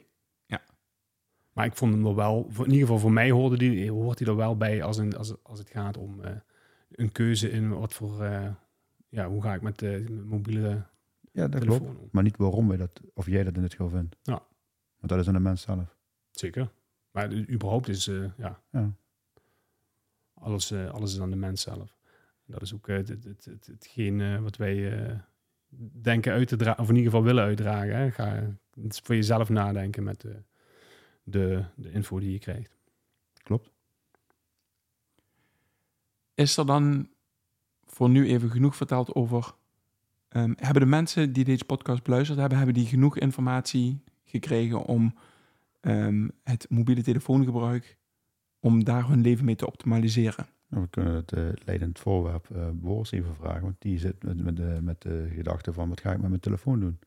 Maar 1.54 1.66
ik 1.66 1.76
vond 1.76 1.94
hem 1.94 2.06
er 2.06 2.16
wel, 2.16 2.48
in 2.58 2.64
ieder 2.64 2.80
geval 2.80 3.00
voor 3.00 3.12
mij 3.12 3.32
hoorde 3.32 3.58
die, 3.58 3.92
hoort 3.92 4.20
hij 4.20 4.28
er 4.28 4.36
wel 4.36 4.58
bij 4.58 4.84
als, 4.84 4.98
een, 4.98 5.18
als, 5.18 5.44
als 5.44 5.60
het 5.60 5.70
gaat 5.70 5.98
om 5.98 6.22
eh, 6.22 6.32
een 6.92 7.12
keuze 7.12 7.50
in 7.52 7.70
wat 7.70 7.94
voor, 7.94 8.24
eh, 8.24 8.48
ja, 9.10 9.30
hoe 9.30 9.42
ga 9.42 9.54
ik 9.54 9.62
met 9.62 9.80
de 9.80 10.04
met 10.10 10.26
mobiele 10.26 10.70
Ja, 11.32 11.48
dat 11.48 11.52
telefoon 11.62 11.80
klopt. 11.80 12.00
om. 12.00 12.08
Maar 12.12 12.24
niet 12.24 12.38
waarom 12.38 12.68
wij 12.68 12.78
dat, 12.78 13.02
of 13.14 13.26
jij 13.26 13.44
dat 13.44 13.56
in 13.56 13.62
dit 13.62 13.72
geval 13.72 13.90
vindt. 13.90 14.16
Ja. 14.22 14.34
Want 14.98 15.12
dat 15.12 15.20
is 15.20 15.28
aan 15.28 15.34
de 15.34 15.40
mens 15.40 15.62
zelf. 15.62 15.96
Zeker. 16.32 16.72
Maar 17.12 17.34
überhaupt 17.34 17.88
is, 17.88 18.08
eh, 18.08 18.38
ja, 18.38 18.62
Ja. 18.72 18.92
alles, 20.34 20.72
eh, 20.72 20.90
alles 20.92 21.14
is 21.14 21.20
aan 21.20 21.30
de 21.30 21.36
mens 21.36 21.62
zelf. 21.62 21.96
Dat 22.46 22.62
is 22.62 22.74
ook 22.74 22.88
eh, 22.88 22.96
het, 22.96 23.08
het, 23.08 23.24
het, 23.24 23.46
het- 23.46 23.68
hetgeen 23.68 24.22
eh, 24.22 24.40
wat 24.40 24.58
wij 24.58 25.00
eh, 25.10 25.20
denken 26.02 26.34
uit 26.34 26.48
te 26.48 26.56
dragen, 26.56 26.82
of 26.84 26.90
in 26.90 26.96
ieder 26.96 27.12
geval 27.12 27.26
willen 27.26 27.44
uitdragen. 27.44 27.96
Hè. 27.96 28.12
Ga 28.12 28.26
het 28.82 28.94
is 28.94 29.00
voor 29.00 29.16
jezelf 29.16 29.50
nadenken 29.50 30.04
met 30.04 30.22
de, 30.22 30.42
de, 31.24 31.64
de 31.76 31.92
info 31.92 32.20
die 32.20 32.32
je 32.32 32.40
krijgt. 32.40 32.78
Klopt. 33.44 33.72
Is 36.36 36.58
er 36.58 36.66
dan 36.66 37.10
voor 37.86 38.10
nu 38.10 38.28
even 38.28 38.50
genoeg 38.50 38.76
verteld 38.76 39.16
over... 39.16 39.54
ehm, 40.28 40.54
hebben 40.56 40.82
de 40.82 40.88
mensen 40.88 41.34
die 41.34 41.44
deze 41.44 41.66
podcast 41.66 42.04
beluisterd 42.04 42.40
hebben, 42.40 42.58
hebben 42.58 42.76
die 42.76 42.86
genoeg 42.86 43.18
informatie 43.18 44.04
gekregen 44.26 44.84
om 44.84 45.16
ehm, 45.82 46.28
het 46.44 46.66
mobiele 46.70 47.04
telefoongebruik, 47.04 47.98
om 48.60 48.84
daar 48.84 49.08
hun 49.08 49.22
leven 49.22 49.46
mee 49.46 49.56
te 49.56 49.68
optimaliseren? 49.68 50.48
Nou, 50.68 50.84
we 50.84 50.90
kunnen 50.90 51.14
het 51.14 51.32
eh, 51.32 51.50
leidend 51.66 52.00
voorwerp 52.00 52.50
eh 52.52 52.70
Boris 52.74 53.12
even 53.12 53.36
vragen. 53.36 53.62
Want 53.62 53.76
die 53.80 54.00
zit 54.00 54.24
met, 54.24 54.44
met, 54.44 54.56
de, 54.56 54.80
met 54.82 55.02
de 55.02 55.32
gedachte 55.36 55.74
van, 55.74 55.90
wat 55.90 56.02
ga 56.02 56.12
ik 56.12 56.20
met 56.20 56.30
mijn 56.30 56.42
telefoon 56.42 56.80
doen? 56.80 57.00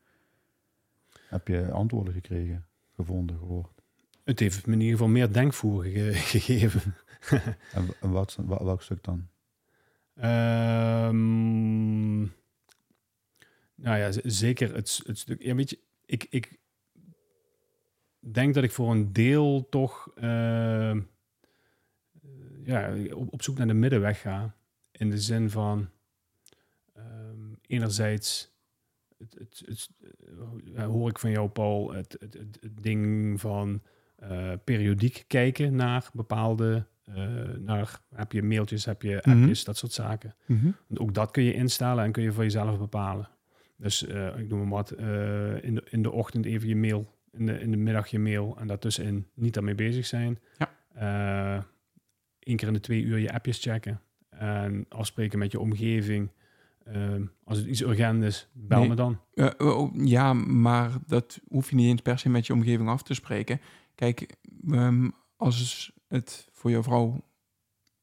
Heb 1.28 1.48
je 1.48 1.70
antwoorden 1.70 2.14
gekregen, 2.14 2.66
gevonden, 2.94 3.38
gehoord? 3.38 3.82
Het 4.24 4.40
heeft 4.40 4.66
me 4.66 4.72
in 4.72 4.80
ieder 4.80 4.96
geval 4.96 5.12
meer 5.12 5.32
denkvoer 5.32 5.84
ge- 5.84 6.12
gegeven. 6.38 6.94
En, 7.72 8.10
wat, 8.10 8.38
welk 8.46 8.82
stuk 8.82 9.04
dan? 9.04 9.28
Ehm, 10.14 12.20
nou 13.74 13.98
ja, 13.98 14.10
zeker 14.24 14.74
het, 14.74 15.00
het 15.06 15.18
stuk. 15.18 15.42
Ja, 15.42 15.54
weet 15.54 15.70
je, 15.70 15.78
ik, 16.06 16.26
ik 16.30 16.58
denk 18.32 18.54
dat 18.54 18.64
ik 18.64 18.70
voor 18.72 18.90
een 18.90 19.12
deel 19.12 19.66
toch 19.70 20.10
ehm, 20.16 21.00
ja, 22.64 22.94
op, 23.14 23.32
op 23.32 23.42
zoek 23.42 23.58
naar 23.58 23.66
de 23.66 23.74
middenweg 23.74 24.20
ga. 24.20 24.54
In 24.92 25.10
de 25.10 25.18
zin 25.20 25.50
van 25.50 25.88
enerzijds 27.66 28.52
het, 29.18 29.34
het, 29.38 29.62
het, 29.66 29.88
eh, 30.74 30.84
hoor 30.86 31.08
ik 31.08 31.18
van 31.18 31.30
jou, 31.30 31.48
Paul, 31.48 31.92
het, 31.92 32.16
ding 32.80 33.40
van 33.40 33.82
eh, 34.16 34.52
periodiek 34.64 35.24
kijken 35.26 35.74
naar 35.74 36.08
bepaalde, 36.12 36.86
eh, 37.04 37.14
naar, 37.58 38.00
heb 38.14 38.32
je 38.32 38.42
mailtjes, 38.42 38.84
heb 38.84 39.02
je 39.02 39.20
Mhm. 39.24 39.30
appjes, 39.40 39.64
dat 39.64 39.76
soort 39.76 39.92
zaken. 39.92 40.34
Want 40.86 40.98
ook 41.00 41.14
dat 41.14 41.30
kun 41.30 41.42
je 41.42 41.54
instellen 41.54 42.04
en 42.04 42.12
kun 42.12 42.22
je 42.22 42.32
voor 42.32 42.42
jezelf 42.42 42.78
bepalen. 42.78 43.28
Dus 43.76 44.06
eh, 44.06 44.38
ik 44.38 44.48
noem 44.48 44.58
maar 44.58 44.68
wat, 44.68 44.90
eh, 44.90 45.62
in, 45.64 45.74
de, 45.74 45.82
in 45.90 46.02
de 46.02 46.10
ochtend 46.10 46.44
even 46.46 46.68
je 46.68 46.76
mail, 46.76 47.12
in 47.36 47.46
de, 47.46 47.60
in 47.60 47.70
de 47.70 47.76
middag 47.76 48.06
je 48.08 48.18
mail 48.18 48.56
en 48.58 48.66
daartussenin 48.66 49.26
niet 49.34 49.54
daarmee 49.54 49.74
bezig 49.74 50.06
zijn. 50.06 50.38
Ja. 50.58 50.70
Eh, 51.56 51.62
Eén 52.40 52.56
keer 52.56 52.68
in 52.68 52.74
de 52.74 52.80
twee 52.80 53.02
uur 53.02 53.18
je 53.18 53.32
appjes 53.32 53.60
checken 53.62 54.00
en 54.30 54.86
afspreken 54.88 55.38
met 55.38 55.52
je 55.52 55.60
omgeving. 55.60 56.30
Ehm, 56.84 57.24
als 57.44 57.58
het 57.58 57.66
iets 57.66 57.80
urgent 57.82 58.22
is, 58.22 58.48
bel 58.52 58.78
Nee. 58.78 58.88
me 58.88 58.94
dan. 58.94 59.20
Eh, 59.34 59.50
oh, 59.58 59.94
ja, 60.06 60.32
maar 60.32 60.90
dat 61.06 61.40
hoef 61.48 61.70
je 61.70 61.76
niet 61.76 61.88
eens 61.88 62.02
per 62.02 62.18
se 62.18 62.28
met 62.28 62.46
je 62.46 62.52
omgeving 62.52 62.88
af 62.88 63.02
te 63.02 63.14
spreken. 63.14 63.60
Kijk, 63.94 64.36
ehm, 64.70 65.10
als 65.36 65.92
het 66.08 66.48
voor 66.52 66.70
jouw 66.70 66.82
vrouw 66.82 67.24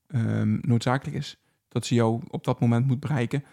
ehm, 0.08 0.58
noodzakelijk 0.62 1.18
is 1.18 1.38
dat 1.68 1.86
ze 1.86 1.96
jou 1.96 2.22
op 2.28 2.44
dat 2.44 2.60
moment 2.60 2.88
moet 2.88 3.00
bereiken, 3.00 3.44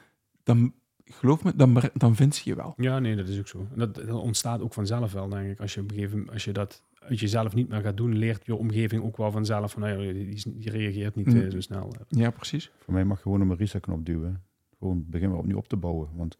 dan 0.42 0.74
geloof 1.10 1.44
me, 1.44 1.52
dan, 1.56 1.82
dan 1.94 2.14
vindt 2.16 2.34
ze 2.34 2.48
je 2.48 2.54
wel. 2.54 2.74
Ja, 2.76 2.98
nee, 2.98 3.16
dat 3.16 3.28
is 3.28 3.38
ook 3.38 3.48
zo. 3.48 3.58
En 3.72 3.78
Dat, 3.78 3.94
dat 3.94 4.08
ontstaat 4.10 4.60
ook 4.60 4.72
vanzelf 4.74 5.12
wel, 5.12 5.28
denk 5.28 5.50
ik. 5.50 5.60
Als 5.60 5.74
je 5.74 5.80
op 5.80 5.88
een 5.88 5.94
gegeven 5.94 6.16
moment, 6.16 6.32
als 6.34 6.44
je 6.44 6.52
dat 6.52 6.82
uit 6.98 7.20
jezelf 7.20 7.54
niet 7.54 7.68
meer 7.68 7.80
gaat 7.80 7.96
doen, 7.96 8.14
leert 8.14 8.46
je 8.46 8.54
omgeving 8.54 9.02
ook 9.02 9.16
wel 9.16 9.30
vanzelf 9.30 9.72
van, 9.72 9.82
nou 9.82 10.02
ja, 10.02 10.12
die, 10.12 10.34
die, 10.34 10.54
die 10.58 10.70
reageert 10.70 11.14
niet 11.14 11.26
Mm. 11.26 11.40
eh, 11.40 11.50
zo 11.50 11.60
snel. 11.60 11.92
Ja, 12.08 12.30
precies. 12.30 12.70
Voor 12.78 12.94
mij 12.94 13.04
mag 13.04 13.16
je 13.16 13.22
gewoon 13.22 13.42
op 13.42 13.48
een 13.48 13.56
reset-knop 13.56 14.06
duwen. 14.06 14.42
Gewoon 14.78 15.04
begin 15.08 15.28
maar 15.28 15.38
opnieuw 15.38 15.56
op 15.56 15.68
te 15.68 15.76
bouwen. 15.76 16.08
Want 16.14 16.36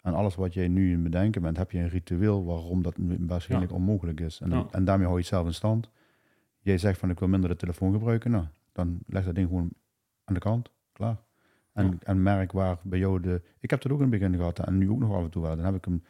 aan 0.00 0.14
alles 0.14 0.34
wat 0.34 0.54
jij 0.54 0.68
nu 0.68 0.86
in 0.86 0.92
het 0.92 1.02
bedenken 1.02 1.42
bent, 1.42 1.56
heb 1.56 1.70
je 1.70 1.78
een 1.78 1.88
ritueel 1.88 2.44
waarom 2.44 2.82
dat 2.82 2.94
waarschijnlijk 3.18 3.72
onmogelijk 3.72 4.20
is. 4.20 4.40
En, 4.40 4.50
dan- 4.50 4.58
Ja. 4.58 4.66
en 4.70 4.84
daarmee 4.84 5.06
hou 5.06 5.18
je 5.18 5.24
het 5.24 5.32
zelf 5.34 5.46
in 5.46 5.54
stand. 5.54 5.88
Jij 6.60 6.78
zegt 6.78 6.98
van 6.98 7.10
ik 7.10 7.18
wil 7.18 7.28
minder 7.28 7.50
de 7.50 7.56
telefoon 7.56 7.92
gebruiken. 7.92 8.30
Nou, 8.30 8.44
dan 8.72 8.98
leg 9.06 9.24
dat 9.24 9.34
ding 9.34 9.48
gewoon 9.48 9.70
aan 10.24 10.34
de 10.34 10.40
kant. 10.40 10.70
Klaar. 10.92 11.16
En, 11.72 11.98
en 12.02 12.22
merk 12.22 12.52
waar 12.52 12.78
bij 12.82 12.98
jou 12.98 13.20
de... 13.20 13.42
Ik 13.58 13.70
heb 13.70 13.82
dat 13.82 13.92
ook 13.92 14.00
in 14.00 14.10
het 14.10 14.20
begin 14.20 14.36
gehad 14.36 14.58
en 14.58 14.78
nu 14.78 14.90
ook 14.90 14.98
nog 14.98 15.14
af 15.14 15.24
en 15.24 15.30
toe 15.30 15.42
wel. 15.42 15.56
Dan 15.56 15.64
heb 15.64 15.74
ik 15.74 15.84
hem 15.84 16.02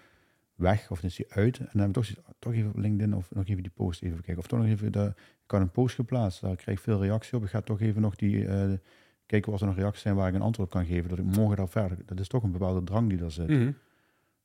weg 0.55 0.91
of 0.91 1.01
dan 1.01 1.11
is 1.11 1.17
hij 1.17 1.27
uit. 1.29 1.59
En 1.59 1.69
dan 1.73 1.81
heb 1.81 1.89
ik 1.89 1.95
toch, 1.95 2.05
zoiets, 2.05 2.23
toch 2.39 2.53
even 2.53 2.71
op 2.71 2.77
LinkedIn 2.77 3.15
of 3.15 3.35
nog 3.35 3.47
even 3.47 3.63
die 3.63 3.73
post 3.75 4.03
even 4.03 4.21
kijken. 4.21 4.39
Of 4.39 4.47
toch 4.47 4.59
nog 4.59 4.69
even... 4.69 4.93
De, 4.93 5.13
ik 5.45 5.51
had 5.51 5.61
een 5.61 5.71
post 5.71 5.95
geplaatst, 5.95 6.41
daar 6.41 6.57
kreeg 6.57 6.77
ik 6.77 6.83
veel 6.83 7.03
reactie 7.03 7.37
op. 7.37 7.45
Ik 7.45 7.51
ga 7.51 7.61
toch 7.61 7.81
even 7.81 8.01
nog 8.01 8.15
die... 8.15 8.47
eh, 8.47 8.73
kijken 9.27 9.53
of 9.53 9.61
er 9.61 9.67
nog 9.67 9.77
reacties 9.77 10.03
zijn 10.03 10.15
waar 10.15 10.29
ik 10.29 10.35
een 10.35 10.43
antwoord 10.43 10.71
kan 10.71 10.85
geven. 10.87 11.09
Dat 11.09 11.19
ik 11.19 11.25
morgen 11.25 11.57
daar 11.57 11.69
verder... 11.69 11.99
Dat 12.07 12.21
is 12.21 12.29
toch 12.29 12.43
een 12.43 12.53
bepaalde 12.53 12.85
drang 12.85 13.09
die 13.09 13.25
er 13.25 13.31
zit. 13.31 13.49
Mhm. 13.49 13.73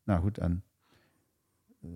Nou 0.04 0.22
goed, 0.22 0.38
en 0.38 0.64
eh, 1.82 1.90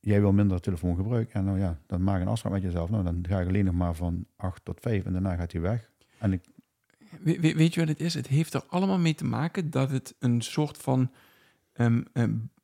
jij 0.00 0.20
wil 0.20 0.32
minder 0.32 0.60
telefoongebruik. 0.60 1.32
En 1.32 1.44
nou 1.44 1.58
ja, 1.58 1.78
dan 1.86 2.02
maak 2.02 2.20
een 2.20 2.28
afspraak 2.28 2.52
met 2.52 2.62
jezelf. 2.62 2.90
Nou, 2.90 3.04
dan 3.04 3.24
ga 3.28 3.40
ik 3.40 3.48
alleen 3.48 3.64
nog 3.64 3.74
maar 3.74 3.94
van 3.94 4.26
8 4.36 4.64
tot 4.64 4.80
5 4.80 5.04
en 5.04 5.12
daarna 5.12 5.36
gaat 5.36 5.52
hij 5.52 5.60
weg. 5.60 5.90
En 6.18 6.32
ik, 6.32 6.44
We- 7.20 7.40
we- 7.40 7.54
weet 7.54 7.74
je 7.74 7.80
wat 7.80 7.88
het 7.88 8.00
is? 8.00 8.14
Het 8.14 8.26
heeft 8.26 8.54
er 8.54 8.64
allemaal 8.68 8.98
mee 8.98 9.14
te 9.14 9.24
maken 9.24 9.70
dat 9.70 9.90
het 9.90 10.14
een 10.18 10.40
soort 10.40 10.76
van 10.76 11.10
ehm, 11.72 12.02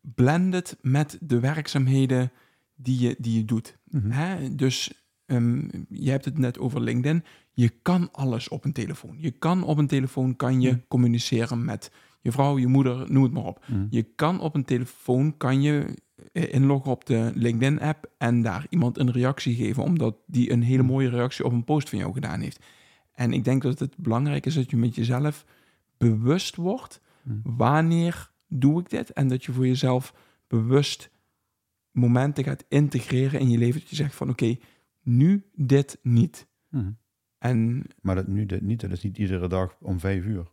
blended 0.01 0.77
met 0.83 1.19
de 1.21 1.41
werkzaamheden 1.41 2.33
die 2.77 3.01
je, 3.01 3.17
die 3.19 3.37
je 3.39 3.45
doet. 3.45 3.79
Mhm. 3.85 4.11
Hè? 4.11 4.55
Dus 4.55 5.05
ehm, 5.27 5.69
je 5.89 6.11
hebt 6.11 6.25
het 6.25 6.39
net 6.39 6.59
over 6.59 6.81
LinkedIn. 6.81 7.25
Je 7.53 7.69
kan 7.83 8.09
alles 8.13 8.49
op 8.49 8.65
een 8.65 8.73
telefoon. 8.73 9.17
Je 9.19 9.31
kan 9.31 9.63
op 9.65 9.79
een 9.79 9.87
telefoon 9.87 10.37
kan 10.37 10.61
je 10.61 10.71
Mhm. 10.71 10.79
communiceren 10.89 11.65
met 11.65 11.91
je 12.21 12.33
vrouw, 12.33 12.59
je 12.59 12.67
moeder, 12.67 13.13
noem 13.13 13.23
het 13.23 13.33
maar 13.33 13.45
op. 13.45 13.65
Mhm. 13.69 13.87
Je 13.91 14.03
kan 14.03 14.41
op 14.41 14.55
een 14.55 14.65
telefoon 14.65 15.37
kan 15.37 15.63
je 15.63 15.85
eh, 16.33 16.53
inloggen 16.55 16.91
op 16.91 17.07
de 17.07 17.31
LinkedIn-app 17.35 18.11
en 18.19 18.43
daar 18.43 18.67
iemand 18.71 18.99
een 18.99 19.11
reactie 19.13 19.55
geven, 19.55 19.83
omdat 19.83 20.17
die 20.27 20.51
een 20.51 20.63
hele 20.63 20.83
mooie 20.83 21.09
reactie 21.09 21.45
op 21.45 21.53
een 21.53 21.65
post 21.65 21.89
van 21.89 21.99
jou 21.99 22.13
gedaan 22.13 22.41
heeft. 22.41 22.65
En 23.17 23.33
ik 23.33 23.45
denk 23.45 23.63
dat 23.63 23.79
het 23.79 23.97
belangrijk 23.97 24.47
is 24.47 24.55
dat 24.55 24.71
je 24.71 24.77
met 24.77 24.95
jezelf 24.95 25.45
bewust 25.97 26.57
wordt. 26.57 27.01
Mhm. 27.23 27.39
Wanneer 27.43 28.31
doe 28.49 28.81
ik 28.81 28.91
dit? 28.91 29.13
En 29.13 29.29
dat 29.29 29.45
je 29.45 29.53
voor 29.53 29.67
jezelf 29.67 30.15
bewust 30.47 31.11
momenten 31.91 32.45
gaat 32.45 32.65
integreren 32.69 33.41
in 33.41 33.51
je 33.51 33.59
leven. 33.59 33.81
Dat 33.81 33.89
je 33.89 33.97
zegt 33.97 34.15
van 34.15 34.31
oké, 34.31 34.57
nu 35.03 35.45
dit 35.55 35.99
niet. 36.03 36.47
Mhm. 36.69 36.91
En 37.39 37.85
Maar 38.01 38.15
dat 38.15 38.27
nu 38.27 38.47
dit 38.47 38.63
niet, 38.63 38.81
dat 38.81 38.91
is 38.91 39.03
niet 39.03 39.19
iedere 39.19 39.49
dag 39.49 39.77
om 39.81 40.01
5 40.01 40.25
uur. 40.25 40.47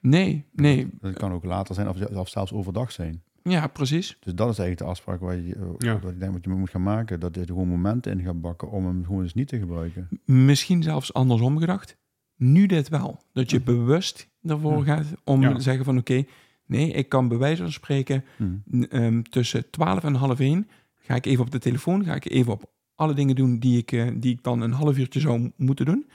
nee, 0.00 0.44
nee, 0.52 0.88
Dat 1.00 1.14
kan 1.14 1.32
ook 1.32 1.44
later 1.44 1.74
zijn 1.74 1.88
of, 1.88 2.06
of 2.06 2.28
zelfs 2.28 2.52
overdag 2.52 2.92
zijn. 2.92 3.22
Ja, 3.48 3.66
precies. 3.66 4.06
Dus 4.20 4.34
dat 4.34 4.50
is 4.50 4.58
eigenlijk 4.58 4.78
de 4.78 4.84
afspraak 4.84 5.20
waar 5.20 5.36
je, 5.36 5.54
eh, 5.54 5.62
Ja. 5.78 5.98
wat 6.00 6.10
ik 6.10 6.20
denk 6.20 6.32
wat 6.32 6.44
je 6.44 6.50
moet 6.50 6.70
gaan 6.70 6.82
maken. 6.82 7.20
Dat 7.20 7.34
je 7.34 7.40
er 7.40 7.46
gewoon 7.46 7.68
momenten 7.68 8.12
in 8.18 8.24
gaat 8.24 8.40
bakken 8.40 8.70
om 8.70 8.86
hem 8.86 9.04
gewoon 9.04 9.22
eens 9.22 9.34
niet 9.34 9.48
te 9.48 9.58
gebruiken. 9.58 10.08
Misschien 10.24 10.82
zelfs 10.82 11.12
andersom 11.12 11.58
gedacht. 11.58 11.96
Nu 12.36 12.66
dit 12.66 12.88
wel. 12.88 13.20
Dat 13.32 13.50
je 13.50 13.56
Mhm. 13.56 13.64
bewust 13.66 14.28
ervoor 14.42 14.86
Ja. 14.86 14.96
gaat 14.96 15.06
om 15.24 15.42
Ja. 15.42 15.54
te 15.54 15.60
zeggen 15.60 15.84
van 15.84 15.98
oké, 15.98 16.24
nee, 16.66 16.90
ik 16.92 17.08
kan 17.08 17.28
bij 17.28 17.38
wijze 17.38 17.62
van 17.62 17.72
spreken 17.72 18.24
Mhm. 18.38 18.82
ehm, 18.82 19.22
tussen 19.22 19.70
12 19.70 20.04
en 20.04 20.14
half 20.14 20.38
1 20.40 20.68
ga 20.96 21.14
ik 21.14 21.26
even 21.26 21.44
op 21.44 21.50
de 21.50 21.58
telefoon, 21.58 22.04
ga 22.04 22.14
ik 22.14 22.30
even 22.30 22.52
op 22.52 22.70
alle 22.94 23.14
dingen 23.14 23.34
doen 23.34 23.58
die 23.58 23.78
ik, 23.78 23.92
eh, 23.92 24.06
die 24.16 24.32
ik 24.32 24.42
dan 24.42 24.60
een 24.60 24.72
half 24.72 24.98
uurtje 24.98 25.20
zou 25.20 25.52
moeten 25.56 25.84
doen. 25.86 26.06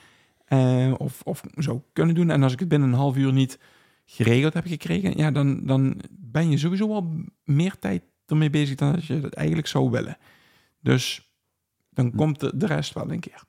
Eh, 0.46 0.94
of, 0.98 1.22
of 1.24 1.44
zou 1.56 1.80
kunnen 1.94 2.16
doen. 2.16 2.30
En 2.30 2.44
als 2.44 2.54
ik 2.54 2.60
het 2.60 2.68
binnen 2.68 2.90
een 2.90 2.96
half 2.96 3.18
uur 3.18 3.34
niet 3.34 3.60
geregeld 4.16 4.54
heb 4.54 4.66
gekregen, 4.66 5.18
ja, 5.18 5.32
dan, 5.32 5.66
dan 5.66 6.02
ben 6.10 6.50
je 6.50 6.58
sowieso 6.58 6.94
al 6.94 7.14
meer 7.44 7.80
tijd 7.80 8.04
ermee 8.26 8.50
bezig 8.50 8.76
dan 8.76 8.92
dat 8.92 9.06
je 9.06 9.20
dat 9.20 9.34
eigenlijk 9.34 9.68
zou 9.68 9.90
willen. 9.90 10.18
Dus 10.80 11.32
dan 11.90 12.10
Hm. 12.10 12.16
komt 12.16 12.40
de, 12.40 12.58
de 12.58 12.66
rest 12.66 12.94
wel 12.94 13.12
een 13.12 13.20
keer. 13.20 13.44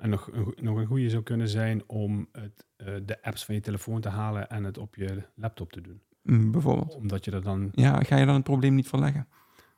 En 0.00 0.10
nog 0.10 0.30
nog 0.60 0.76
een 0.76 0.86
goede 0.86 1.10
zou 1.10 1.22
kunnen 1.22 1.48
zijn 1.48 1.82
om 1.86 2.28
het, 2.32 2.66
eh, 2.76 2.94
de 3.02 3.22
apps 3.22 3.44
van 3.44 3.54
je 3.54 3.60
telefoon 3.60 4.00
te 4.00 4.08
halen 4.08 4.50
en 4.50 4.64
het 4.64 4.78
op 4.78 4.94
je 4.94 5.22
laptop 5.34 5.72
te 5.72 5.80
doen. 5.80 6.00
Mm, 6.22 6.50
bijvoorbeeld. 6.50 6.94
Omdat 6.94 7.24
je 7.24 7.30
er 7.30 7.42
dan... 7.42 7.68
Ja, 7.72 8.02
ga 8.02 8.16
je 8.16 8.26
dan 8.26 8.34
het 8.34 8.44
probleem 8.44 8.74
niet 8.74 8.88
verleggen? 8.88 9.28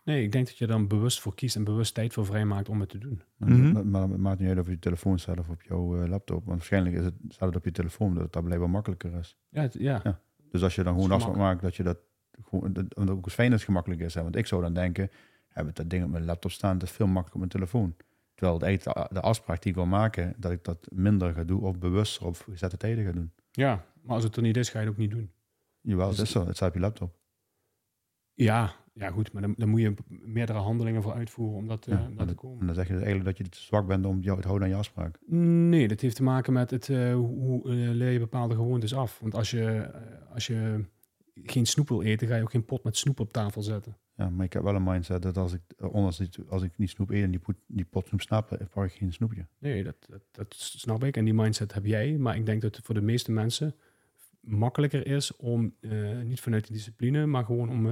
Nee, 0.04 0.22
ik 0.22 0.32
denk 0.32 0.46
dat 0.46 0.58
je 0.58 0.64
er 0.64 0.70
dan 0.70 0.86
bewust 0.88 1.20
voor 1.20 1.34
kiest 1.34 1.56
en 1.56 1.64
bewust 1.64 1.94
tijd 1.94 2.12
voor 2.12 2.26
vrijmaakt 2.26 2.68
om 2.68 2.80
het 2.80 2.88
te 2.88 2.98
doen. 2.98 3.22
Maar, 3.36 3.48
Mhm. 3.48 3.72
maar, 3.72 3.86
maar 3.86 4.08
het 4.08 4.16
maakt 4.16 4.38
niet 4.40 4.48
uit 4.48 4.58
of 4.58 4.66
je 4.68 4.78
telefoon 4.78 5.18
staat 5.18 5.38
of 5.38 5.48
op 5.48 5.62
jouw 5.62 6.02
eh, 6.02 6.08
laptop. 6.08 6.36
Want 6.44 6.56
waarschijnlijk 6.58 6.96
is 6.96 7.04
het, 7.04 7.14
staat 7.28 7.48
het 7.48 7.56
op 7.56 7.64
je 7.64 7.70
telefoon, 7.70 8.14
dat 8.14 8.22
het 8.22 8.32
daar 8.32 8.42
blijkbaar 8.42 8.70
makkelijker 8.70 9.12
is. 9.14 9.36
Ja, 9.48 9.62
het- 9.62 9.74
ja. 9.78 10.00
Ja. 10.04 10.20
Dus 10.50 10.62
als 10.62 10.74
je 10.74 10.82
dan 10.82 10.92
gewoon 10.94 11.08
Dat 11.08 11.18
afspraak 11.18 11.38
maakt 11.38 11.62
dat 11.62 11.76
je 11.76 11.82
dat 11.82 11.98
gewoon, 12.42 12.72
dat, 12.72 12.94
omdat 12.94 13.16
ook 13.16 13.30
fijn 13.30 13.48
is 13.48 13.54
het 13.54 13.64
gemakkelijk 13.64 14.00
is. 14.00 14.14
Hè? 14.14 14.22
Want 14.22 14.36
ik 14.36 14.46
zou 14.46 14.62
dan 14.62 14.74
denken, 14.74 15.10
heb 15.48 15.68
ik 15.68 15.74
dat 15.74 15.90
ding 15.90 16.04
op 16.04 16.10
mijn 16.10 16.24
laptop 16.24 16.50
staan, 16.50 16.78
dat 16.78 16.88
is 16.88 16.94
veel 16.94 17.06
makkelijker 17.06 17.42
op 17.42 17.50
mijn 17.50 17.50
telefoon. 17.70 17.96
Terwijl 18.34 18.58
het 18.58 18.66
eigenlijk 18.66 18.98
de, 19.08 19.14
de 19.14 19.20
afspraak 19.20 19.62
die 19.62 19.70
ik 19.70 19.76
wil 19.76 19.86
maken, 19.86 20.34
dat 20.36 20.52
ik 20.52 20.64
dat 20.64 20.88
minder 20.90 21.32
ga 21.34 21.44
doen 21.44 21.60
of 21.60 21.78
bewuster 21.78 22.26
op 22.26 22.36
gezette 22.36 22.76
tijden 22.76 23.04
ga 23.04 23.12
doen. 23.12 23.32
ja, 23.50 23.84
maar 24.02 24.14
als 24.14 24.24
het 24.24 24.36
er 24.36 24.42
niet 24.42 24.56
is, 24.56 24.68
ga 24.70 24.78
je 24.78 24.84
het 24.84 24.94
ook 24.94 25.00
niet 25.00 25.10
doen. 25.10 25.30
Jawel, 25.80 26.08
Dus 26.08 26.16
het 26.16 26.26
is 26.26 26.32
zo. 26.32 26.46
Het 26.46 26.56
staat 26.56 26.68
op 26.68 26.74
je 26.74 26.80
laptop. 26.80 27.14
Ja, 28.34 28.72
ja 28.94 29.10
goed, 29.10 29.32
maar 29.32 29.42
dan, 29.42 29.54
dan 29.56 29.68
moet 29.68 29.80
je 29.80 29.94
meerdere 30.08 30.58
handelingen 30.58 31.02
voor 31.02 31.12
uitvoeren 31.12 31.56
om 31.56 31.68
dat, 31.68 31.86
eh, 31.86 31.94
Ja, 31.94 32.06
om 32.06 32.16
dat 32.16 32.28
te 32.28 32.34
komen. 32.34 32.60
En 32.60 32.66
dan 32.66 32.74
zeg 32.74 32.86
je 32.86 32.92
dus 32.92 33.02
eigenlijk 33.02 33.36
dat 33.36 33.46
je 33.46 33.52
te 33.52 33.60
zwak 33.60 33.86
bent 33.86 34.06
om 34.06 34.20
jou 34.20 34.40
te 34.40 34.46
houden 34.46 34.68
aan 34.68 34.74
je 34.74 34.80
afspraak. 34.80 35.18
Nee, 35.26 35.88
dat 35.88 36.00
heeft 36.00 36.16
te 36.16 36.22
maken 36.22 36.52
met 36.52 36.70
het, 36.70 36.88
eh, 36.88 37.14
hoe 37.14 37.62
eh, 37.62 37.74
leer 37.74 38.10
je 38.10 38.18
bepaalde 38.18 38.54
gewoontes 38.54 38.94
af. 38.94 39.18
Want 39.20 39.34
als 39.34 39.50
je, 39.50 39.90
als 40.32 40.46
je 40.46 40.84
geen 41.34 41.66
snoep 41.66 41.88
wil 41.88 42.02
eten, 42.02 42.28
ga 42.28 42.36
je 42.36 42.42
ook 42.42 42.50
geen 42.50 42.64
pot 42.64 42.84
met 42.84 42.96
snoep 42.96 43.20
op 43.20 43.32
tafel 43.32 43.62
zetten. 43.62 43.96
Ja, 44.16 44.30
maar 44.30 44.44
ik 44.44 44.52
heb 44.52 44.62
wel 44.62 44.74
een 44.74 44.82
mindset 44.82 45.22
dat 45.22 45.36
als 45.36 45.52
ik, 45.52 45.60
ondanks 45.78 46.38
als 46.48 46.62
ik 46.62 46.78
niet 46.78 46.90
snoep 46.90 47.10
eet 47.10 47.22
en 47.22 47.30
die, 47.30 47.40
pot, 47.40 47.56
die 47.66 47.84
pot 47.84 48.06
snoep 48.06 48.20
snap, 48.20 48.52
eh, 48.52 48.66
pak 48.70 48.84
ik 48.84 48.92
geen 48.92 49.12
snoepje. 49.12 49.46
Nee, 49.58 49.84
dat, 49.84 49.96
dat, 50.08 50.22
dat 50.30 50.54
snap 50.56 51.04
ik. 51.04 51.16
En 51.16 51.24
die 51.24 51.34
mindset 51.34 51.74
heb 51.74 51.84
jij. 51.84 52.18
Maar 52.18 52.36
ik 52.36 52.46
denk 52.46 52.62
dat 52.62 52.76
het 52.76 52.84
voor 52.84 52.94
de 52.94 53.00
meeste 53.00 53.32
mensen 53.32 53.74
makkelijker 54.40 55.06
is 55.06 55.36
om, 55.36 55.74
niet 56.24 56.40
vanuit 56.40 56.66
de 56.66 56.72
discipline, 56.72 57.26
maar 57.26 57.44
gewoon 57.44 57.70
om 57.70 57.86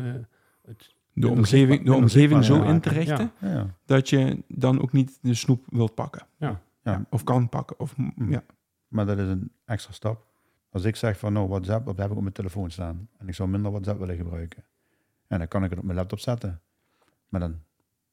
het... 0.70 0.94
De 1.12 1.28
omgeving, 1.28 1.84
de 1.84 1.94
omgeving 1.94 2.44
zo 2.44 2.62
in 2.62 2.80
te 2.80 2.88
richten 2.88 3.32
Ja. 3.38 3.48
Ja, 3.48 3.54
ja. 3.54 3.76
dat 3.84 4.08
je 4.08 4.42
dan 4.48 4.82
ook 4.82 4.92
niet 4.92 5.18
de 5.22 5.34
snoep 5.34 5.64
wilt 5.68 5.94
pakken. 5.94 6.26
Ja. 6.36 6.62
Ja. 6.82 7.06
Of 7.10 7.24
kan 7.24 7.48
pakken. 7.48 7.78
Of, 7.78 7.94
ja. 8.28 8.42
Maar 8.88 9.06
dat 9.06 9.18
is 9.18 9.28
een 9.28 9.52
extra 9.64 9.92
stap. 9.92 10.26
Als 10.70 10.84
ik 10.84 10.96
zeg 10.96 11.18
van 11.18 11.32
nou 11.32 11.48
WhatsApp, 11.48 11.86
dat 11.86 11.96
heb 11.96 12.10
ik 12.10 12.16
op 12.16 12.22
mijn 12.22 12.34
telefoon 12.34 12.70
staan. 12.70 13.08
En 13.18 13.28
ik 13.28 13.34
zou 13.34 13.48
minder 13.48 13.70
WhatsApp 13.70 13.98
willen 13.98 14.16
gebruiken. 14.16 14.64
En 15.26 15.38
dan 15.38 15.48
kan 15.48 15.64
ik 15.64 15.70
het 15.70 15.78
op 15.78 15.84
mijn 15.84 15.96
laptop 15.96 16.18
zetten. 16.18 16.60
Maar 17.28 17.40
dan, 17.40 17.60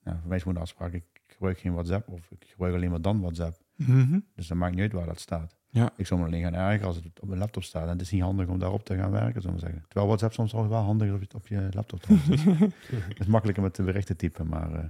ja, 0.03 0.17
voor 0.19 0.27
mij 0.27 0.35
is 0.35 0.41
gewoon 0.41 0.57
de 0.57 0.63
afspraak, 0.63 0.93
ik 0.93 1.05
gebruik 1.27 1.59
geen 1.59 1.73
WhatsApp 1.73 2.09
of 2.09 2.31
ik 2.31 2.45
gebruik 2.47 2.73
alleen 2.73 2.89
maar 2.89 3.01
dan 3.01 3.19
WhatsApp. 3.21 3.61
Mhm. 3.75 4.19
Dus 4.35 4.47
dan 4.47 4.57
maakt 4.57 4.71
niet 4.71 4.81
uit 4.81 4.91
waar 4.91 5.05
dat 5.05 5.19
staat. 5.19 5.55
Ja. 5.77 5.91
Ik 5.95 6.07
zou 6.07 6.19
me 6.19 6.25
alleen 6.25 6.41
gaan 6.41 6.53
ergeren 6.53 6.87
als 6.87 6.95
het 6.95 7.19
op 7.19 7.27
mijn 7.27 7.39
laptop 7.39 7.63
staat. 7.63 7.83
En 7.83 7.89
het 7.89 8.01
is 8.01 8.11
niet 8.11 8.21
handig 8.21 8.47
om 8.47 8.59
daarop 8.59 8.85
te 8.85 8.95
gaan 8.95 9.11
werken, 9.11 9.41
zullen 9.41 9.55
we 9.55 9.61
zeggen. 9.61 9.81
Terwijl 9.87 10.07
WhatsApp 10.07 10.33
soms 10.33 10.51
wel 10.51 10.67
wel 10.69 10.81
handig 10.81 11.07
is 11.07 11.13
op 11.13 11.21
je, 11.21 11.35
op 11.35 11.47
je 11.47 11.69
laptop. 11.73 12.01
trouwens. 12.01 12.43
Het 13.09 13.19
is 13.19 13.25
makkelijker 13.25 13.63
met 13.63 13.75
de 13.75 13.83
berichten 13.83 14.17
typen, 14.17 14.47
maar... 14.47 14.73
eh, 14.73 14.83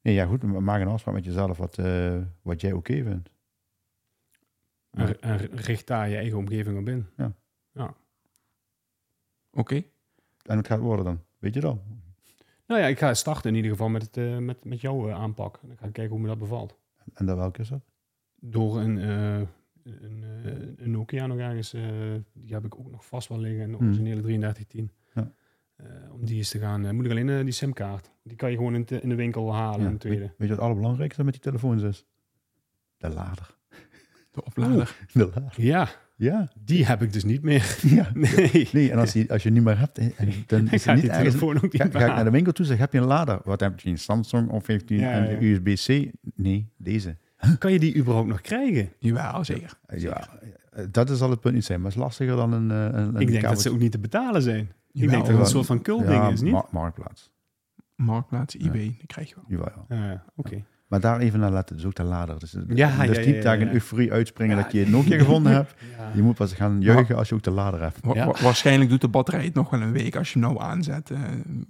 nee, 0.00 0.14
ja 0.14 0.26
goed, 0.26 0.42
maak 0.42 0.80
een 0.80 0.88
afspraak 0.88 1.14
met 1.14 1.24
jezelf 1.24 1.56
wat, 1.56 1.78
eh, 1.78 2.18
wat 2.42 2.60
jij 2.60 2.72
oké 2.72 3.02
vindt. 3.02 3.30
En, 4.90 5.20
en 5.20 5.38
richt 5.38 5.86
daar 5.86 6.08
je 6.08 6.16
eigen 6.16 6.38
omgeving 6.38 6.78
op 6.78 6.88
in. 6.88 7.06
Ja. 7.16 7.32
ja. 7.72 7.94
Oké. 9.52 9.82
En 10.42 10.56
het 10.56 10.66
gaat 10.66 10.80
worden 10.80 11.04
dan, 11.04 11.20
weet 11.38 11.54
je 11.54 11.60
dan? 11.60 11.80
Nou 12.66 12.80
ja, 12.80 12.86
ik 12.86 12.98
ga 12.98 13.14
starten 13.14 13.50
in 13.50 13.56
ieder 13.56 13.70
geval 13.70 13.88
met, 13.88 14.02
het, 14.02 14.16
eh, 14.16 14.38
met, 14.38 14.64
met 14.64 14.80
jouw 14.80 15.12
aanpak. 15.12 15.58
Dan 15.62 15.76
ga 15.76 15.86
ik 15.86 15.92
kijken 15.92 16.12
hoe 16.12 16.20
me 16.20 16.28
dat 16.28 16.38
bevalt. 16.38 16.76
En 17.14 17.26
dan 17.26 17.36
welke 17.36 17.60
is 17.60 17.68
dat? 17.68 17.82
Door 18.44 18.80
een, 18.80 18.98
eh, 18.98 19.36
een, 19.84 20.24
eh, 20.44 20.52
een 20.76 20.90
Nokia 20.90 21.26
nog 21.26 21.38
ergens, 21.38 21.74
eh, 21.74 21.82
die 22.32 22.54
heb 22.54 22.64
ik 22.64 22.78
ook 22.78 22.90
nog 22.90 23.06
vast 23.06 23.28
wel 23.28 23.38
liggen, 23.40 23.62
een 23.68 23.74
Hmm. 23.74 23.86
originele 23.86 24.20
3310. 24.20 24.90
Ja. 25.14 25.32
Om 26.12 26.24
die 26.24 26.36
eens 26.36 26.50
te 26.50 26.58
gaan, 26.58 26.94
moet 26.94 27.04
ik 27.04 27.10
alleen 27.10 27.44
die 27.44 27.52
simkaart. 27.54 28.10
Die 28.22 28.36
kan 28.36 28.50
je 28.50 28.56
gewoon 28.56 28.74
in, 28.74 28.84
te- 28.84 29.00
in 29.00 29.08
de 29.08 29.14
winkel 29.14 29.54
halen, 29.54 29.90
Ja, 29.90 29.96
tweede. 29.96 30.20
Weet, 30.20 30.28
weet 30.28 30.36
je 30.38 30.46
wat 30.46 30.48
het 30.56 30.60
allerbelangrijkste 30.60 31.24
met 31.24 31.32
die 31.32 31.42
telefoons 31.42 31.82
is? 31.82 32.04
De 32.96 33.08
lader. 33.08 33.56
De 34.30 34.44
oplader. 34.44 34.96
De 35.12 35.24
lader. 35.34 35.52
Ja, 35.56 35.88
Ja. 36.16 36.48
die 36.64 36.86
heb 36.86 37.02
ik 37.02 37.12
dus 37.12 37.24
niet 37.24 37.42
meer. 37.42 37.78
ja. 37.96 38.10
Nee, 38.14 38.68
Nee, 38.72 38.90
en 38.90 38.98
als 38.98 39.12
je, 39.12 39.28
als 39.28 39.42
je 39.42 39.50
niet 39.50 39.62
meer 39.64 39.78
hebt, 39.78 39.94
dan 40.48 40.68
is 40.70 40.82
ga 40.82 40.92
het 40.92 41.02
niet 41.02 41.10
ergens... 41.10 41.28
telefoon 41.34 41.56
ook 41.56 41.62
niet 41.72 41.82
Ga, 41.82 41.88
ga 41.90 42.06
ik 42.06 42.14
naar 42.14 42.24
de 42.24 42.30
winkel 42.30 42.52
toe, 42.52 42.66
zeg, 42.66 42.78
heb 42.78 42.92
je 42.92 42.98
een 42.98 43.04
lader? 43.06 43.40
Wat 43.44 43.60
heb 43.60 43.80
je, 43.80 43.90
een 43.90 43.98
Samsung 43.98 44.50
of 44.50 44.66
heeft 44.66 44.88
Ja, 44.88 45.28
een. 45.28 45.42
USB-C? 45.44 46.10
Nee, 46.34 46.68
deze. 46.76 47.16
Kan 47.58 47.72
je 47.72 47.78
die 47.78 47.96
überhaupt 47.96 48.28
nog 48.28 48.40
krijgen? 48.40 48.92
Jawel, 48.98 49.44
zeker. 49.44 49.78
Ja, 49.96 50.28
dat 50.90 51.10
is 51.10 51.20
al 51.20 51.30
het 51.30 51.40
punt 51.40 51.54
niet 51.54 51.64
zijn, 51.64 51.80
maar 51.80 51.90
het 51.90 51.98
is 51.98 52.04
lastiger 52.04 52.36
dan 52.36 52.52
een, 52.52 52.70
eh, 52.70 52.84
een, 53.00 53.14
een 53.14 53.20
ik 53.20 53.28
denk 53.30 53.42
dat 53.42 53.60
ze 53.60 53.70
ook 53.70 53.78
niet 53.78 53.92
te 53.92 53.98
betalen 53.98 54.42
zijn. 54.42 54.72
ik 54.92 55.00
denk 55.00 55.10
dat 55.10 55.20
het 55.20 55.30
wel. 55.30 55.38
een 55.40 55.46
soort 55.46 55.66
van 55.66 55.82
cultding 55.82 56.12
ja, 56.22 56.28
is, 56.30 56.40
niet? 56.40 56.52
ma- 56.52 56.66
marktplaats. 56.70 57.30
Marktplaats, 57.96 58.54
Ja. 58.58 58.66
eBay, 58.66 58.94
die 58.98 59.06
krijg 59.06 59.28
je 59.28 59.34
wel. 59.34 59.44
Jawel, 59.48 59.84
ja. 59.88 59.96
Ja, 59.96 60.10
ja, 60.10 60.24
oké. 60.36 60.64
Maar 60.92 61.00
daar 61.00 61.20
even 61.20 61.40
naar 61.40 61.52
letten, 61.52 61.76
dus 61.76 61.84
ook 61.84 61.94
de 61.94 62.02
lader. 62.02 62.38
Dus, 62.38 62.52
Ja, 62.52 62.58
dus 62.66 62.76
ja, 62.78 62.88
niet 63.04 63.14
ja, 63.16 63.22
ja, 63.34 63.42
daar 63.42 63.58
ja. 63.60 63.66
een 63.66 63.72
euforie 63.72 64.12
uitspringen 64.12 64.56
Ja. 64.56 64.62
dat 64.62 64.72
je 64.72 64.78
het 64.78 64.90
Nokia 64.90 65.18
gevonden 65.18 65.52
hebt. 65.60 65.74
Ja. 65.98 66.10
Je 66.14 66.22
moet 66.22 66.34
pas 66.34 66.52
gaan 66.52 66.80
juichen 66.80 67.16
als 67.16 67.28
je 67.28 67.34
ook 67.34 67.42
de 67.42 67.50
lader 67.50 67.80
hebt. 67.82 67.98
Wa- 68.02 68.14
Ja. 68.14 68.26
wa- 68.26 68.34
waarschijnlijk 68.42 68.90
doet 68.90 69.00
de 69.00 69.08
batterij 69.08 69.44
het 69.44 69.54
nog 69.54 69.70
wel 69.70 69.80
een 69.80 69.92
week 69.92 70.16
als 70.16 70.32
je 70.32 70.38
hem 70.38 70.48
nou 70.48 70.62
aanzet. 70.62 71.10
eh, 71.10 71.18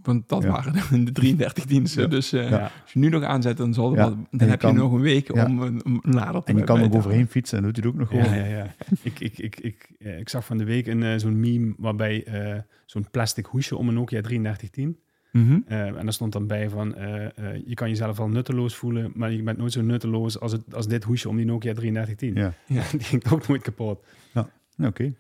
want 0.02 0.28
dat 0.28 0.42
Ja. 0.42 0.48
waren 0.50 0.72
de 1.04 1.12
33 1.20 1.64
diensten. 1.64 2.02
Ja. 2.02 2.08
Dus 2.08 2.32
eh, 2.32 2.50
Ja. 2.50 2.70
als 2.82 2.92
je 2.92 2.98
nu 2.98 3.08
nog 3.08 3.22
aanzet, 3.22 3.56
dan, 3.56 3.74
zal 3.74 3.94
dan 3.94 4.26
je 4.30 4.44
heb 4.44 4.58
kan- 4.58 4.72
je 4.72 4.78
nog 4.78 4.92
een 4.92 5.00
week 5.00 5.34
Ja. 5.34 5.44
om 5.44 5.60
een, 5.62 5.80
een 5.84 6.00
lader 6.14 6.42
te 6.42 6.52
En 6.52 6.56
je 6.58 6.64
kan 6.64 6.78
er 6.78 6.84
ook 6.84 6.94
overheen 6.94 7.28
fietsen 7.28 7.58
en 7.58 7.64
doet 7.64 7.76
hij 7.76 7.84
het 7.86 7.94
ook 7.94 8.00
nog 8.00 8.12
Ja, 8.12 8.22
gewoon. 8.24 8.38
ja, 8.48 8.56
ja. 8.56 8.74
ik, 9.02 9.20
ik, 9.20 9.38
ik, 9.38 9.60
ik, 9.60 9.88
eh, 9.98 10.18
ik 10.18 10.28
zag 10.28 10.44
van 10.44 10.58
de 10.58 10.64
week 10.64 10.86
een, 10.86 11.02
eh, 11.02 11.18
zo'n 11.18 11.40
meme 11.40 11.74
waarbij 11.78 12.24
eh, 12.24 12.58
zo'n 12.86 13.06
plastic 13.10 13.46
hoesje 13.46 13.76
om 13.76 13.88
een 13.88 13.94
Nokia 13.94 14.20
3310. 14.20 14.98
Mhm. 15.32 15.58
Eh, 15.66 15.86
en 15.86 15.94
daar 16.04 16.12
stond 16.12 16.32
dan 16.32 16.46
bij 16.46 16.68
van, 16.68 16.94
eh, 16.94 17.24
eh, 17.24 17.62
je 17.66 17.74
kan 17.74 17.88
jezelf 17.88 18.16
wel 18.16 18.28
nutteloos 18.28 18.76
voelen, 18.76 19.12
maar 19.14 19.32
je 19.32 19.42
bent 19.42 19.58
nooit 19.58 19.72
zo 19.72 19.82
nutteloos 19.82 20.40
als, 20.40 20.52
het, 20.52 20.74
als 20.74 20.86
dit 20.88 21.04
hoesje 21.04 21.28
om 21.28 21.36
die 21.36 21.44
Nokia 21.46 21.74
3310. 21.74 22.34
Ja, 22.34 22.52
Ja. 22.66 22.82
Die 22.98 23.00
ging 23.06 23.30
ook 23.30 23.48
nooit 23.48 23.62
kapot. 23.62 24.04
Ja, 24.32 24.48
oké. 24.86 25.14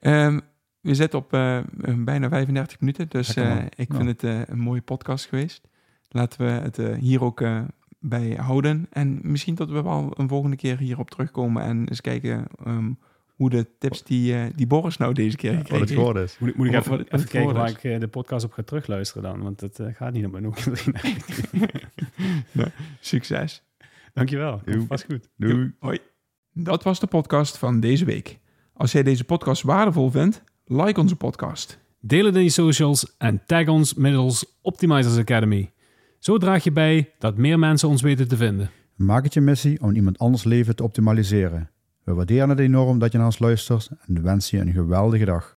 Ehm, 0.00 0.40
we 0.80 0.94
zitten 0.94 1.18
op 1.18 1.30
bijna 2.04 2.28
35 2.28 2.80
minuten, 2.80 3.08
dus 3.08 3.34
eh, 3.34 3.56
ik 3.76 3.92
Ja. 3.92 3.96
vind 3.98 4.20
het 4.22 4.48
een 4.48 4.58
mooie 4.60 4.80
podcast 4.82 5.26
geweest. 5.26 5.68
Laten 6.08 6.40
we 6.46 6.50
het 6.50 6.78
eh, 6.78 6.94
hier 6.98 7.22
ook 7.24 7.40
eh, 7.40 7.62
bij 8.00 8.30
houden. 8.30 8.86
En 8.90 9.18
misschien 9.22 9.54
dat 9.54 9.70
we 9.70 9.82
wel 9.82 10.12
een 10.16 10.28
volgende 10.28 10.56
keer 10.56 10.78
hierop 10.78 11.10
terugkomen 11.10 11.62
en 11.62 11.88
eens 11.88 12.00
kijken 12.00 12.46
ehm, 12.64 12.90
hoe 13.42 13.50
de 13.50 13.66
tips 13.78 14.02
die, 14.02 14.34
eh, 14.34 14.44
die 14.54 14.66
Boris 14.66 14.96
nou 14.96 15.12
deze 15.14 15.36
keer 15.36 15.50
Ja, 15.50 15.56
wat 15.56 15.64
gekregen 15.66 15.86
het 15.86 15.88
heeft. 15.88 16.00
geworden 16.00 16.22
is. 16.22 16.38
Moet, 16.38 16.48
ik- 16.48 16.56
moet 16.56 16.66
ik 16.66 16.74
even, 16.74 17.04
het 17.08 17.28
kijken 17.28 17.54
waar 17.54 17.68
ik 17.70 17.84
eh, 17.84 18.00
de 18.00 18.08
podcast 18.08 18.44
op 18.44 18.52
ga 18.52 18.62
terugluisteren 18.62 19.22
dan, 19.22 19.42
want 19.42 19.60
het 19.60 19.78
eh, 19.78 19.86
gaat 19.94 20.12
niet 20.12 20.24
op 20.24 20.30
mijn 20.32 20.42
Nokia 20.44 20.62
3310. 20.62 22.72
Succes. 23.00 23.62
Dankjewel, 24.14 24.60
vast 24.88 25.04
goed. 25.04 25.28
Doei. 25.36 25.72
Hoi. 25.78 25.98
Dat 26.52 26.82
was 26.82 27.00
de 27.00 27.06
podcast 27.06 27.58
van 27.58 27.80
deze 27.80 28.04
week. 28.04 28.38
Als 28.72 28.92
jij 28.92 29.02
deze 29.02 29.24
podcast 29.24 29.62
waardevol 29.62 30.10
vindt, 30.10 30.42
like 30.64 31.00
onze 31.00 31.16
podcast. 31.16 31.78
Deel 32.00 32.24
het 32.24 32.36
in 32.36 32.42
je 32.42 32.48
socials 32.50 33.14
en 33.18 33.42
tag 33.46 33.66
ons 33.68 33.94
middels 33.94 34.58
Optimizers 34.62 35.16
Academy. 35.18 35.72
Zo 36.18 36.38
draag 36.38 36.64
je 36.64 36.72
bij 36.72 37.12
dat 37.18 37.36
meer 37.36 37.58
mensen 37.58 37.88
ons 37.88 38.02
weten 38.02 38.28
te 38.28 38.36
vinden. 38.36 38.70
Maak 38.96 39.24
het 39.24 39.34
je 39.34 39.40
missie 39.40 39.80
om 39.80 39.94
iemand 39.94 40.18
anders 40.18 40.44
leven 40.44 40.76
te 40.76 40.82
optimaliseren. 40.82 41.70
We 42.04 42.12
waarderen 42.12 42.48
het 42.48 42.58
enorm 42.58 42.98
dat 42.98 43.12
je 43.12 43.18
naar 43.18 43.26
ons 43.26 43.38
luistert 43.38 43.90
en 44.06 44.22
wensen 44.22 44.58
je 44.58 44.64
een 44.64 44.72
geweldige 44.72 45.24
dag. 45.24 45.56